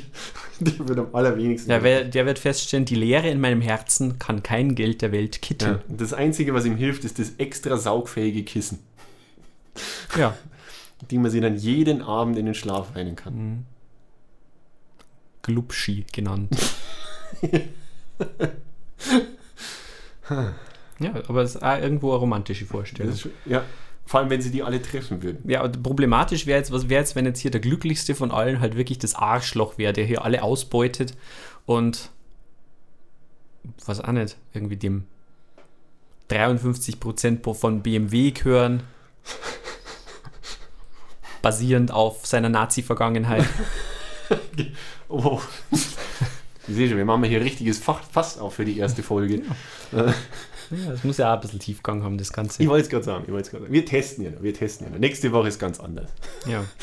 der 0.77 0.87
wird 0.87 0.99
am 0.99 1.13
allerwenigsten. 1.13 1.69
Der, 1.69 1.83
wer- 1.83 2.03
der 2.05 2.25
wird 2.25 2.39
feststellen, 2.39 2.85
die 2.85 2.95
Leere 2.95 3.29
in 3.29 3.39
meinem 3.41 3.61
Herzen 3.61 4.19
kann 4.19 4.41
kein 4.43 4.75
Geld 4.75 5.01
der 5.01 5.11
Welt 5.11 5.41
kitten. 5.41 5.65
ja. 5.65 5.79
Das 5.87 6.13
Einzige, 6.13 6.53
was 6.53 6.65
ihm 6.65 6.75
hilft, 6.77 7.03
ist 7.05 7.19
das 7.19 7.33
extra 7.37 7.77
saugfähige 7.77 8.43
Kissen, 8.43 8.79
Ja. 10.17 10.35
die 11.11 11.17
man 11.17 11.29
sich 11.31 11.41
dann 11.41 11.57
jeden 11.57 12.01
Abend 12.01 12.37
in 12.37 12.45
den 12.45 12.55
Schlaf 12.55 12.95
weinen 12.95 13.15
kann. 13.15 13.33
Mhm. 13.35 13.65
Glubschi 15.41 16.05
genannt. 16.11 16.49
ja, 20.99 21.13
aber 21.27 21.41
es 21.43 21.55
ist 21.55 21.61
auch 21.63 21.77
irgendwo 21.79 22.11
eine 22.11 22.19
romantische 22.19 22.65
Vorstellung. 22.65 23.13
Ist, 23.13 23.27
ja, 23.45 23.63
vor 24.05 24.19
allem, 24.19 24.29
wenn 24.29 24.41
sie 24.41 24.51
die 24.51 24.63
alle 24.63 24.81
treffen 24.81 25.23
würden. 25.23 25.49
Ja, 25.49 25.63
und 25.63 25.81
problematisch 25.81 26.45
wäre 26.45 26.59
jetzt, 26.59 26.71
was 26.71 26.89
wäre 26.89 27.01
jetzt, 27.01 27.15
wenn 27.15 27.25
jetzt 27.25 27.39
hier 27.39 27.51
der 27.51 27.61
glücklichste 27.61 28.15
von 28.15 28.31
allen 28.31 28.59
halt 28.59 28.77
wirklich 28.77 28.99
das 28.99 29.15
Arschloch 29.15 29.77
wäre, 29.77 29.93
der 29.93 30.05
hier 30.05 30.23
alle 30.23 30.43
ausbeutet 30.43 31.15
und 31.65 32.11
was 33.85 33.99
auch 33.99 34.11
nicht, 34.11 34.37
irgendwie 34.53 34.77
dem 34.77 35.05
53% 36.29 37.53
von 37.53 37.81
BMW 37.81 38.31
gehören, 38.31 38.83
basierend 41.41 41.91
auf 41.91 42.25
seiner 42.25 42.49
Nazi-Vergangenheit. 42.49 43.45
Oh. 45.07 45.39
Ich 46.67 46.75
sehe 46.75 46.89
schon, 46.89 46.97
wir 46.97 47.05
machen 47.05 47.23
hier 47.25 47.41
richtiges 47.41 47.77
Fass 47.77 48.39
auf 48.39 48.55
für 48.55 48.65
die 48.65 48.79
erste 48.79 49.03
Folge. 49.03 49.43
Ja, 49.91 50.13
das 50.69 51.03
muss 51.03 51.17
ja 51.17 51.31
auch 51.31 51.35
ein 51.35 51.41
bisschen 51.41 51.59
Tiefgang 51.59 52.03
haben, 52.03 52.17
das 52.17 52.33
Ganze. 52.33 52.61
Ich 52.61 52.69
wollte 52.69 52.85
es 52.85 52.89
gerade 52.89 53.03
sagen, 53.03 53.23
ich 53.25 53.31
wollte 53.31 53.45
es 53.45 53.51
gerade 53.51 53.63
sagen. 53.63 53.73
Wir 53.73 53.85
testen 53.85 54.25
ja 54.25 54.31
noch, 54.31 54.43
wir 54.43 54.53
testen 54.53 54.87
ja 54.87 54.93
noch. 54.93 54.99
Nächste 54.99 55.31
Woche 55.31 55.47
ist 55.47 55.59
ganz 55.59 55.79
anders. 55.79 56.09
Ja. 56.45 56.63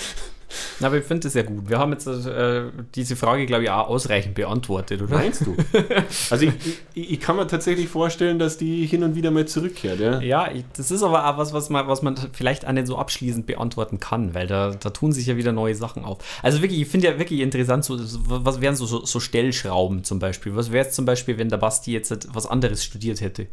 Aber 0.81 0.97
ich 0.99 1.05
finde 1.05 1.23
das 1.25 1.33
sehr 1.33 1.45
gut. 1.45 1.69
Wir 1.69 1.79
haben 1.79 1.93
jetzt 1.93 2.07
äh, 2.07 2.65
diese 2.95 3.17
Frage, 3.17 3.47
glaube 3.47 3.65
ich, 3.65 3.71
auch 3.71 3.89
ausreichend 3.89 4.35
beantwortet, 4.35 5.03
oder? 5.03 5.17
Meinst 5.17 5.47
du? 5.47 5.57
Also 6.31 6.47
ich, 6.47 6.53
ich, 6.95 7.13
ich 7.13 7.21
kann 7.21 7.37
mir 7.37 7.47
tatsächlich 7.47 7.89
vorstellen, 7.89 8.39
dass 8.39 8.57
die 8.57 8.87
hin 8.87 9.03
und 9.03 9.15
wieder 9.15 9.31
mal 9.31 9.47
zurückkehrt. 9.47 10.01
Ja? 10.01 10.21
Ja, 10.21 10.51
ich, 10.51 10.65
das 10.77 10.91
ist 10.91 11.03
aber 11.03 11.29
auch 11.29 11.39
was, 11.39 11.53
was 11.53 11.71
man, 11.71 11.87
was 11.89 12.03
man 12.03 12.17
vielleicht 12.33 12.67
auch 12.67 12.73
nicht 12.73 12.87
so 12.87 12.97
abschließend 12.97 13.47
beantworten 13.47 14.01
kann, 14.01 14.35
weil 14.35 14.47
da, 14.47 14.71
da 14.71 14.91
tun 14.91 15.13
sich 15.13 15.27
ja 15.27 15.37
wieder 15.37 15.53
neue 15.53 15.75
Sachen 15.75 16.05
auf. 16.05 16.19
Also 16.43 16.63
wirklich, 16.63 16.81
ich 16.81 16.89
finde 16.89 17.09
ja 17.09 17.19
wirklich 17.19 17.41
interessant, 17.41 17.85
so, 17.85 17.99
was 18.27 18.61
wären 18.61 18.77
so, 18.77 18.87
so, 18.87 19.05
so 19.05 19.21
Stellschrauben 19.21 20.05
zum 20.05 20.19
Beispiel? 20.19 20.55
Was 20.57 20.73
wäre 20.73 20.87
es 20.87 20.95
zum 20.95 21.05
Beispiel, 21.05 21.39
wenn 21.39 21.49
der 21.49 21.59
Basti 21.59 21.93
jetzt 21.93 22.35
was 22.35 22.47
anderes 22.47 22.85
studiert 22.85 23.21
hätte? 23.21 23.47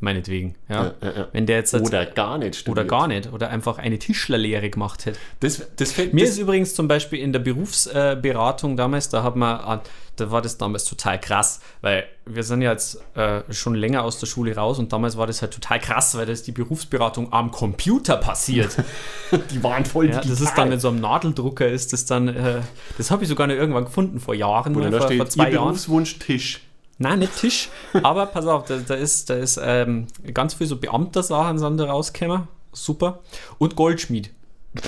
Meinetwegen, 0.00 0.54
ja. 0.68 0.84
Ja, 0.84 0.94
ja, 1.02 1.10
ja. 1.10 1.28
Wenn 1.32 1.46
der 1.46 1.56
jetzt 1.56 1.74
Oder 1.74 2.06
gar 2.06 2.38
nicht 2.38 2.54
studiert. 2.54 2.86
oder 2.86 2.88
gar 2.88 3.08
nicht, 3.08 3.32
oder 3.32 3.50
einfach 3.50 3.78
eine 3.78 3.98
Tischlerlehre 3.98 4.70
gemacht 4.70 5.06
hätte. 5.06 5.18
Das, 5.40 5.66
das 5.74 5.90
fällt 5.90 6.14
Mir 6.14 6.20
das, 6.20 6.30
ist 6.30 6.38
übrigens 6.38 6.74
zum 6.74 6.86
Beispiel 6.86 7.18
in 7.18 7.32
der 7.32 7.40
Berufsberatung 7.40 8.76
damals, 8.76 9.08
da 9.08 9.24
hat 9.24 9.34
man, 9.34 9.56
ah, 9.56 9.82
da 10.14 10.30
war 10.30 10.40
das 10.40 10.56
damals 10.56 10.84
total 10.84 11.20
krass, 11.20 11.60
weil 11.80 12.04
wir 12.26 12.44
sind 12.44 12.62
ja 12.62 12.70
jetzt 12.70 13.00
äh, 13.16 13.42
schon 13.50 13.74
länger 13.74 14.04
aus 14.04 14.20
der 14.20 14.26
Schule 14.26 14.54
raus 14.54 14.78
und 14.78 14.92
damals 14.92 15.16
war 15.16 15.26
das 15.26 15.42
halt 15.42 15.52
total 15.52 15.80
krass, 15.80 16.16
weil 16.16 16.26
das 16.26 16.44
die 16.44 16.52
Berufsberatung 16.52 17.32
am 17.32 17.50
Computer 17.50 18.16
passiert. 18.18 18.76
die 19.50 19.62
waren 19.64 19.84
voll 19.84 20.10
ja, 20.10 20.20
das 20.20 20.40
ist 20.40 20.54
dann 20.54 20.68
mit 20.68 20.80
so 20.80 20.88
einem 20.88 21.00
Nadeldrucker, 21.00 21.66
ist 21.66 21.92
das 21.92 22.04
dann, 22.04 22.28
äh, 22.28 22.60
das 22.98 23.10
habe 23.10 23.24
ich 23.24 23.28
sogar 23.28 23.48
noch 23.48 23.54
irgendwann 23.54 23.84
gefunden 23.86 24.20
vor 24.20 24.34
Jahren, 24.34 24.76
Oder 24.76 24.86
mal, 24.86 24.90
da 24.92 24.98
vor, 24.98 25.06
steht 25.08 25.18
vor 25.18 25.28
zwei 25.28 25.48
Ihr 25.48 25.54
Jahren. 25.54 25.66
Berufswunsch 25.66 26.18
Tisch. 26.20 26.60
Nein, 26.98 27.20
nicht 27.20 27.36
Tisch, 27.36 27.68
aber 28.02 28.26
pass 28.26 28.46
auf, 28.46 28.64
da, 28.64 28.76
da 28.78 28.94
ist, 28.94 29.30
da 29.30 29.34
ist 29.34 29.58
ähm, 29.62 30.08
ganz 30.34 30.54
viel 30.54 30.66
so 30.66 30.76
Beamter-Sachen 30.76 31.58
sind 31.58 31.76
da 31.78 31.86
rausgekommen. 31.86 32.48
Super. 32.72 33.20
Und 33.58 33.76
Goldschmied. 33.76 34.30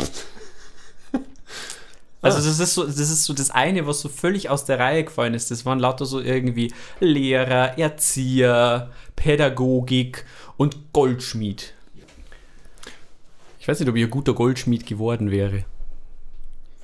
Also 2.22 2.36
das 2.36 2.58
ist, 2.58 2.74
so, 2.74 2.84
das 2.84 2.98
ist 2.98 3.24
so 3.24 3.32
das 3.32 3.50
eine, 3.50 3.86
was 3.86 4.00
so 4.00 4.10
völlig 4.10 4.50
aus 4.50 4.66
der 4.66 4.78
Reihe 4.78 5.04
gefallen 5.04 5.32
ist. 5.32 5.50
Das 5.50 5.64
waren 5.64 5.78
lauter 5.78 6.04
so 6.04 6.20
irgendwie 6.20 6.70
Lehrer, 7.00 7.78
Erzieher, 7.78 8.90
Pädagogik 9.16 10.26
und 10.58 10.92
Goldschmied. 10.92 11.72
Ich 13.58 13.66
weiß 13.66 13.80
nicht, 13.80 13.88
ob 13.88 13.96
ich 13.96 14.04
ein 14.04 14.10
guter 14.10 14.34
Goldschmied 14.34 14.84
geworden 14.86 15.30
wäre. 15.30 15.64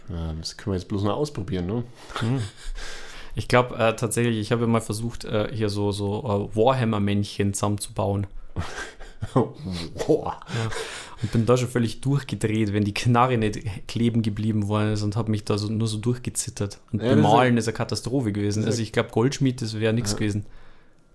Ja, 0.08 0.32
das 0.38 0.56
können 0.56 0.72
wir 0.72 0.78
jetzt 0.78 0.88
bloß 0.88 1.02
noch 1.02 1.16
ausprobieren, 1.16 1.66
ne? 1.66 1.84
Ich 3.36 3.48
glaube 3.48 3.76
äh, 3.76 3.94
tatsächlich, 3.94 4.38
ich 4.38 4.50
habe 4.50 4.62
ja 4.62 4.66
mal 4.66 4.80
versucht, 4.80 5.24
äh, 5.24 5.48
hier 5.52 5.68
so, 5.68 5.92
so 5.92 6.50
äh, 6.52 6.56
Warhammer-Männchen 6.56 7.52
zusammenzubauen. 7.54 8.26
Boah. 10.06 10.40
Und 11.22 11.32
bin 11.32 11.46
da 11.46 11.56
schon 11.56 11.68
völlig 11.68 12.00
durchgedreht, 12.00 12.72
wenn 12.72 12.84
die 12.84 12.94
Knarre 12.94 13.36
nicht 13.36 13.60
kleben 13.88 14.22
geblieben 14.22 14.68
worden 14.68 14.92
ist 14.92 15.02
und 15.02 15.16
habe 15.16 15.30
mich 15.30 15.44
da 15.44 15.58
so, 15.58 15.68
nur 15.68 15.86
so 15.86 15.98
durchgezittert. 15.98 16.78
Und 16.92 17.02
Ja, 17.02 17.08
das 17.08 17.16
ist 17.16 17.22
bemalen 17.22 17.56
ist 17.58 17.68
eine 17.68 17.76
Katastrophe 17.76 18.32
gewesen. 18.32 18.64
Also 18.64 18.82
ich 18.82 18.92
glaube, 18.92 19.10
Goldschmied, 19.10 19.60
das 19.60 19.78
wäre 19.78 19.92
nichts 19.92 20.16
gewesen. 20.16 20.46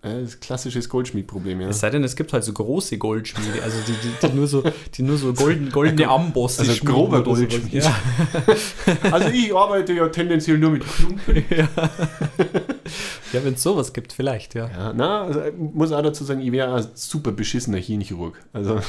Äh, 0.03 0.21
das 0.21 0.29
ist 0.29 0.41
klassisches 0.41 0.89
Goldschmiedproblem, 0.89 1.61
ja. 1.61 1.69
Es 1.69 1.79
sei 1.79 1.91
denn, 1.91 2.03
es 2.03 2.15
gibt 2.15 2.33
halt 2.33 2.43
so 2.43 2.53
große 2.53 2.97
Goldschmiede, 2.97 3.61
also 3.61 3.77
die, 3.87 3.93
die, 3.93 4.27
die 4.27 4.35
nur 4.35 4.47
so, 4.47 4.63
die 4.95 5.03
nur 5.03 5.17
so 5.17 5.33
golden, 5.33 5.69
goldene 5.69 6.07
Ambosse 6.07 6.61
Also 6.61 6.83
grober. 6.83 7.23
Goldschmied. 7.23 7.73
Ja. 7.83 7.95
Also 9.11 9.29
ich 9.29 9.53
arbeite 9.55 9.93
ja 9.93 10.07
tendenziell 10.07 10.57
nur 10.57 10.71
mit 10.71 10.83
Klumpen. 10.83 11.43
ja, 13.33 13.43
wenn 13.43 13.53
es 13.53 13.61
sowas 13.63 13.93
gibt, 13.93 14.11
vielleicht, 14.13 14.55
ja. 14.55 14.69
Ja, 14.69 14.93
na, 14.93 15.23
also 15.23 15.43
ich 15.43 15.53
muss 15.55 15.91
auch 15.91 16.01
dazu 16.01 16.23
sagen, 16.23 16.41
ich 16.41 16.51
wäre 16.51 16.73
ein 16.73 16.87
super 16.95 17.31
beschissener 17.31 17.77
Hirnchirurg. 17.77 18.39
Also 18.53 18.79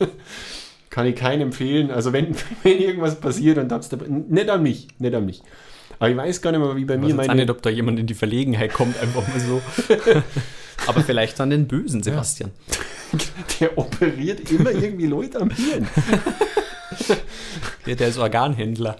kann 0.90 1.06
ich 1.06 1.14
keinen 1.16 1.42
empfehlen. 1.42 1.90
Also 1.90 2.12
wenn, 2.12 2.34
wenn 2.62 2.78
irgendwas 2.78 3.20
passiert 3.20 3.58
und 3.58 3.70
hab's 3.70 3.88
dabei, 3.88 4.06
nicht 4.08 4.50
an 4.50 4.62
mich, 4.62 4.88
nicht 4.98 5.14
an 5.14 5.26
mich. 5.26 5.42
Aber 6.02 6.10
ich 6.10 6.16
weiß 6.16 6.42
gar 6.42 6.50
nicht 6.50 6.60
mehr, 6.60 6.74
wie 6.74 6.84
bei 6.84 6.94
Ich 6.94 7.00
mir 7.00 7.06
weiß 7.06 7.10
jetzt 7.10 7.20
auch 7.20 7.26
meine. 7.28 7.42
nicht, 7.42 7.50
ob 7.50 7.62
da 7.62 7.70
jemand 7.70 7.96
in 8.00 8.08
die 8.08 8.14
Verlegenheit 8.14 8.72
kommt, 8.72 8.98
einfach 8.98 9.22
mal 9.28 9.38
so. 9.38 9.62
Aber 10.88 11.00
vielleicht 11.00 11.40
an 11.40 11.50
den 11.50 11.68
bösen 11.68 12.02
Sebastian. 12.02 12.50
Der 13.60 13.78
operiert 13.78 14.50
immer 14.50 14.72
irgendwie 14.72 15.06
Leute 15.06 15.40
am 15.40 15.50
Hirn. 15.50 15.86
Ja, 17.86 17.94
der 17.96 18.08
ist 18.08 18.18
Organhändler. 18.18 18.96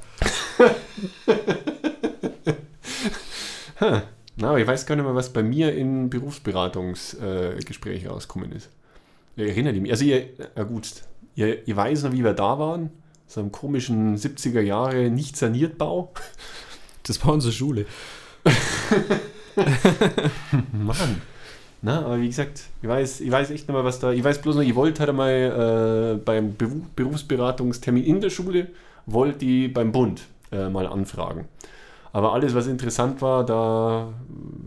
Na, 3.79 4.03
aber 4.49 4.59
ich 4.59 4.67
weiß 4.67 4.87
gar 4.87 4.97
nicht 4.97 5.05
mehr, 5.05 5.15
was 5.15 5.33
bei 5.33 5.43
mir 5.45 5.73
in 5.73 6.11
Berufsberatungsgesprächen 6.11 8.07
äh, 8.07 8.11
rausgekommen 8.11 8.51
ist. 8.53 8.71
Ich 9.37 9.47
erinnere 9.47 9.75
mich. 9.75 9.93
Also, 9.93 10.05
ihr, 10.05 10.31
ja 10.57 10.65
gut, 10.65 10.89
ihr, 11.37 11.69
ihr 11.69 11.77
weiß 11.77 12.03
noch, 12.05 12.13
wie 12.13 12.25
wir 12.25 12.33
da 12.33 12.59
waren. 12.59 12.91
So 13.29 13.41
einem 13.41 13.53
komischen 13.53 14.17
70er 14.17 14.63
Jahre 14.63 15.11
nicht 15.11 15.37
saniert 15.37 15.79
Bau. 15.79 16.13
Das 17.05 17.25
war 17.25 17.33
unsere 17.35 17.53
Schule. 17.53 17.87
Mann. 20.73 21.21
Na, 21.85 22.05
aber 22.05 22.21
wie 22.21 22.29
gesagt, 22.29 22.63
ich 22.81 22.89
weiß, 22.89 23.21
ich 23.21 23.31
weiß 23.31 23.51
echt 23.51 23.67
nicht 23.67 23.75
mehr, 23.75 23.85
was 23.85 23.99
da. 23.99 24.13
Ich 24.13 24.23
weiß 24.23 24.41
bloß 24.41 24.55
noch, 24.57 24.63
ich 24.63 24.75
wollte 24.77 25.01
halt 25.01 25.11
einmal 25.11 26.15
äh, 26.15 26.25
beim 26.25 26.55
Beru- 26.57 26.85
Berufsberatungstermin 26.95 28.05
in 28.05 28.21
der 28.21 28.31
Schule, 28.31 28.69
wollte 29.07 29.45
ich 29.45 29.73
beim 29.73 29.91
Bund 29.91 30.23
äh, 30.53 30.69
mal 30.69 30.87
anfragen. 30.87 31.49
Aber 32.13 32.35
alles, 32.35 32.55
was 32.55 32.67
interessant 32.69 33.21
war, 33.21 33.45
da 33.45 34.13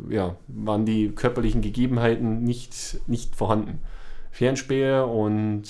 ja, 0.10 0.36
waren 0.48 0.86
die 0.86 1.10
körperlichen 1.10 1.62
Gegebenheiten 1.62 2.44
nicht, 2.44 2.98
nicht 3.08 3.36
vorhanden. 3.36 3.80
Fernspäher 4.32 5.08
und 5.08 5.64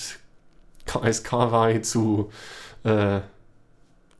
KSK 0.86 1.32
war 1.32 1.82
zu 1.82 2.30
äh, 2.82 3.20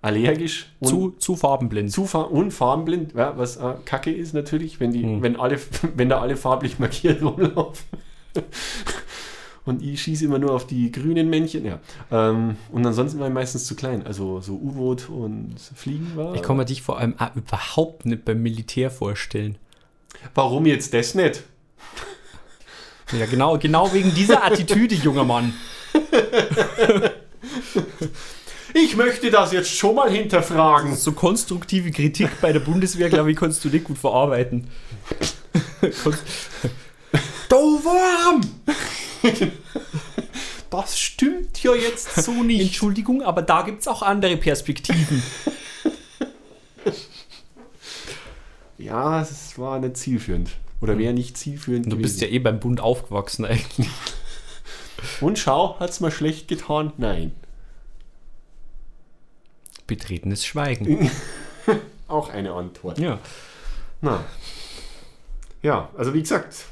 allergisch 0.07 0.67
und 0.81 0.89
Zu, 0.89 1.11
zu 1.19 1.37
farbenblind. 1.37 1.91
zu 1.91 2.07
fa 2.07 2.23
und 2.23 2.51
farbenblind, 2.53 3.15
ja, 3.15 3.37
was 3.37 3.57
äh, 3.57 3.75
kacke 3.85 4.13
ist 4.13 4.33
natürlich, 4.35 4.79
wenn, 4.81 4.93
die, 4.93 5.03
Hm. 5.03 5.23
wenn, 5.23 5.37
alle, 5.39 5.59
wenn 5.97 6.09
da 6.09 6.21
alle 6.21 6.37
farblich 6.37 6.79
markiert 6.79 7.23
rumlaufen. 7.23 7.85
und 9.65 9.83
ich 9.83 10.01
schieße 10.03 10.25
immer 10.25 10.39
nur 10.39 10.53
auf 10.53 10.67
die 10.67 10.93
grünen 10.93 11.29
Männchen. 11.29 11.65
Ja. 11.65 11.81
Ähm, 12.11 12.57
und 12.71 12.87
ansonsten 12.87 13.19
war 13.19 13.27
ich 13.29 13.35
meistens 13.35 13.65
zu 13.67 13.75
klein. 13.75 14.07
Also 14.07 14.41
so 14.41 14.55
U-Boot 14.55 15.09
und 15.09 15.57
Fliegen 15.75 16.13
war. 16.15 16.35
Ich 16.35 16.43
kann 16.43 16.57
mir 16.57 16.65
dich 16.65 16.83
vor 16.83 16.99
allem 16.99 17.19
auch 17.19 17.35
überhaupt 17.35 18.07
nicht 18.07 18.25
beim 18.25 18.43
Militär 18.43 18.91
vorstellen. 18.91 19.57
Warum 20.35 20.67
jetzt 20.67 20.95
das 20.95 21.15
nicht? 21.15 21.43
Ja, 23.19 23.27
genau, 23.27 23.59
genau 23.59 23.93
wegen 23.93 24.13
dieser 24.15 24.45
Attitüde, 24.45 24.95
junger 24.95 25.25
Mann. 25.25 25.53
Ich 28.79 28.95
möchte 28.95 29.31
das 29.31 29.53
jetzt 29.53 29.71
schon 29.71 29.95
mal 29.95 30.11
hinterfragen. 30.11 30.97
So 30.97 31.13
konstruktive 31.13 31.91
Kritik 31.91 32.29
bei 32.43 32.53
der 32.53 32.61
Bundeswehr, 32.61 33.09
glaube 33.09 33.31
ich, 33.31 33.37
kannst 33.39 33.65
du 33.65 33.71
nicht 33.71 33.85
gut 33.85 33.97
verarbeiten. 33.97 34.69
Du 37.49 37.57
Wurm! 37.57 38.43
Das 40.69 40.99
stimmt 40.99 41.63
ja 41.63 41.75
jetzt 41.75 42.23
so 42.23 42.43
nicht. 42.43 42.61
Entschuldigung, 42.61 43.23
aber 43.23 43.41
da 43.41 43.63
gibt 43.63 43.81
es 43.81 43.89
auch 43.89 44.03
andere 44.03 44.37
Perspektiven. 44.37 45.23
Ja, 48.77 49.23
es 49.23 49.59
war 49.59 49.79
nicht 49.79 49.97
zielführend. 49.97 50.51
Oder 50.83 50.99
wäre 50.99 51.15
nicht 51.15 51.39
zielführend. 51.39 51.91
Du 51.91 51.97
bist 51.97 52.21
ja 52.21 52.29
eh 52.29 52.41
beim 52.41 52.61
Bund 52.61 52.81
aufgewachsen 52.81 53.47
eigentlich. 53.47 53.89
Und 55.23 55.39
schau, 55.39 55.81
hat's 55.81 56.01
mal 56.01 56.11
schlecht 56.11 56.47
getan? 56.49 56.93
Nein. 56.99 57.33
Betretenes 59.87 60.45
Schweigen. 60.45 61.11
Auch 62.09 62.31
eine 62.31 62.53
Antwort. 62.53 62.99
Ja. 62.99 63.19
Na. 64.01 64.25
Ja, 65.63 65.89
also 65.97 66.15
wie 66.15 66.21
gesagt, 66.21 66.65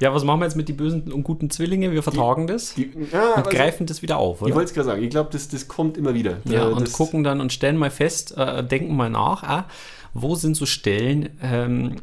Ja, 0.00 0.12
was 0.12 0.24
machen 0.24 0.40
wir 0.40 0.44
jetzt 0.46 0.56
mit 0.56 0.68
den 0.68 0.76
bösen 0.76 1.10
und 1.12 1.22
guten 1.22 1.48
Zwillingen? 1.50 1.92
Wir 1.92 2.02
vertagen 2.02 2.46
das 2.46 2.74
die, 2.74 2.90
ja, 3.12 3.30
und 3.34 3.46
also, 3.46 3.50
greifen 3.50 3.86
das 3.86 4.02
wieder 4.02 4.18
auf, 4.18 4.38
ich 4.38 4.46
oder? 4.46 4.56
wollte 4.56 4.68
es 4.68 4.74
gerade 4.74 4.86
sagen, 4.86 5.02
ich 5.02 5.10
glaube, 5.10 5.30
das, 5.32 5.48
das 5.48 5.68
kommt 5.68 5.96
immer 5.96 6.14
wieder. 6.14 6.38
Ja, 6.44 6.68
Äh, 6.68 6.72
und 6.72 6.92
gucken 6.92 7.24
dann 7.24 7.40
und 7.40 7.52
stellen 7.52 7.76
mal 7.78 7.90
fest, 7.90 8.36
äh, 8.36 8.62
denken 8.64 8.96
mal 8.96 9.08
nach, 9.08 9.42
ah, 9.44 9.66
wo 10.12 10.34
sind 10.34 10.56
so 10.56 10.66
Stellen, 10.66 11.30
ähm, 11.42 11.96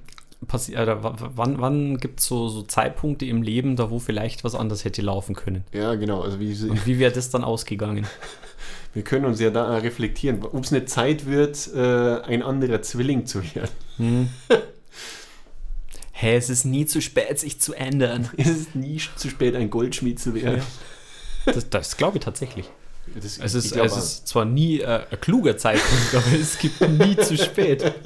äh, 0.71 0.95
wann, 1.35 1.61
wann 1.61 1.97
gibt 1.97 2.21
es 2.21 2.25
so, 2.25 2.47
so 2.49 2.63
Zeitpunkte 2.63 3.25
im 3.25 3.43
Leben, 3.43 3.75
da 3.75 3.91
wo 3.91 3.99
vielleicht 3.99 4.43
was 4.43 4.55
anders 4.55 4.85
hätte 4.85 5.01
laufen 5.01 5.35
können? 5.35 5.65
Ja, 5.71 5.93
genau. 5.95 6.21
Also 6.21 6.39
wie, 6.39 6.51
Und 6.69 6.87
wie 6.87 6.97
wäre 6.97 7.11
das 7.11 7.29
dann 7.29 7.43
ausgegangen? 7.43 8.07
wir 8.93 9.03
können 9.03 9.25
uns 9.25 9.39
ja 9.39 9.49
da 9.49 9.77
reflektieren, 9.77 10.43
ob 10.43 10.63
es 10.63 10.71
eine 10.71 10.85
Zeit 10.85 11.25
wird, 11.25 11.69
äh, 11.73 12.21
ein 12.21 12.43
anderer 12.43 12.81
Zwilling 12.81 13.25
zu 13.25 13.41
werden. 13.55 14.29
Hä, 16.11 16.35
es 16.35 16.49
ist 16.49 16.65
nie 16.65 16.85
zu 16.85 17.01
spät, 17.01 17.39
sich 17.39 17.59
zu 17.59 17.73
ändern. 17.73 18.29
Es 18.37 18.47
ist 18.47 18.75
nie 18.75 19.01
zu 19.15 19.29
spät, 19.29 19.55
ein 19.55 19.69
Goldschmied 19.69 20.19
zu 20.19 20.35
werden. 20.35 20.61
Das, 21.45 21.69
das 21.69 21.97
glaube 21.97 22.17
ich 22.17 22.23
tatsächlich. 22.23 22.69
Das, 23.15 23.39
Es 23.39 23.55
ist, 23.55 23.75
es 23.75 23.97
ist 23.97 24.27
zwar 24.27 24.45
nie 24.45 24.81
äh, 24.81 25.01
ein 25.09 25.19
kluger 25.19 25.57
Zeitpunkt, 25.57 26.13
aber 26.13 26.39
es 26.39 26.59
gibt 26.59 26.79
nie 26.81 27.17
zu 27.17 27.35
spät. 27.37 27.91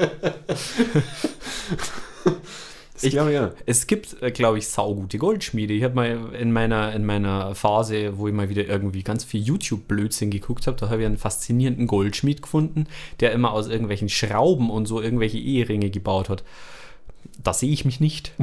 ich 3.02 3.12
glaube 3.12 3.34
ja. 3.34 3.52
Es 3.66 3.88
gibt, 3.88 4.22
äh, 4.22 4.32
glaube 4.32 4.58
ich, 4.58 4.68
saugute 4.68 5.18
Goldschmiede. 5.18 5.74
Ich 5.74 5.84
habe 5.84 5.96
mal 5.96 6.34
in 6.34 6.52
meiner, 6.52 6.94
in 6.94 7.06
meiner 7.06 7.56
Phase, 7.56 8.18
wo 8.18 8.28
ich 8.28 8.34
mal 8.34 8.50
wieder 8.50 8.66
irgendwie 8.66 9.04
ganz 9.04 9.24
viel 9.24 9.42
YouTube-Blödsinn 9.42 10.32
geguckt 10.32 10.68
habe, 10.68 10.78
da 10.78 10.90
habe 10.90 11.02
ich 11.02 11.06
einen 11.06 11.18
faszinierenden 11.18 11.88
Goldschmied 11.88 12.42
gefunden, 12.42 12.88
der 13.20 13.32
immer 13.32 13.52
aus 13.52 13.68
irgendwelchen 13.68 14.10
Schrauben 14.10 14.70
und 14.70 14.86
so 14.86 15.02
irgendwelche 15.02 15.38
Eheringe 15.38 15.90
gebaut 15.90 16.30
hat. 16.30 16.44
Da 17.44 17.54
sehe 17.54 17.72
ich 17.72 17.86
mich 17.86 18.00
nicht. 18.00 18.32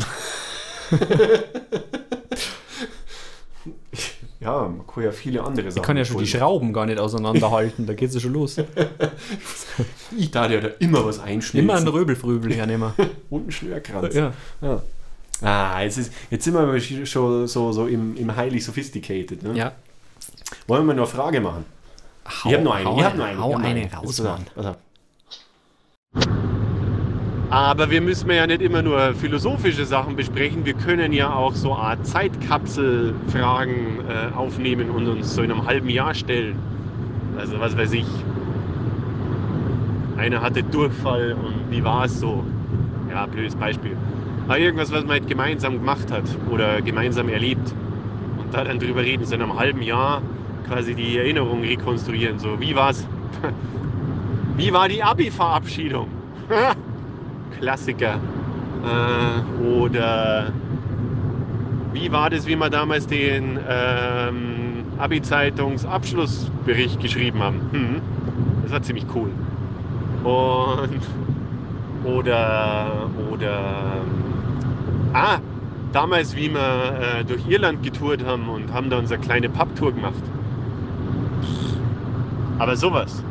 Ja, 4.43 4.63
man 4.63 4.87
kann 4.87 5.05
ja 5.05 5.13
viele 5.13 5.43
andere 5.43 5.71
Sachen. 5.71 5.83
Ich 5.83 5.87
kann 5.87 5.97
ja 5.97 6.05
schon 6.05 6.17
die 6.17 6.25
holen. 6.25 6.27
Schrauben 6.27 6.73
gar 6.73 6.87
nicht 6.87 6.99
auseinanderhalten, 6.99 7.87
da 7.87 7.95
geht 7.95 8.09
es 8.09 8.15
ja 8.17 8.21
schon 8.21 8.33
los. 8.33 8.57
Ich 10.17 10.31
darf 10.31 10.51
ja 10.51 10.61
da 10.61 10.69
immer 10.79 11.07
was 11.07 11.19
einschmieden. 11.19 11.69
Immer 11.69 11.79
ein 11.79 11.89
Röbelfröbel 11.89 12.53
hernehmen. 12.53 12.93
und 13.31 13.49
ein 13.49 13.53
Schnürkranz. 13.53 14.15
Ja. 14.15 14.33
Ja. 14.61 14.83
Ah, 15.41 15.83
jetzt, 15.83 15.97
ist, 15.97 16.13
jetzt 16.31 16.45
sind 16.45 16.55
wir 16.55 17.07
schon 17.07 17.47
so, 17.47 17.73
so 17.73 17.87
im, 17.87 18.15
im 18.17 18.37
highly 18.37 18.61
sophisticated. 18.61 19.43
Ne? 19.43 19.57
ja. 19.57 19.73
Wollen 20.67 20.87
wir 20.87 20.95
noch 20.95 21.11
eine 21.11 21.23
Frage 21.23 21.41
machen? 21.41 21.65
Hau, 22.27 22.49
ich 22.49 22.55
habe 22.55 22.65
noch 22.65 22.75
eine. 22.75 22.85
Hau, 22.85 22.99
ich 22.99 23.05
hab 23.05 23.17
noch 23.17 23.25
eine. 23.25 23.39
hau 23.39 23.49
ich 23.49 23.55
hab 23.55 23.63
noch 23.63 23.69
eine 23.69 23.93
raus, 23.93 24.21
Mann. 24.21 24.45
auf. 24.57 24.77
Aber 27.53 27.91
wir 27.91 28.01
müssen 28.01 28.31
ja 28.31 28.47
nicht 28.47 28.63
immer 28.63 28.81
nur 28.81 29.15
philosophische 29.15 29.85
Sachen 29.85 30.17
besprechen. 30.17 30.65
Wir 30.65 30.73
können 30.73 31.13
ja 31.13 31.35
auch 31.35 31.53
so 31.53 31.75
eine 31.75 31.83
Art 31.83 32.07
Zeitkapselfragen 32.07 33.77
äh, 34.09 34.35
aufnehmen 34.35 34.89
und 34.89 35.07
uns 35.07 35.35
so 35.35 35.43
in 35.43 35.53
einem 35.53 35.67
halben 35.67 35.91
Jahr 35.91 36.15
stellen. 36.15 36.59
Also 37.37 37.61
was 37.61 37.77
weiß 37.77 37.93
ich. 37.93 38.07
Einer 40.17 40.41
hatte 40.41 40.63
Durchfall 40.63 41.35
und 41.35 41.71
wie 41.71 41.85
war 41.85 42.07
es 42.07 42.19
so? 42.19 42.43
Ja, 43.11 43.27
blödes 43.27 43.55
Beispiel. 43.55 43.99
Aber 44.47 44.59
irgendwas, 44.59 44.91
was 44.91 45.03
man 45.03 45.11
halt 45.11 45.29
gemeinsam 45.29 45.75
gemacht 45.75 46.11
hat 46.11 46.25
oder 46.51 46.81
gemeinsam 46.81 47.29
erlebt. 47.29 47.75
Und 48.39 48.55
da 48.55 48.65
dann 48.65 48.79
drüber 48.79 49.03
reden, 49.03 49.27
so 49.27 49.35
in 49.35 49.43
einem 49.43 49.59
halben 49.59 49.83
Jahr 49.83 50.23
quasi 50.69 50.95
die 50.95 51.19
Erinnerung 51.19 51.61
rekonstruieren. 51.61 52.39
So, 52.39 52.59
wie 52.59 52.75
war's? 52.75 53.07
Wie 54.57 54.73
war 54.73 54.89
die 54.89 55.03
Abi-Verabschiedung? 55.03 56.09
Klassiker. 57.59 58.19
Äh, 58.85 59.63
oder 59.63 60.53
wie 61.93 62.11
war 62.11 62.31
das, 62.31 62.47
wie 62.47 62.57
wir 62.57 62.71
damals 62.71 63.07
den 63.07 63.59
ähm, 63.69 64.85
Abi-Zeitungs-Abschlussbericht 64.99 66.99
geschrieben 67.01 67.43
haben? 67.43 67.61
Hm, 67.71 68.01
das 68.63 68.73
war 68.73 68.83
ziemlich 68.83 69.05
cool. 69.15 69.31
Und 70.25 71.01
oder 72.05 73.09
oder 73.31 74.03
ah, 75.13 75.39
damals, 75.93 76.35
wie 76.35 76.53
wir 76.53 77.21
äh, 77.21 77.25
durch 77.25 77.47
Irland 77.49 77.83
getourt 77.83 78.25
haben 78.25 78.49
und 78.49 78.73
haben 78.73 78.91
da 78.91 78.99
unsere 78.99 79.21
kleine 79.21 79.49
Pubtour 79.49 79.93
gemacht. 79.93 80.23
Aber 82.59 82.77
sowas. 82.77 83.23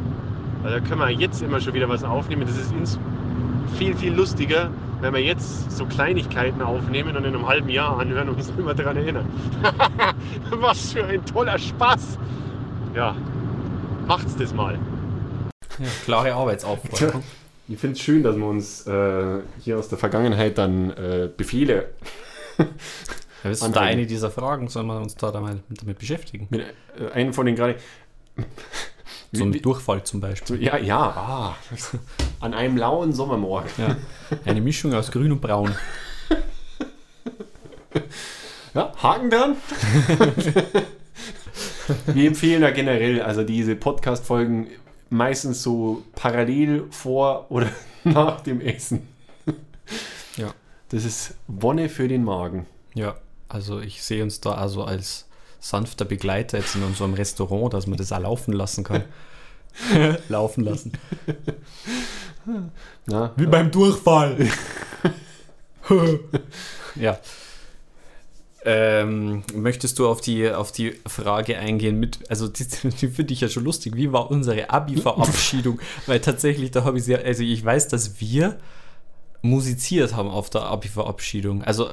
Also 0.63 0.78
da 0.78 0.86
können 0.86 0.99
wir 0.99 1.09
jetzt 1.09 1.41
immer 1.41 1.59
schon 1.59 1.74
wieder 1.74 1.89
was 1.89 2.03
aufnehmen. 2.03 2.43
Das 2.45 2.57
ist 2.57 2.72
ins 2.72 2.99
viel, 3.78 3.95
viel 3.95 4.13
lustiger, 4.13 4.69
wenn 5.01 5.13
wir 5.13 5.22
jetzt 5.22 5.72
so 5.72 5.86
Kleinigkeiten 5.86 6.61
aufnehmen 6.61 7.15
und 7.15 7.26
in 7.26 7.36
einem 7.36 7.47
halben 7.47 7.69
Jahr 7.69 7.99
anhören 7.99 8.30
und 8.30 8.36
uns 8.36 8.51
immer 8.57 8.74
daran 8.74 8.97
erinnern. 8.97 9.26
Was 10.51 10.93
für 10.93 11.05
ein 11.05 11.26
toller 11.26 11.57
Spaß! 11.57 12.17
Ja, 12.95 13.15
macht's 14.07 14.36
das 14.36 14.53
mal. 14.53 14.78
Ja, 15.80 15.88
klare 16.05 16.34
Arbeitsaufforderung. 16.34 17.24
Ich 17.67 17.80
finde 17.80 17.95
es 17.95 18.01
schön, 18.01 18.22
dass 18.22 18.36
wir 18.36 18.45
uns 18.45 18.86
äh, 18.86 19.39
hier 19.59 19.78
aus 19.78 19.88
der 19.88 19.97
Vergangenheit 19.97 20.57
dann 20.57 20.89
äh, 20.89 21.30
Befehle 21.38 21.91
Ja, 22.57 23.49
das 23.49 23.61
ist 23.61 23.76
da 23.76 23.82
eine 23.82 24.05
dieser 24.05 24.30
Fragen, 24.30 24.67
sollen 24.67 24.88
wir 24.88 24.97
uns 24.97 25.15
da 25.15 25.32
mal 25.39 25.59
damit 25.69 25.97
beschäftigen? 25.97 26.47
mit 26.49 26.61
äh, 26.99 27.11
einem 27.13 27.34
von 27.34 27.45
den 27.45 27.55
gerade. 27.55 27.76
So 29.32 29.45
Wie- 29.45 29.57
ein 29.57 29.61
Durchfall 29.61 30.03
zum 30.03 30.19
Beispiel. 30.19 30.61
Ja, 30.61 30.77
ja, 30.77 30.99
ah. 30.99 31.55
an 32.41 32.53
einem 32.53 32.77
lauen 32.77 33.13
Sommermorgen. 33.13 33.69
Ja. 33.77 33.95
Eine 34.45 34.61
Mischung 34.61 34.93
aus 34.93 35.11
grün 35.11 35.32
und 35.32 35.41
braun. 35.41 35.73
Ja, 38.73 38.91
Haken 39.01 39.29
dran. 39.29 39.55
Wir 42.07 42.27
empfehlen 42.27 42.61
ja 42.61 42.69
generell, 42.71 43.21
also 43.21 43.43
diese 43.43 43.75
Podcast-Folgen 43.75 44.67
meistens 45.09 45.61
so 45.61 46.03
parallel 46.15 46.86
vor 46.89 47.47
oder 47.49 47.69
nach 48.03 48.41
dem 48.41 48.61
Essen. 48.61 49.07
Ja. 50.38 50.53
Das 50.89 51.03
ist 51.03 51.36
Wonne 51.47 51.89
für 51.89 52.07
den 52.07 52.23
Magen. 52.23 52.65
Ja, 52.93 53.15
also 53.49 53.79
ich 53.82 54.03
sehe 54.03 54.23
uns 54.23 54.39
da 54.39 54.53
also 54.53 54.84
als 54.84 55.27
sanfter 55.62 56.03
Begleiter 56.03 56.57
jetzt 56.57 56.76
in 56.76 56.84
unserem 56.84 57.14
Restaurant, 57.14 57.74
dass 57.74 57.88
man 57.88 57.97
das 57.97 58.12
auch 58.12 58.20
laufen 58.20 58.51
lassen 58.51 58.84
kann. 58.84 59.03
laufen 60.28 60.66
lassen. 60.66 60.91
Na, 63.05 63.32
Wie 63.38 63.45
beim 63.45 63.72
Durchfall. 63.72 64.49
ja. 66.95 67.20
Ähm, 68.64 69.43
möchtest 69.55 69.97
du 69.97 70.07
auf 70.07 70.22
die, 70.22 70.49
auf 70.51 70.72
die 70.72 70.99
Frage 71.07 71.57
eingehen 71.57 71.99
mit, 71.99 72.20
also 72.30 72.47
die, 72.47 72.66
die 72.66 73.07
finde 73.07 73.34
ich 73.34 73.41
ja 73.41 73.49
schon 73.49 73.64
lustig, 73.64 73.95
wie 73.95 74.12
war 74.12 74.30
unsere 74.30 74.70
Abi-Verabschiedung? 74.70 75.80
Weil 76.05 76.20
tatsächlich, 76.20 76.70
da 76.70 76.84
habe 76.84 76.99
ich 76.99 77.05
sehr, 77.05 77.26
also 77.26 77.41
ich 77.41 77.64
weiß, 77.64 77.88
dass 77.88 78.20
wir 78.20 78.59
musiziert 79.41 80.16
haben 80.16 80.30
auf 80.30 80.51
der 80.51 80.64
Abi-Verabschiedung. 80.64 81.64
Also 81.64 81.89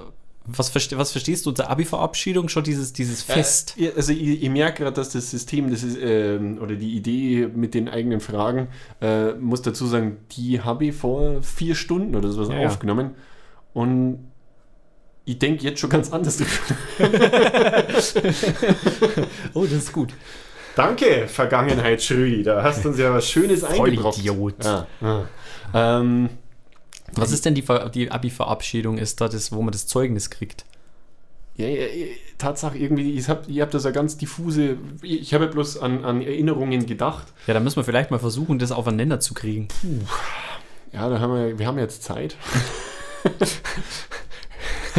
was, 0.49 0.71
verste, 0.71 0.99
was 0.99 1.13
verstehst 1.13 1.45
du 1.47 1.51
unter 1.51 1.71
Abi-Verabschiedung? 1.71 2.49
Schon 2.49 2.65
dieses, 2.65 2.93
dieses 2.93 3.23
Fest. 3.23 3.75
Äh, 3.79 3.93
also 3.95 4.13
ich, 4.13 4.43
ich 4.43 4.51
merke 4.51 4.83
gerade, 4.83 4.97
dass 4.97 5.11
das 5.11 5.31
System, 5.31 5.71
das 5.71 5.83
ist, 5.83 5.99
ähm, 6.01 6.59
oder 6.61 6.75
die 6.75 6.97
Idee 6.97 7.49
mit 7.55 7.75
den 7.75 7.89
eigenen 7.89 8.21
Fragen, 8.21 8.69
äh, 9.01 9.33
muss 9.35 9.63
dazu 9.63 9.87
sagen, 9.87 10.17
die 10.33 10.61
habe 10.63 10.87
ich 10.87 10.95
vor 10.95 11.43
vier 11.43 11.75
Stunden 11.75 12.17
oder 12.17 12.31
sowas 12.31 12.49
Ja, 12.49 12.67
aufgenommen. 12.67 13.11
Und 13.75 14.31
ich 15.27 15.39
denke 15.39 15.65
jetzt 15.65 15.81
schon 15.81 15.91
ganz 15.91 16.11
anders 16.11 16.39
drüber. 16.39 16.51
Oh, 19.55 19.65
das 19.65 19.73
ist 19.73 19.93
gut. 19.93 20.15
Danke, 20.75 21.27
Vergangenheit, 21.27 22.03
Schrödi. 22.03 22.43
Da 22.43 22.63
hast 22.63 22.85
du 22.85 22.91
uns 22.91 22.99
ja 22.99 23.13
was 23.13 23.29
Schönes 23.29 23.65
eingebrockt. 23.65 24.17
Vollidiot. 24.17 24.65
Ja, 24.65 24.87
ja. 25.01 25.29
Ähm, 25.75 26.31
Was 27.15 27.33
ist 27.33 27.45
denn 27.45 27.55
die, 27.55 27.65
die 27.95 28.11
Abi-Verabschiedung? 28.11 28.99
Ist 28.99 29.21
da 29.21 29.29
das, 29.29 29.53
wo 29.53 29.63
man 29.63 29.73
das 29.73 29.87
Zeugnis 29.87 30.31
kriegt? 30.31 30.65
ja, 31.59 31.67
ja, 31.67 31.87
ja, 31.87 32.07
Tatsache, 32.39 32.79
irgendwie, 32.79 33.19
ich 33.19 33.29
habe 33.29 33.43
ich 33.51 33.61
hab 33.61 33.73
da 33.73 33.81
so 33.81 33.91
ganz 33.91 34.17
diffuse, 34.17 34.77
ich 35.03 35.35
habe 35.35 35.49
bloß 35.49 35.79
an, 35.79 36.05
an 36.05 36.23
Erinnerungen 36.23 36.87
gedacht. 36.87 37.27
Ja, 37.49 37.55
da 37.55 37.61
müssen 37.61 37.77
wir 37.77 37.85
vielleicht 37.85 38.13
mal 38.13 38.21
versuchen, 38.21 38.61
das 38.61 38.71
aufeinander 38.71 39.19
zu 39.19 39.35
kriegen. 39.35 39.67
Ja, 40.93 41.09
da 41.11 41.19
haben 41.19 41.35
wir, 41.35 41.59
wir 41.59 41.67
haben 41.67 41.79
jetzt 41.79 42.05
Zeit. 42.05 42.37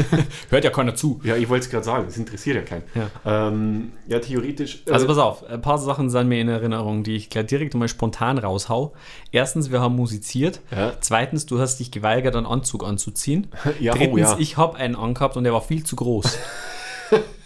Hört 0.49 0.63
ja 0.63 0.69
keiner 0.69 0.95
zu. 0.95 1.19
Ja, 1.23 1.35
ich 1.35 1.49
wollte 1.49 1.65
es 1.65 1.69
gerade 1.71 1.83
sagen, 1.83 2.05
das 2.05 2.17
interessiert 2.17 2.55
ja 2.55 2.61
keinen. 2.61 2.83
Ja. 2.95 3.47
Ähm, 3.47 3.91
ja, 4.07 4.19
theoretisch. 4.19 4.83
äh, 4.85 4.91
Also 4.91 5.07
pass 5.07 5.17
auf, 5.17 5.43
ein 5.49 5.61
paar 5.61 5.77
Sachen 5.77 6.09
sind 6.09 6.27
mir 6.27 6.39
in 6.41 6.49
Erinnerung, 6.49 7.03
die 7.03 7.15
ich 7.15 7.29
gleich 7.29 7.47
direkt 7.47 7.73
mal 7.75 7.87
spontan 7.87 8.37
raushau. 8.37 8.93
Erstens, 9.31 9.71
wir 9.71 9.81
haben 9.81 9.95
musiziert. 9.95 10.61
Ja. 10.71 10.93
Zweitens, 10.99 11.45
du 11.45 11.59
hast 11.59 11.77
dich 11.79 11.91
geweigert, 11.91 12.35
einen 12.35 12.45
Anzug 12.45 12.83
anzuziehen. 12.83 13.47
ja, 13.79 13.93
Drittens, 13.93 14.13
oh, 14.13 14.17
ja. 14.17 14.35
ich 14.39 14.57
habe 14.57 14.77
einen 14.77 14.95
angehabt 14.95 15.37
und 15.37 15.43
der 15.43 15.53
war 15.53 15.61
viel 15.61 15.83
zu 15.83 15.95
groß. 15.95 16.37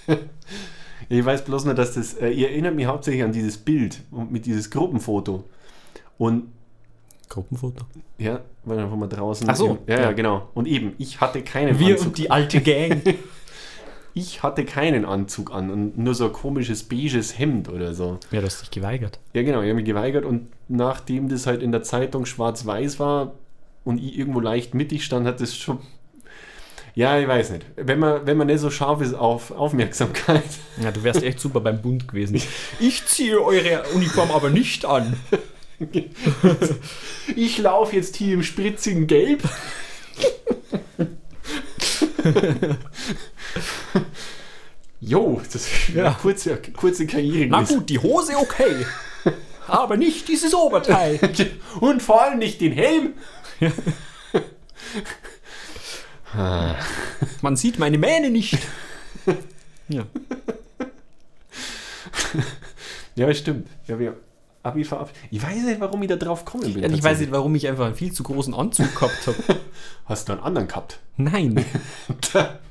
ich 1.09 1.25
weiß 1.25 1.45
bloß 1.45 1.65
nur, 1.65 1.73
dass 1.73 1.93
das, 1.93 2.13
äh, 2.15 2.29
ihr 2.29 2.49
erinnert 2.49 2.75
mich 2.75 2.85
hauptsächlich 2.85 3.23
an 3.23 3.31
dieses 3.31 3.57
Bild 3.57 4.01
und 4.11 4.31
mit 4.31 4.45
dieses 4.45 4.69
Gruppenfoto. 4.69 5.43
Und 6.17 6.45
Gruppenfoto. 7.33 7.85
ja, 8.17 8.39
weil 8.65 8.77
dann 8.77 8.89
waren 8.89 8.99
wir 8.99 9.07
draußen. 9.07 9.49
Ach 9.49 9.55
so, 9.55 9.79
ja, 9.87 9.95
ja, 9.95 10.01
ja. 10.03 10.11
genau. 10.13 10.49
Und 10.53 10.67
eben, 10.67 10.93
ich 10.97 11.19
hatte 11.19 11.41
keinen 11.41 11.77
Wir 11.79 11.93
Anzug. 11.95 12.07
und 12.07 12.17
die 12.17 12.31
alte 12.31 12.61
Gang. 12.61 13.01
Ich 14.15 14.43
hatte 14.43 14.63
keinen 14.63 15.05
Anzug 15.05 15.51
an 15.51 15.71
und 15.71 15.97
nur 15.97 16.13
so 16.13 16.25
ein 16.25 16.33
komisches 16.33 16.83
beiges 16.83 17.39
Hemd 17.39 17.67
oder 17.67 17.95
so. 17.95 18.19
ja, 18.29 18.41
du 18.41 18.45
hast 18.45 18.61
dich 18.61 18.69
geweigert. 18.69 19.17
Ja, 19.33 19.41
genau, 19.41 19.61
ich 19.61 19.69
habe 19.69 19.73
mich 19.73 19.85
geweigert 19.85 20.23
und 20.23 20.49
nachdem 20.67 21.29
das 21.29 21.47
halt 21.47 21.63
in 21.63 21.71
der 21.71 21.81
Zeitung 21.81 22.27
schwarz-weiß 22.27 22.99
war 22.99 23.31
und 23.83 23.97
ich 23.97 24.15
irgendwo 24.15 24.39
leicht 24.39 24.75
mittig 24.75 25.03
stand, 25.03 25.25
hat 25.25 25.41
das 25.41 25.57
schon. 25.57 25.79
Ja, 26.93 27.17
ich 27.17 27.27
weiß 27.27 27.49
nicht. 27.53 27.65
Wenn 27.75 27.97
man, 27.97 28.27
wenn 28.27 28.37
man 28.37 28.45
nicht 28.45 28.59
so 28.59 28.69
scharf 28.69 29.01
ist 29.01 29.15
auf 29.15 29.49
Aufmerksamkeit, 29.49 30.43
Ja, 30.79 30.91
du 30.91 31.01
wärst 31.03 31.23
echt 31.23 31.39
super 31.39 31.59
beim 31.59 31.81
Bund 31.81 32.07
gewesen. 32.07 32.39
Ich 32.79 33.03
ziehe 33.07 33.41
eure 33.41 33.81
Uniform 33.95 34.29
aber 34.29 34.51
nicht 34.51 34.85
an. 34.85 35.15
ich 37.35 37.57
laufe 37.57 37.95
jetzt 37.95 38.15
hier 38.15 38.33
im 38.35 38.43
spritzigen 38.43 39.07
Gelb. 39.07 39.43
Jo, 45.05 45.41
das 45.43 45.55
ist 45.55 45.89
Ja. 45.93 46.05
eine 46.05 46.15
kurze, 46.15 46.55
kurze 46.57 47.05
Karriere. 47.05 47.49
Na 47.49 47.61
gut, 47.63 47.89
die 47.89 47.99
Hose 47.99 48.37
okay. 48.37 48.85
Aber 49.67 49.97
nicht 49.97 50.27
dieses 50.29 50.53
Oberteil. 50.53 51.19
Und 51.81 52.01
vor 52.01 52.21
allem 52.23 52.39
nicht 52.39 52.61
den 52.61 52.71
Helm. 52.71 53.13
Man 57.41 57.55
sieht 57.57 57.79
meine 57.79 57.97
Mähne 57.97 58.29
nicht. 58.29 58.57
Ja. 59.89 60.05
Ja, 63.15 63.33
stimmt. 63.33 63.67
Ja, 63.87 63.99
wir 63.99 64.15
Abi 64.63 64.85
verabschiedet. 64.85 65.21
Ich 65.29 65.43
weiß 65.43 65.63
nicht, 65.63 65.81
warum 65.81 66.01
ich 66.03 66.07
da 66.07 66.15
drauf 66.15 66.45
kommen 66.45 66.73
bin. 66.73 66.93
Ich 66.93 67.03
weiß 67.03 67.19
nicht, 67.19 67.33
warum 67.33 67.53
ich 67.53 67.67
einfach 67.67 67.85
einen 67.85 67.95
viel 67.95 68.13
zu 68.13 68.23
großen 68.23 68.53
Anzug 68.53 68.95
gehabt 68.95 69.27
habe. 69.27 69.59
Hast 70.05 70.29
du 70.29 70.33
einen 70.33 70.41
anderen 70.41 70.67
gehabt? 70.67 70.99
Nein. 71.17 71.63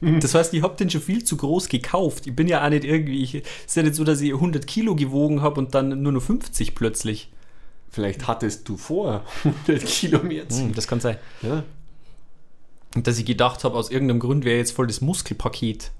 Das 0.01 0.35
heißt, 0.35 0.53
ich 0.55 0.63
habe 0.63 0.75
den 0.77 0.91
schon 0.91 1.01
viel 1.01 1.23
zu 1.23 1.37
groß 1.37 1.69
gekauft. 1.69 2.27
Ich 2.27 2.35
bin 2.35 2.49
ja 2.49 2.65
auch 2.65 2.71
nicht 2.71 2.85
irgendwie. 2.85 3.23
Ich, 3.23 3.35
es 3.37 3.43
ist 3.67 3.77
ja 3.77 3.83
nicht 3.85 3.95
so, 3.95 4.03
dass 4.03 4.21
ich 4.21 4.33
100 4.33 4.67
Kilo 4.67 4.97
gewogen 4.97 5.43
habe 5.43 5.61
und 5.61 5.75
dann 5.75 6.03
nur 6.03 6.11
noch 6.13 6.23
50 6.23 6.75
plötzlich. 6.75 7.31
Vielleicht 7.89 8.27
hattest 8.27 8.69
du 8.69 8.77
vor 8.77 9.23
100 9.45 9.85
Kilo 9.87 10.23
mehr 10.23 10.49
zu. 10.49 10.63
Hm, 10.63 10.75
das 10.75 10.89
kann 10.89 11.01
sein. 11.01 11.19
Ja. 11.43 11.63
Und 12.95 13.07
dass 13.07 13.19
ich 13.19 13.25
gedacht 13.25 13.65
habe, 13.65 13.77
aus 13.77 13.91
irgendeinem 13.91 14.19
Grund 14.19 14.45
wäre 14.45 14.59
jetzt 14.59 14.73
voll 14.73 14.87
das 14.87 15.01
Muskelpaket. 15.01 15.93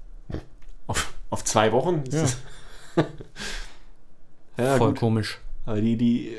Auf, 0.87 1.13
auf 1.29 1.45
zwei 1.45 1.71
Wochen? 1.71 2.03
Ist 2.09 2.37
Ja. 2.97 3.05
ja, 4.57 4.77
voll 4.77 4.93
komisch. 4.95 5.39
Die, 5.67 5.95
die, 5.97 6.27
äh, 6.29 6.37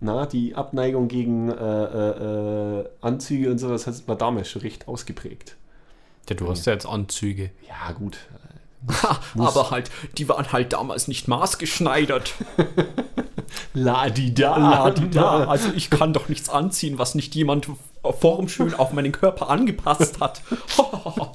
na, 0.00 0.26
die 0.26 0.54
Abneigung 0.54 1.08
gegen 1.08 1.50
äh, 1.50 1.54
äh, 1.54 2.80
äh, 2.80 2.88
Anzüge 3.00 3.50
und 3.50 3.58
sowas 3.58 3.86
hat- 3.86 4.06
war 4.06 4.16
damals 4.16 4.48
schon 4.50 4.62
recht 4.62 4.86
ausgeprägt. 4.88 5.56
Ja, 6.28 6.36
du 6.36 6.48
hast 6.48 6.66
ja 6.66 6.72
jetzt 6.74 6.86
Anzüge. 6.86 7.50
Ja, 7.66 7.92
gut. 7.92 8.18
aber 9.36 9.70
halt, 9.70 9.90
die 10.18 10.28
waren 10.28 10.52
halt 10.52 10.72
damals 10.72 11.08
nicht 11.08 11.26
maßgeschneidert. 11.26 12.34
Ladida. 13.74 14.56
Ladida. 14.56 15.46
Also 15.48 15.70
ich 15.74 15.90
kann 15.90 16.12
doch 16.12 16.28
nichts 16.28 16.48
anziehen, 16.48 16.98
was 16.98 17.14
nicht 17.14 17.34
jemand 17.34 17.68
formschön 18.20 18.74
auf 18.74 18.92
meinen 18.92 19.10
Körper 19.12 19.48
angepasst 19.50 20.20
hat. 20.20 20.42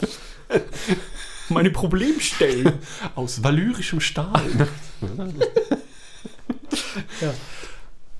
Meine 1.50 1.72
Problemstellen. 1.72 2.74
Aus 3.16 3.44
valyrischem 3.44 4.00
Stahl. 4.00 4.70
Ja. 7.22 7.34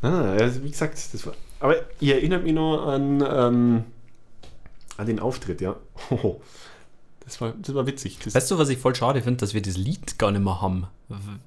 Ah, 0.02 0.32
also 0.34 0.64
wie 0.64 0.70
gesagt, 0.72 0.98
das 1.14 1.26
war. 1.26 1.34
Aber 1.60 1.76
ihr 2.00 2.16
erinnert 2.16 2.44
mich 2.44 2.54
noch 2.54 2.86
an, 2.88 3.24
ähm, 3.28 3.84
an 4.98 5.08
den 5.08 5.20
Auftritt, 5.20 5.62
ja. 5.62 5.76
Hoho. 6.10 6.42
Das 7.26 7.40
war, 7.40 7.54
das 7.58 7.74
war 7.74 7.88
witzig. 7.88 8.20
Das, 8.22 8.36
Weißt 8.36 8.52
du, 8.52 8.58
was 8.58 8.68
ich 8.68 8.78
voll 8.78 8.94
schade 8.96 9.22
finde, 9.22 9.38
dass 9.38 9.54
wir 9.54 9.62
das 9.62 9.78
Lied 9.78 10.20
gar 10.20 10.32
nicht 10.32 10.44
mehr 10.44 10.62
haben? 10.62 10.88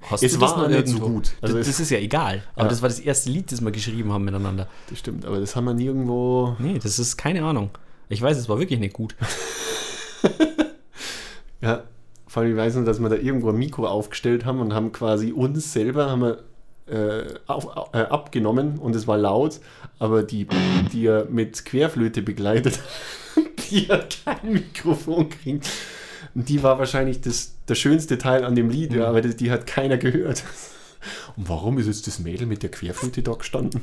Hast 0.09 0.23
Es 0.23 0.33
du 0.33 0.41
war 0.41 0.57
noch 0.57 0.67
nicht 0.69 0.87
so 0.87 0.93
irgendwo? 0.95 1.09
gut. 1.13 1.33
Also 1.39 1.55
das, 1.55 1.67
es- 1.67 1.73
das 1.75 1.81
ist 1.81 1.91
ja 1.91 1.99
egal. 1.99 2.41
Aber 2.55 2.63
Ja. 2.63 2.69
das 2.69 2.81
war 2.81 2.89
das 2.89 2.99
erste 2.99 3.29
Lied, 3.29 3.51
das 3.51 3.61
wir 3.61 3.69
geschrieben 3.69 4.11
haben 4.11 4.23
miteinander. 4.25 4.67
das 4.89 4.97
stimmt, 4.97 5.23
aber 5.23 5.39
das 5.39 5.55
haben 5.55 5.65
wir 5.65 5.75
nirgendwo. 5.75 6.55
Nee, 6.57 6.79
das 6.81 6.97
ist 6.97 7.15
keine 7.15 7.43
Ahnung. 7.45 7.69
Ich 8.09 8.19
weiß, 8.19 8.37
es 8.39 8.49
war 8.49 8.57
wirklich 8.57 8.79
nicht 8.79 8.93
gut. 8.93 9.15
Ja, 11.61 11.83
vor 12.27 12.41
allem, 12.43 12.51
ich 12.51 12.57
weiß 12.57 12.75
nur, 12.75 12.85
dass 12.85 12.99
wir 12.99 13.09
da 13.09 13.15
irgendwo 13.15 13.49
ein 13.49 13.57
Mikro 13.57 13.87
aufgestellt 13.87 14.45
haben 14.45 14.59
und 14.59 14.73
haben 14.73 14.91
quasi 14.91 15.31
uns 15.31 15.73
selber 15.73 16.09
haben 16.09 16.21
wir, 16.21 16.43
auf, 17.47 17.67
äh, 17.93 17.97
abgenommen 17.97 18.77
und 18.79 18.95
es 18.95 19.07
war 19.07 19.17
laut, 19.17 19.59
aber 19.99 20.23
die, 20.23 20.47
die 20.93 21.05
er 21.07 21.25
mit 21.25 21.65
Querflöte 21.65 22.21
begleitet, 22.21 22.79
die 23.69 23.87
hat 23.89 24.17
kein 24.23 24.53
Mikrofon 24.53 25.29
gekriegt. 25.29 25.69
Und 26.35 26.49
die 26.49 26.63
war 26.63 26.79
wahrscheinlich 26.79 27.21
das, 27.21 27.53
der 27.67 27.75
schönste 27.75 28.17
Teil 28.17 28.43
an 28.45 28.55
dem 28.55 28.69
Lied, 28.69 28.93
ja, 28.93 29.07
aber 29.07 29.21
die, 29.21 29.35
die 29.35 29.51
hat 29.51 29.67
keiner 29.67 29.97
gehört. 29.97 30.43
Und 31.35 31.49
warum 31.49 31.77
ist 31.77 31.87
jetzt 31.87 32.07
das 32.07 32.19
Mädel 32.19 32.47
mit 32.47 32.63
der 32.63 32.71
Querflöte 32.71 33.21
da 33.23 33.33
gestanden? 33.33 33.81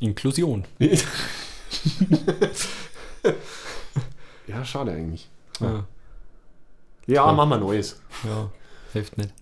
Inklusion. 0.00 0.64
ja, 4.46 4.64
schade 4.64 4.92
eigentlich. 4.92 5.28
Ja, 5.60 5.86
Ja, 7.06 7.24
Toll. 7.24 7.34
machen 7.36 7.50
wir 7.50 7.58
Neues. 7.58 8.00
ja 8.24 8.50
hilft 8.92 9.18
nicht. 9.18 9.32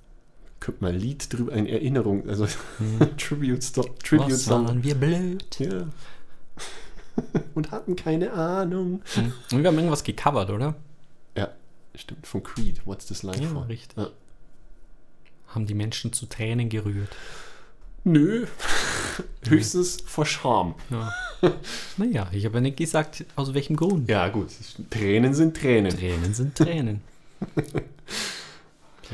Könnte 0.65 0.83
mal 0.83 0.93
ein 0.95 0.99
Lied 0.99 1.31
drüber, 1.31 1.53
eine 1.53 1.69
Erinnerung, 1.71 2.27
also 2.27 2.47
Tribute, 3.19 3.61
Tribute 4.03 4.31
Was 4.33 4.45
Song. 4.47 4.67
waren 4.67 4.83
wir 4.83 4.95
blöd? 4.95 5.45
Ja. 5.59 5.89
Und 7.55 7.71
hatten 7.71 7.97
keine 7.97 8.33
Ahnung. 8.33 9.03
Und 9.53 9.59
wir 9.63 9.67
haben 9.69 9.77
irgendwas 9.77 10.05
gecovert, 10.05 10.49
oder? 10.49 10.75
Ja, 11.37 11.51
stimmt. 11.95 12.27
Von 12.27 12.43
Creed. 12.43 12.81
What's 12.87 13.05
this 13.05 13.23
line 13.23 13.43
Ja, 13.43 13.49
for? 13.51 13.69
richtig. 13.69 13.99
Ja. 13.99 14.09
Haben 15.49 15.67
die 15.67 15.75
Menschen 15.75 16.15
zu 16.15 16.25
Tränen 16.25 16.71
gerührt. 16.71 17.15
Nö. 18.05 18.47
Höchstens 19.47 19.99
vor 20.07 20.25
Scham. 20.25 20.77
Ja. 20.89 21.13
naja, 21.99 22.27
ich 22.33 22.47
habe 22.47 22.55
ja 22.55 22.61
nicht 22.63 22.79
gesagt, 22.79 23.27
aus 23.37 23.53
welchem 23.53 23.77
Grund. 23.77 24.09
Ja, 24.09 24.29
gut. 24.31 24.49
Tränen 24.89 25.35
sind 25.35 25.59
Tränen. 25.59 25.91
Tränen 25.95 26.33
sind 26.33 26.55
Tränen. 26.57 27.03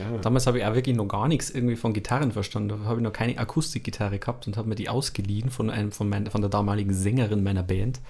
Ja. 0.01 0.19
Damals 0.19 0.47
habe 0.47 0.59
ich 0.59 0.65
auch 0.65 0.75
wirklich 0.75 0.97
noch 0.97 1.07
gar 1.07 1.29
nichts 1.29 1.51
irgendwie 1.51 1.77
von 1.77 1.93
Gitarren 1.93 2.33
verstanden. 2.33 2.69
Da 2.69 2.79
habe 2.89 3.01
ich 3.01 3.05
noch 3.05 3.13
keine 3.13 3.39
Akustikgitarre 3.39 4.19
gehabt 4.19 4.47
und 4.47 4.57
habe 4.57 4.69
mir 4.69 4.75
die 4.75 4.89
ausgeliehen 4.89 5.51
von, 5.51 5.71
einem, 5.71 5.93
von, 5.93 6.09
mein, 6.09 6.27
von 6.29 6.41
der 6.41 6.51
damaligen 6.51 6.95
Sängerin 6.95 7.43
meiner 7.43 7.63
Band. 7.63 8.01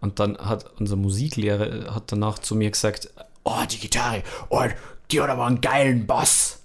Und 0.00 0.20
dann 0.20 0.36
hat 0.38 0.70
unser 0.78 0.96
Musiklehrer 0.96 1.72
äh, 1.72 1.90
hat 1.90 2.12
danach 2.12 2.38
zu 2.38 2.54
mir 2.54 2.70
gesagt, 2.70 3.08
oh, 3.42 3.62
die 3.70 3.78
Gitarre, 3.78 4.22
oh, 4.50 4.62
die 5.10 5.20
hat 5.20 5.30
aber 5.30 5.46
einen 5.46 5.60
geilen 5.60 6.06
Bass. 6.06 6.62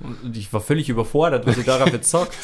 Und 0.00 0.36
ich 0.36 0.52
war 0.52 0.60
völlig 0.60 0.88
überfordert, 0.90 1.46
was 1.46 1.56
ich 1.56 1.64
darauf 1.64 1.90
jetzt 1.90 2.10
sagt. 2.10 2.36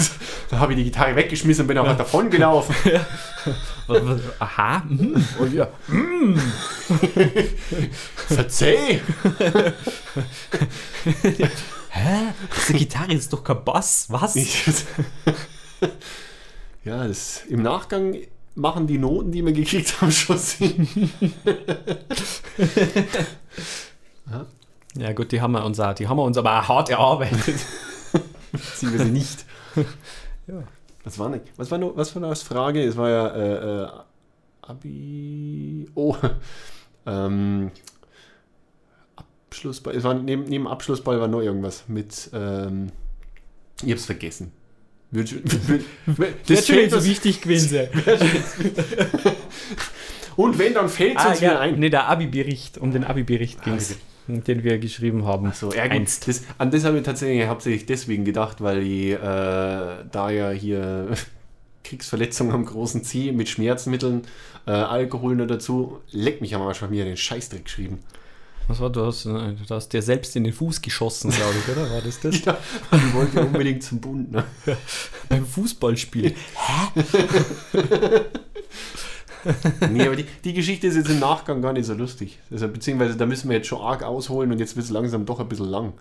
Da 0.51 0.59
habe 0.59 0.73
ich 0.75 0.79
die 0.79 0.85
Gitarre 0.85 1.15
weggeschmissen 1.17 1.63
und 1.63 1.69
bin 1.69 1.77
einfach 1.79 1.97
davon 1.99 2.31
gelaufen. 2.31 2.75
Was- 3.87 4.21
Aha, 4.39 4.85
mhm. 4.89 5.23
oh, 5.39 5.45
ja. 5.47 5.69
Verzeih! 8.29 9.01
Hä? 11.91 12.19
Diese 12.57 12.73
Gitarre 12.75 13.13
ist 13.13 13.33
doch 13.33 13.45
kein 13.45 13.63
Bass, 13.65 14.07
was? 14.09 14.35
Ja, 16.85 17.07
das, 17.07 17.43
im 17.49 17.63
Nachgang 17.63 18.17
machen 18.55 18.87
die 18.87 18.99
Noten, 18.99 19.33
die 19.33 19.45
wir 19.45 19.53
gekriegt 19.53 20.01
haben, 20.01 20.13
schon 20.13 20.39
Sinn. 20.39 20.89
Ja 24.31 24.47
gut, 25.15 25.33
die 25.33 25.41
haben 25.41 25.53
wir 25.53 25.65
uns, 25.65 25.81
auch, 25.81 25.95
die 25.95 26.07
haben 26.09 26.17
wir 26.19 26.25
uns 26.25 26.37
aber 26.37 26.61
auch 26.61 26.69
hart 26.69 26.91
erarbeitet. 26.91 27.57
Sie 28.77 28.87
nicht. 28.87 29.45
Ja. 30.49 30.65
Was 31.05 31.21
war, 31.21 31.29
nicht, 31.29 31.45
was 31.57 31.71
war 31.71 31.79
noch 31.79 31.97
was 31.97 32.13
war 32.17 32.23
noch 32.23 32.31
als 32.31 32.43
Frage? 32.43 32.83
Es 32.83 32.97
war 32.97 33.09
ja 33.09 33.29
äh, 33.29 33.83
äh, 33.85 33.89
Abi. 34.63 35.89
Oh. 35.95 36.17
Ähm, 37.07 37.71
Abschlussball. 39.17 39.95
Es 39.97 40.05
war 40.05 40.15
neben, 40.15 40.45
neben 40.45 40.69
Abschlussball 40.69 41.21
war 41.21 41.27
noch 41.29 41.41
irgendwas 41.41 41.85
mit. 41.89 42.31
Ähm, 42.33 42.91
ich 43.85 43.91
hab's 43.91 44.05
vergessen. 44.05 44.53
Das 45.11 45.31
fällt 46.67 46.93
uns, 46.93 47.05
wichtig 47.05 47.41
gewesen 47.41 47.89
und 50.37 50.59
wenn, 50.59 50.75
dann 50.75 50.89
fällt 50.89 51.19
es 51.19 51.25
Ah, 51.25 51.29
uns 51.31 51.41
wieder 51.41 51.53
ja, 51.53 51.61
ein. 51.61 51.79
nee, 51.79 51.91
der 51.91 52.09
Abi-Bericht, 52.09 52.79
um 52.79 52.93
den 52.93 53.05
Abi-Bericht 53.05 53.63
ging 53.63 53.75
es, 53.75 53.97
den 54.27 54.65
wir 54.65 54.79
geschrieben 54.79 55.25
haben. 55.25 55.53
So, 55.53 55.73
ja, 55.73 55.85
Einst. 55.85 56.29
das, 56.29 56.43
an 56.59 56.71
das 56.71 56.85
habe 56.85 56.99
ich 56.99 57.05
tatsächlich 57.05 57.47
hauptsächlich 57.47 57.87
deswegen 57.87 58.25
gedacht, 58.25 58.61
weil 58.61 58.83
ich 58.83 59.13
äh, 59.13 59.19
da 59.19 60.31
ja 60.31 60.51
hier 60.51 61.09
Kriegsverletzungen 61.85 62.53
am 62.53 62.65
großen 62.65 63.05
C 63.05 63.33
mit 63.33 63.49
Schmerzmitteln, 63.49 64.23
äh, 64.67 64.71
Alkohol 64.71 65.37
noch 65.37 65.47
dazu, 65.47 66.01
leck 66.11 66.41
mich 66.41 66.55
am 66.55 66.63
Arsch, 66.63 66.79
von 66.79 66.91
mir 66.91 67.05
den 67.05 67.17
Scheißdreck 67.17 67.65
geschrieben. 67.65 67.99
Was 68.69 68.81
war 68.81 68.91
das? 68.91 69.25
Du 69.25 69.57
hast 69.71 69.93
dir 69.93 70.03
selbst 70.03 70.37
in 70.37 70.45
den 70.45 70.53
Fuß 70.53 70.83
geschossen, 70.83 71.31
glaube 71.31 71.55
ich, 71.59 71.77
oder? 71.77 71.91
War 71.91 72.01
das 72.01 72.21
das? 72.21 72.41
Ja, 72.45 72.57
ich 72.93 73.15
wollte 73.15 73.41
unbedingt 73.41 73.83
zum 73.83 74.01
Bund. 74.01 74.31
Ne? 74.31 74.45
Beim 75.29 75.45
Fußballspiel. 75.45 76.35
Nee, 79.91 80.07
aber 80.07 80.17
die, 80.17 80.27
die 80.45 80.53
Geschichte 80.53 80.87
ist 80.87 80.97
jetzt 80.97 81.11
im 81.11 81.21
Nachgang 81.21 81.63
gar 81.63 81.73
nicht 81.73 81.87
so 81.87 81.95
lustig. 81.95 82.39
Also, 82.51 82.69
beziehungsweise 82.69 83.17
da 83.17 83.27
müssen 83.27 83.49
wir 83.49 83.57
jetzt 83.57 83.69
schon 83.69 83.81
arg 83.81 84.03
ausholen 84.03 84.53
und 84.53 84.59
jetzt 84.59 84.77
wird 84.77 84.85
es 84.85 84.91
langsam 84.91 85.27
doch 85.27 85.41
ein 85.41 85.49
bisschen 85.49 85.69
lang. 85.69 85.95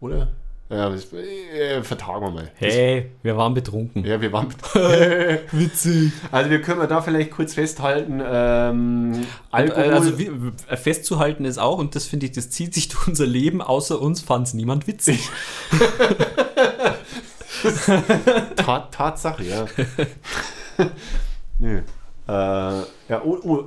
Oder? 0.00 0.28
Ja, 0.68 0.90
das, 0.90 1.12
äh, 1.12 1.80
vertagen 1.84 2.22
wir 2.22 2.30
mal. 2.30 2.50
Hey, 2.56 3.12
wir 3.22 3.36
waren 3.36 3.54
betrunken. 3.54 4.04
Ja, 4.04 4.20
wir 4.20 4.32
waren. 4.32 4.48
Witzig. 5.52 6.10
Also 6.32 6.50
wir 6.50 6.60
können 6.60 6.80
wir 6.80 6.88
da 6.88 7.00
vielleicht 7.00 7.30
kurz 7.30 7.54
festhalten, 7.54 8.20
ähm, 8.24 9.24
Alkohol. 9.52 9.92
Also 9.92 10.18
wie, 10.18 10.28
festzuhalten 10.76 11.44
ist 11.44 11.58
auch, 11.58 11.78
und 11.78 11.94
das 11.94 12.06
finde 12.06 12.26
ich, 12.26 12.32
das 12.32 12.50
zieht 12.50 12.74
sich 12.74 12.88
durch 12.88 13.06
unser 13.06 13.26
Leben, 13.26 13.62
außer 13.62 14.00
uns 14.00 14.22
fand 14.22 14.48
es 14.48 14.54
niemand 14.54 14.88
witzig. 14.88 15.28
Tat, 18.56 18.92
Tatsache, 18.92 19.44
ja. 19.44 19.66
Nö. 21.60 21.82
Äh, 22.28 22.32
ja, 22.32 23.22
oh, 23.24 23.38
oh, 23.44 23.64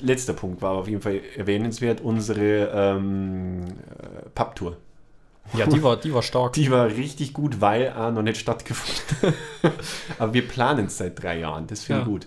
letzter 0.00 0.32
Punkt 0.32 0.60
war 0.62 0.72
auf 0.72 0.88
jeden 0.88 1.00
Fall 1.02 1.20
erwähnenswert, 1.36 2.00
unsere 2.00 2.70
ähm, 2.74 3.62
äh, 3.64 4.28
Papptour. 4.34 4.76
Ja, 5.56 5.66
die 5.66 5.82
war, 5.82 5.96
die 5.96 6.12
war 6.12 6.22
stark. 6.22 6.54
Die 6.54 6.70
war 6.70 6.86
richtig 6.86 7.34
gut, 7.34 7.60
weil 7.60 7.92
auch 7.92 8.10
noch 8.10 8.22
nicht 8.22 8.38
stattgefunden 8.40 9.34
Aber 10.18 10.32
wir 10.32 10.48
planen 10.48 10.86
es 10.86 10.96
seit 10.98 11.22
drei 11.22 11.38
Jahren, 11.38 11.66
das 11.66 11.84
finde 11.84 12.00
ich 12.02 12.06
Ja. 12.06 12.12
gut. 12.12 12.26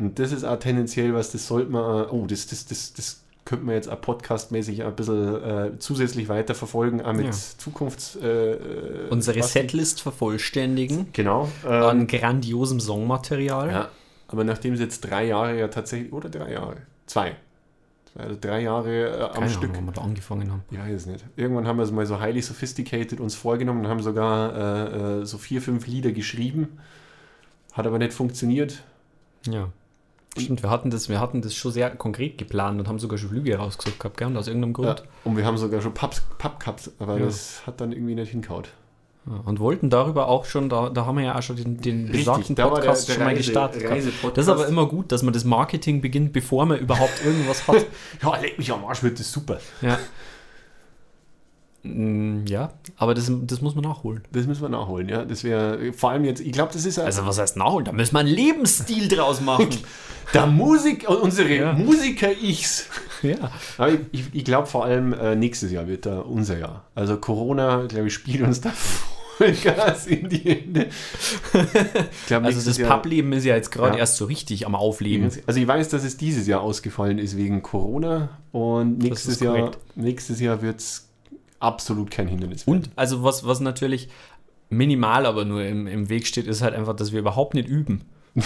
Und 0.00 0.18
das 0.18 0.32
ist 0.32 0.44
auch 0.44 0.58
tendenziell 0.58 1.14
was, 1.14 1.30
das 1.32 1.46
sollte 1.46 1.70
man, 1.70 2.04
äh, 2.04 2.08
oh, 2.10 2.26
das, 2.26 2.46
das, 2.48 2.66
das, 2.66 2.92
das 2.94 3.22
könnte 3.44 3.64
man 3.64 3.76
jetzt 3.76 3.88
auch 3.88 4.00
podcastmäßig 4.00 4.82
ein 4.84 4.94
bisschen 4.94 5.42
äh, 5.42 5.70
zusätzlich 5.78 6.28
weiterverfolgen, 6.28 7.00
auch 7.00 7.12
mit 7.14 7.26
Ja. 7.26 7.32
Zukunfts... 7.32 8.16
Äh, 8.16 8.26
äh, 8.52 9.08
Unsere 9.08 9.42
Setlist 9.42 10.02
vervollständigen 10.02 11.06
Genau. 11.12 11.48
an 11.64 12.00
Ähm, 12.00 12.06
grandiosem 12.08 12.80
Songmaterial. 12.80 13.70
ja, 13.70 13.88
aber 14.28 14.44
nachdem 14.44 14.74
es 14.74 14.80
jetzt 14.80 15.00
drei 15.00 15.24
Jahre 15.26 15.58
ja 15.58 15.68
tatsächlich, 15.68 16.12
oder 16.12 16.28
drei 16.28 16.52
Jahre, 16.52 16.76
zwei, 17.06 17.36
also 18.16 18.36
drei 18.40 18.62
Jahre 18.62 19.18
äh, 19.18 19.22
am 19.22 19.32
Keine 19.32 19.50
Stück. 19.50 19.70
Ahnung, 19.70 19.86
wir 19.86 19.92
da 19.92 20.02
angefangen 20.02 20.50
haben. 20.50 20.62
Ja, 20.70 20.86
ist 20.86 21.06
nicht. 21.06 21.24
Irgendwann 21.36 21.66
haben 21.66 21.76
wir 21.78 21.82
es 21.84 21.90
mal 21.92 22.06
so 22.06 22.20
highly 22.20 22.40
sophisticated 22.42 23.20
uns 23.20 23.34
vorgenommen 23.34 23.80
und 23.80 23.88
haben 23.88 24.02
sogar 24.02 24.54
äh, 24.56 25.20
äh, 25.20 25.24
so 25.26 25.38
vier, 25.38 25.60
fünf 25.62 25.86
Lieder 25.86 26.12
geschrieben. 26.12 26.78
Hat 27.72 27.86
aber 27.86 27.98
nicht 27.98 28.12
funktioniert. 28.12 28.82
Ja. 29.46 29.68
Stimmt, 30.36 30.62
wir 30.62 30.70
hatten, 30.70 30.90
das, 30.90 31.08
wir 31.08 31.20
hatten 31.20 31.42
das 31.42 31.54
schon 31.54 31.72
sehr 31.72 31.90
konkret 31.90 32.38
geplant 32.38 32.78
und 32.80 32.86
haben 32.88 32.98
sogar 32.98 33.18
schon 33.18 33.30
Flüge 33.30 33.56
rausgesucht 33.56 33.98
gehabt, 33.98 34.16
gell? 34.18 34.28
Und 34.28 34.36
aus 34.36 34.46
irgendeinem 34.46 34.74
Ja, 34.84 34.94
Grund. 34.94 35.04
und 35.24 35.36
wir 35.36 35.44
haben 35.44 35.56
sogar 35.58 35.80
schon 35.80 35.94
Pubs, 35.94 36.20
Pub 36.38 36.60
gehabt, 36.60 36.90
aber 36.98 37.18
Ja. 37.18 37.24
das 37.24 37.66
hat 37.66 37.80
dann 37.80 37.92
irgendwie 37.92 38.14
nicht 38.14 38.30
hinkaut. 38.30 38.68
Und 39.44 39.60
wollten 39.60 39.90
darüber 39.90 40.28
auch 40.28 40.44
schon, 40.44 40.68
da, 40.68 40.88
da 40.90 41.04
haben 41.06 41.16
wir 41.18 41.24
ja 41.24 41.38
auch 41.38 41.42
schon 41.42 41.56
den, 41.56 41.80
den 41.80 42.10
besagten 42.10 42.54
da 42.54 42.64
war 42.64 42.70
der- 42.80 42.86
Podcast 42.88 43.08
der 43.08 43.14
schon 43.14 43.22
mal 43.24 43.28
Reise- 43.30 43.36
gestartet. 43.38 43.84
Reisepodcast. 43.84 44.36
Das 44.36 44.44
ist 44.46 44.50
aber 44.50 44.66
immer 44.68 44.86
gut, 44.86 45.12
dass 45.12 45.22
man 45.22 45.32
das 45.34 45.44
Marketing 45.44 46.00
beginnt, 46.00 46.32
bevor 46.32 46.64
man 46.66 46.78
überhaupt 46.78 47.24
irgendwas 47.24 47.66
hat. 47.68 47.84
Ja, 48.22 48.36
leck 48.40 48.58
mich 48.58 48.72
am 48.72 48.84
Arsch, 48.84 49.02
wird 49.02 49.18
das 49.20 49.30
super. 49.30 49.58
Ja. 49.82 49.98
Mm, 51.82 52.44
Ja, 52.46 52.72
aber 52.96 53.14
das, 53.14 53.30
das 53.42 53.60
muss 53.60 53.74
man 53.74 53.84
nachholen. 53.84 54.22
Das 54.32 54.46
müssen 54.46 54.62
wir 54.62 54.68
nachholen, 54.68 55.08
ja. 55.08 55.24
Das 55.24 55.44
wäre 55.44 55.92
vor 55.92 56.10
allem 56.10 56.24
jetzt, 56.24 56.40
ich 56.40 56.52
glaube, 56.52 56.72
das 56.72 56.84
ist 56.84 56.98
Also 56.98 57.24
was 57.26 57.38
heißt 57.38 57.56
nachholen? 57.56 57.84
Da 57.84 57.92
müssen 57.92 58.14
wir 58.14 58.20
einen 58.20 58.28
Lebensstil 58.28 59.08
draus 59.08 59.40
machen. 59.40 59.68
der 60.34 60.46
Musik, 60.46 61.08
unsere 61.08 61.54
Ja. 61.54 61.72
Musiker-Ichs. 61.74 62.86
ja. 63.22 63.36
Aber 63.78 63.90
ich, 63.92 64.00
ich, 64.12 64.24
ich 64.32 64.44
glaube 64.44 64.66
vor 64.66 64.84
allem 64.84 65.12
äh, 65.12 65.36
nächstes 65.36 65.70
Jahr 65.70 65.86
wird 65.86 66.04
da 66.06 66.20
unser 66.20 66.58
Jahr. 66.58 66.84
Also 66.94 67.16
Corona, 67.16 67.86
glaube 67.86 68.08
ich, 68.08 68.14
spielt 68.14 68.42
uns 68.42 68.60
da 68.60 68.72
Vollgas 69.38 70.06
in 70.08 70.28
die 70.28 70.38
Hände. 70.38 70.88
Glaub, 72.26 72.44
Also 72.44 72.60
das 72.68 72.76
Jahr- 72.78 73.00
Publikum 73.00 73.32
ist 73.32 73.44
ja 73.44 73.54
jetzt 73.54 73.70
gerade 73.70 73.94
Ja. 73.94 74.00
erst 74.00 74.16
so 74.16 74.24
richtig 74.24 74.66
am 74.66 74.74
Aufleben. 74.74 75.30
Also 75.46 75.60
ich 75.60 75.66
weiß, 75.66 75.88
dass 75.90 76.04
es 76.04 76.16
dieses 76.16 76.46
Jahr 76.46 76.60
ausgefallen 76.60 77.18
ist 77.18 77.36
wegen 77.36 77.62
Corona 77.62 78.30
und 78.52 78.98
nächstes 78.98 79.40
Jahr, 79.40 79.56
korrekt. 79.56 79.78
nächstes 79.94 80.40
Jahr 80.40 80.60
wird 80.62 80.80
es 80.80 81.08
absolut 81.60 82.10
kein 82.10 82.26
Hindernis 82.28 82.66
werden. 82.66 82.78
Und 82.78 82.90
also 82.96 83.22
was, 83.22 83.46
was 83.46 83.60
natürlich 83.60 84.08
minimal 84.70 85.24
aber 85.24 85.44
nur 85.44 85.64
im, 85.64 85.86
im 85.86 86.08
Weg 86.08 86.26
steht, 86.26 86.46
ist 86.46 86.60
halt 86.62 86.74
einfach, 86.74 86.94
dass 86.96 87.12
wir 87.12 87.20
überhaupt 87.20 87.54
nicht 87.54 87.68
üben. 87.68 88.02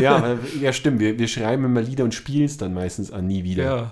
Ja, 0.00 0.36
ja 0.60 0.72
stimmt, 0.72 1.00
wir, 1.00 1.18
wir 1.18 1.28
schreiben 1.28 1.64
immer 1.64 1.80
Lieder 1.80 2.04
und 2.04 2.14
spielen 2.14 2.44
es 2.44 2.56
dann 2.56 2.74
meistens 2.74 3.10
an 3.10 3.26
nie 3.26 3.44
wieder. 3.44 3.64
Ja. 3.64 3.90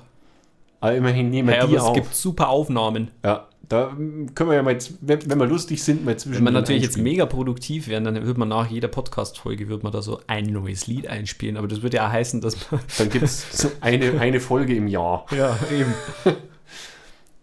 Aber 0.80 0.94
immerhin 0.94 1.30
nehmen 1.30 1.48
wir 1.48 1.60
aber 1.62 1.68
die 1.70 1.76
es 1.76 1.82
auf. 1.82 1.94
gibt 1.94 2.14
super 2.14 2.48
Aufnahmen. 2.48 3.10
ja, 3.24 3.46
da 3.68 3.96
können 4.34 4.50
wir 4.50 4.54
ja 4.54 4.62
mal, 4.62 4.72
jetzt, 4.72 4.94
wenn, 5.00 5.30
wenn 5.30 5.38
wir 5.38 5.46
lustig 5.46 5.82
sind, 5.82 6.04
mal 6.04 6.16
zwischen 6.18 6.36
Wenn 6.38 6.44
man 6.44 6.54
natürlich 6.54 6.82
jetzt 6.82 6.98
mega 6.98 7.26
produktiv 7.26 7.88
wären, 7.88 8.04
dann 8.04 8.22
würde 8.26 8.38
man 8.38 8.48
nach 8.48 8.70
jeder 8.70 8.88
Podcast-Folge 8.88 9.68
würde 9.68 9.82
man 9.82 9.92
da 9.92 10.02
so 10.02 10.20
ein 10.26 10.46
neues 10.46 10.86
Lied 10.86 11.06
einspielen. 11.06 11.56
Aber 11.56 11.68
das 11.68 11.82
würde 11.82 11.98
ja 11.98 12.10
heißen, 12.10 12.40
dass 12.40 12.70
man. 12.70 12.80
Dann 12.98 13.08
gibt 13.08 13.24
es 13.24 13.56
so 13.56 13.70
eine, 13.80 14.20
eine 14.20 14.40
Folge 14.40 14.74
im 14.74 14.88
Jahr. 14.88 15.26
Ja, 15.30 15.58
eben. 15.72 15.94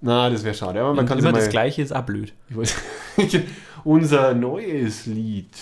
Na, 0.02 0.30
das 0.30 0.44
wäre 0.44 0.56
schade. 0.56 0.82
Aber 0.82 0.94
man 0.94 1.06
kann 1.06 1.20
immer 1.20 1.32
mal, 1.32 1.40
das 1.40 1.50
Gleiche 1.50 1.82
ist 1.82 1.94
auch 1.94 2.04
blöd. 2.04 2.34
Ich 2.50 2.58
weiß, 2.58 2.76
unser 3.84 4.34
neues 4.34 5.06
Lied, 5.06 5.56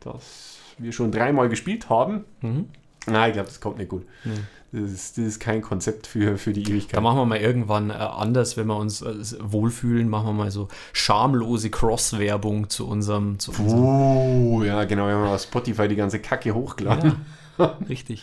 das 0.00 0.58
wir 0.78 0.92
schon 0.92 1.12
dreimal 1.12 1.48
gespielt 1.48 1.88
haben. 1.88 2.24
Mhm. 2.40 2.68
Na, 3.06 3.28
ich 3.28 3.34
glaube, 3.34 3.48
das 3.48 3.60
kommt 3.60 3.78
nicht 3.78 3.88
gut. 3.88 4.04
Nee. 4.24 4.32
Das, 4.72 4.90
ist, 4.90 5.18
das 5.18 5.24
ist 5.24 5.40
kein 5.40 5.62
Konzept 5.62 6.06
für, 6.06 6.38
für 6.38 6.52
die 6.52 6.62
Ewigkeit. 6.62 6.96
Da 6.96 7.00
machen 7.00 7.18
wir 7.18 7.26
mal 7.26 7.38
irgendwann 7.38 7.90
äh, 7.90 7.94
anders, 7.94 8.56
wenn 8.56 8.68
wir 8.68 8.76
uns 8.76 9.02
äh, 9.02 9.14
wohlfühlen, 9.40 10.08
machen 10.08 10.26
wir 10.26 10.32
mal 10.32 10.50
so 10.50 10.68
schamlose 10.92 11.70
Cross-Werbung 11.70 12.70
zu 12.70 12.86
unserem. 12.86 13.38
Zu 13.40 13.50
unserem 13.50 13.82
Uh, 13.82 14.62
ja, 14.62 14.84
genau. 14.84 15.06
Wir 15.08 15.14
haben 15.14 15.26
auf 15.26 15.42
Spotify 15.42 15.88
die 15.88 15.96
ganze 15.96 16.20
Kacke 16.20 16.54
hochgeladen. 16.54 17.16
richtig. 17.88 18.22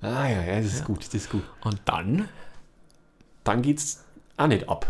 Ah, 0.00 0.28
ja, 0.28 0.42
ja, 0.42 0.56
das 0.60 0.72
ist 0.72 0.84
gut, 0.84 1.06
das 1.06 1.14
ist 1.14 1.30
gut. 1.30 1.42
Und 1.64 1.80
dann, 1.84 2.28
Dann 3.44 3.62
geht's 3.62 4.04
auch 4.36 4.46
nicht 4.46 4.68
ab. 4.68 4.86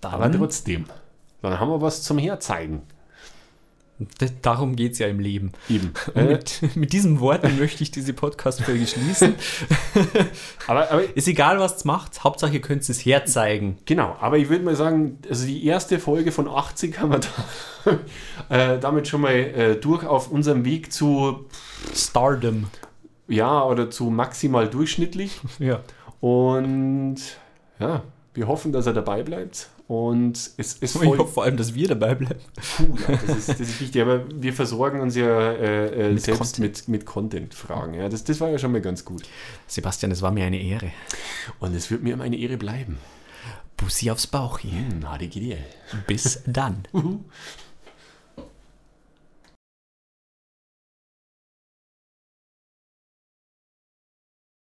dann 0.00 0.14
Aber 0.14 0.32
trotzdem. 0.32 0.86
Dann 1.42 1.58
haben 1.58 1.70
wir 1.70 1.80
was 1.80 2.02
zum 2.02 2.18
Herzeigen. 2.18 2.82
Darum 4.42 4.76
geht 4.76 4.92
es 4.92 4.98
ja 4.98 5.06
im 5.08 5.20
Leben. 5.20 5.52
Eben. 5.68 5.92
Äh, 6.14 6.24
mit, 6.24 6.76
mit 6.76 6.92
diesen 6.92 7.20
Worten 7.20 7.58
möchte 7.58 7.82
ich 7.82 7.90
diese 7.90 8.12
Podcast-Folge 8.12 8.86
schließen. 8.86 9.34
aber, 10.66 10.90
aber 10.90 11.16
Ist 11.16 11.26
egal, 11.26 11.58
was 11.58 11.76
es 11.76 11.84
macht, 11.84 12.22
Hauptsache 12.22 12.54
ihr 12.54 12.60
könnt 12.60 12.86
es 12.86 13.06
herzeigen. 13.06 13.78
Genau, 13.86 14.16
aber 14.20 14.36
ich 14.36 14.50
würde 14.50 14.64
mal 14.64 14.76
sagen, 14.76 15.18
also 15.28 15.46
die 15.46 15.64
erste 15.64 15.98
Folge 15.98 16.32
von 16.32 16.48
80 16.48 16.98
haben 16.98 17.12
wir 17.12 17.20
da, 17.20 17.98
äh, 18.74 18.78
damit 18.78 19.08
schon 19.08 19.22
mal 19.22 19.32
äh, 19.32 19.76
durch 19.76 20.04
auf 20.04 20.30
unserem 20.30 20.64
Weg 20.64 20.92
zu, 20.92 21.46
Stardom. 21.94 22.66
ja, 23.28 23.64
oder 23.64 23.90
zu 23.90 24.10
maximal 24.10 24.68
durchschnittlich. 24.68 25.40
Ja. 25.58 25.80
Und 26.20 27.16
ja, 27.78 28.02
wir 28.34 28.46
hoffen, 28.46 28.72
dass 28.72 28.86
er 28.86 28.92
dabei 28.92 29.22
bleibt. 29.22 29.68
Und 29.88 30.36
es 30.36 30.54
ist 30.56 30.82
Ich 30.82 30.90
voll, 30.92 31.18
hoffe 31.18 31.32
vor 31.32 31.44
allem, 31.44 31.56
dass 31.56 31.74
wir 31.74 31.88
dabei 31.88 32.14
bleiben. 32.14 32.40
puh, 32.76 32.96
ja, 33.08 33.18
das, 33.26 33.36
ist, 33.36 33.48
das 33.48 33.60
ist 33.60 33.80
wichtig, 33.80 34.00
aber 34.02 34.24
wir 34.34 34.52
versorgen 34.52 35.00
uns 35.00 35.16
ja 35.16 35.52
äh, 35.52 36.08
äh, 36.08 36.12
Mit 36.12 36.22
selbst 36.22 36.56
Content. 36.56 36.60
mit, 36.60 36.88
mit 36.88 37.06
Content-Fragen. 37.06 37.94
Ja, 37.94 38.08
das, 38.08 38.24
das 38.24 38.40
war 38.40 38.48
ja 38.50 38.58
schon 38.58 38.72
mal 38.72 38.80
ganz 38.80 39.04
gut. 39.04 39.22
Sebastian, 39.66 40.12
es 40.12 40.22
war 40.22 40.30
mir 40.30 40.44
eine 40.46 40.60
Ehre. 40.62 40.92
Und 41.58 41.74
es 41.74 41.90
wird 41.90 42.02
mir 42.02 42.14
immer 42.14 42.24
eine 42.24 42.36
Ehre 42.36 42.56
bleiben. 42.56 42.98
Bussi 43.76 44.10
aufs 44.10 44.26
Bauch 44.26 44.58
hier. 44.60 44.72
Hm, 44.72 45.02
HDGDL. 45.04 45.58
Bis 46.06 46.42
dann. 46.46 46.84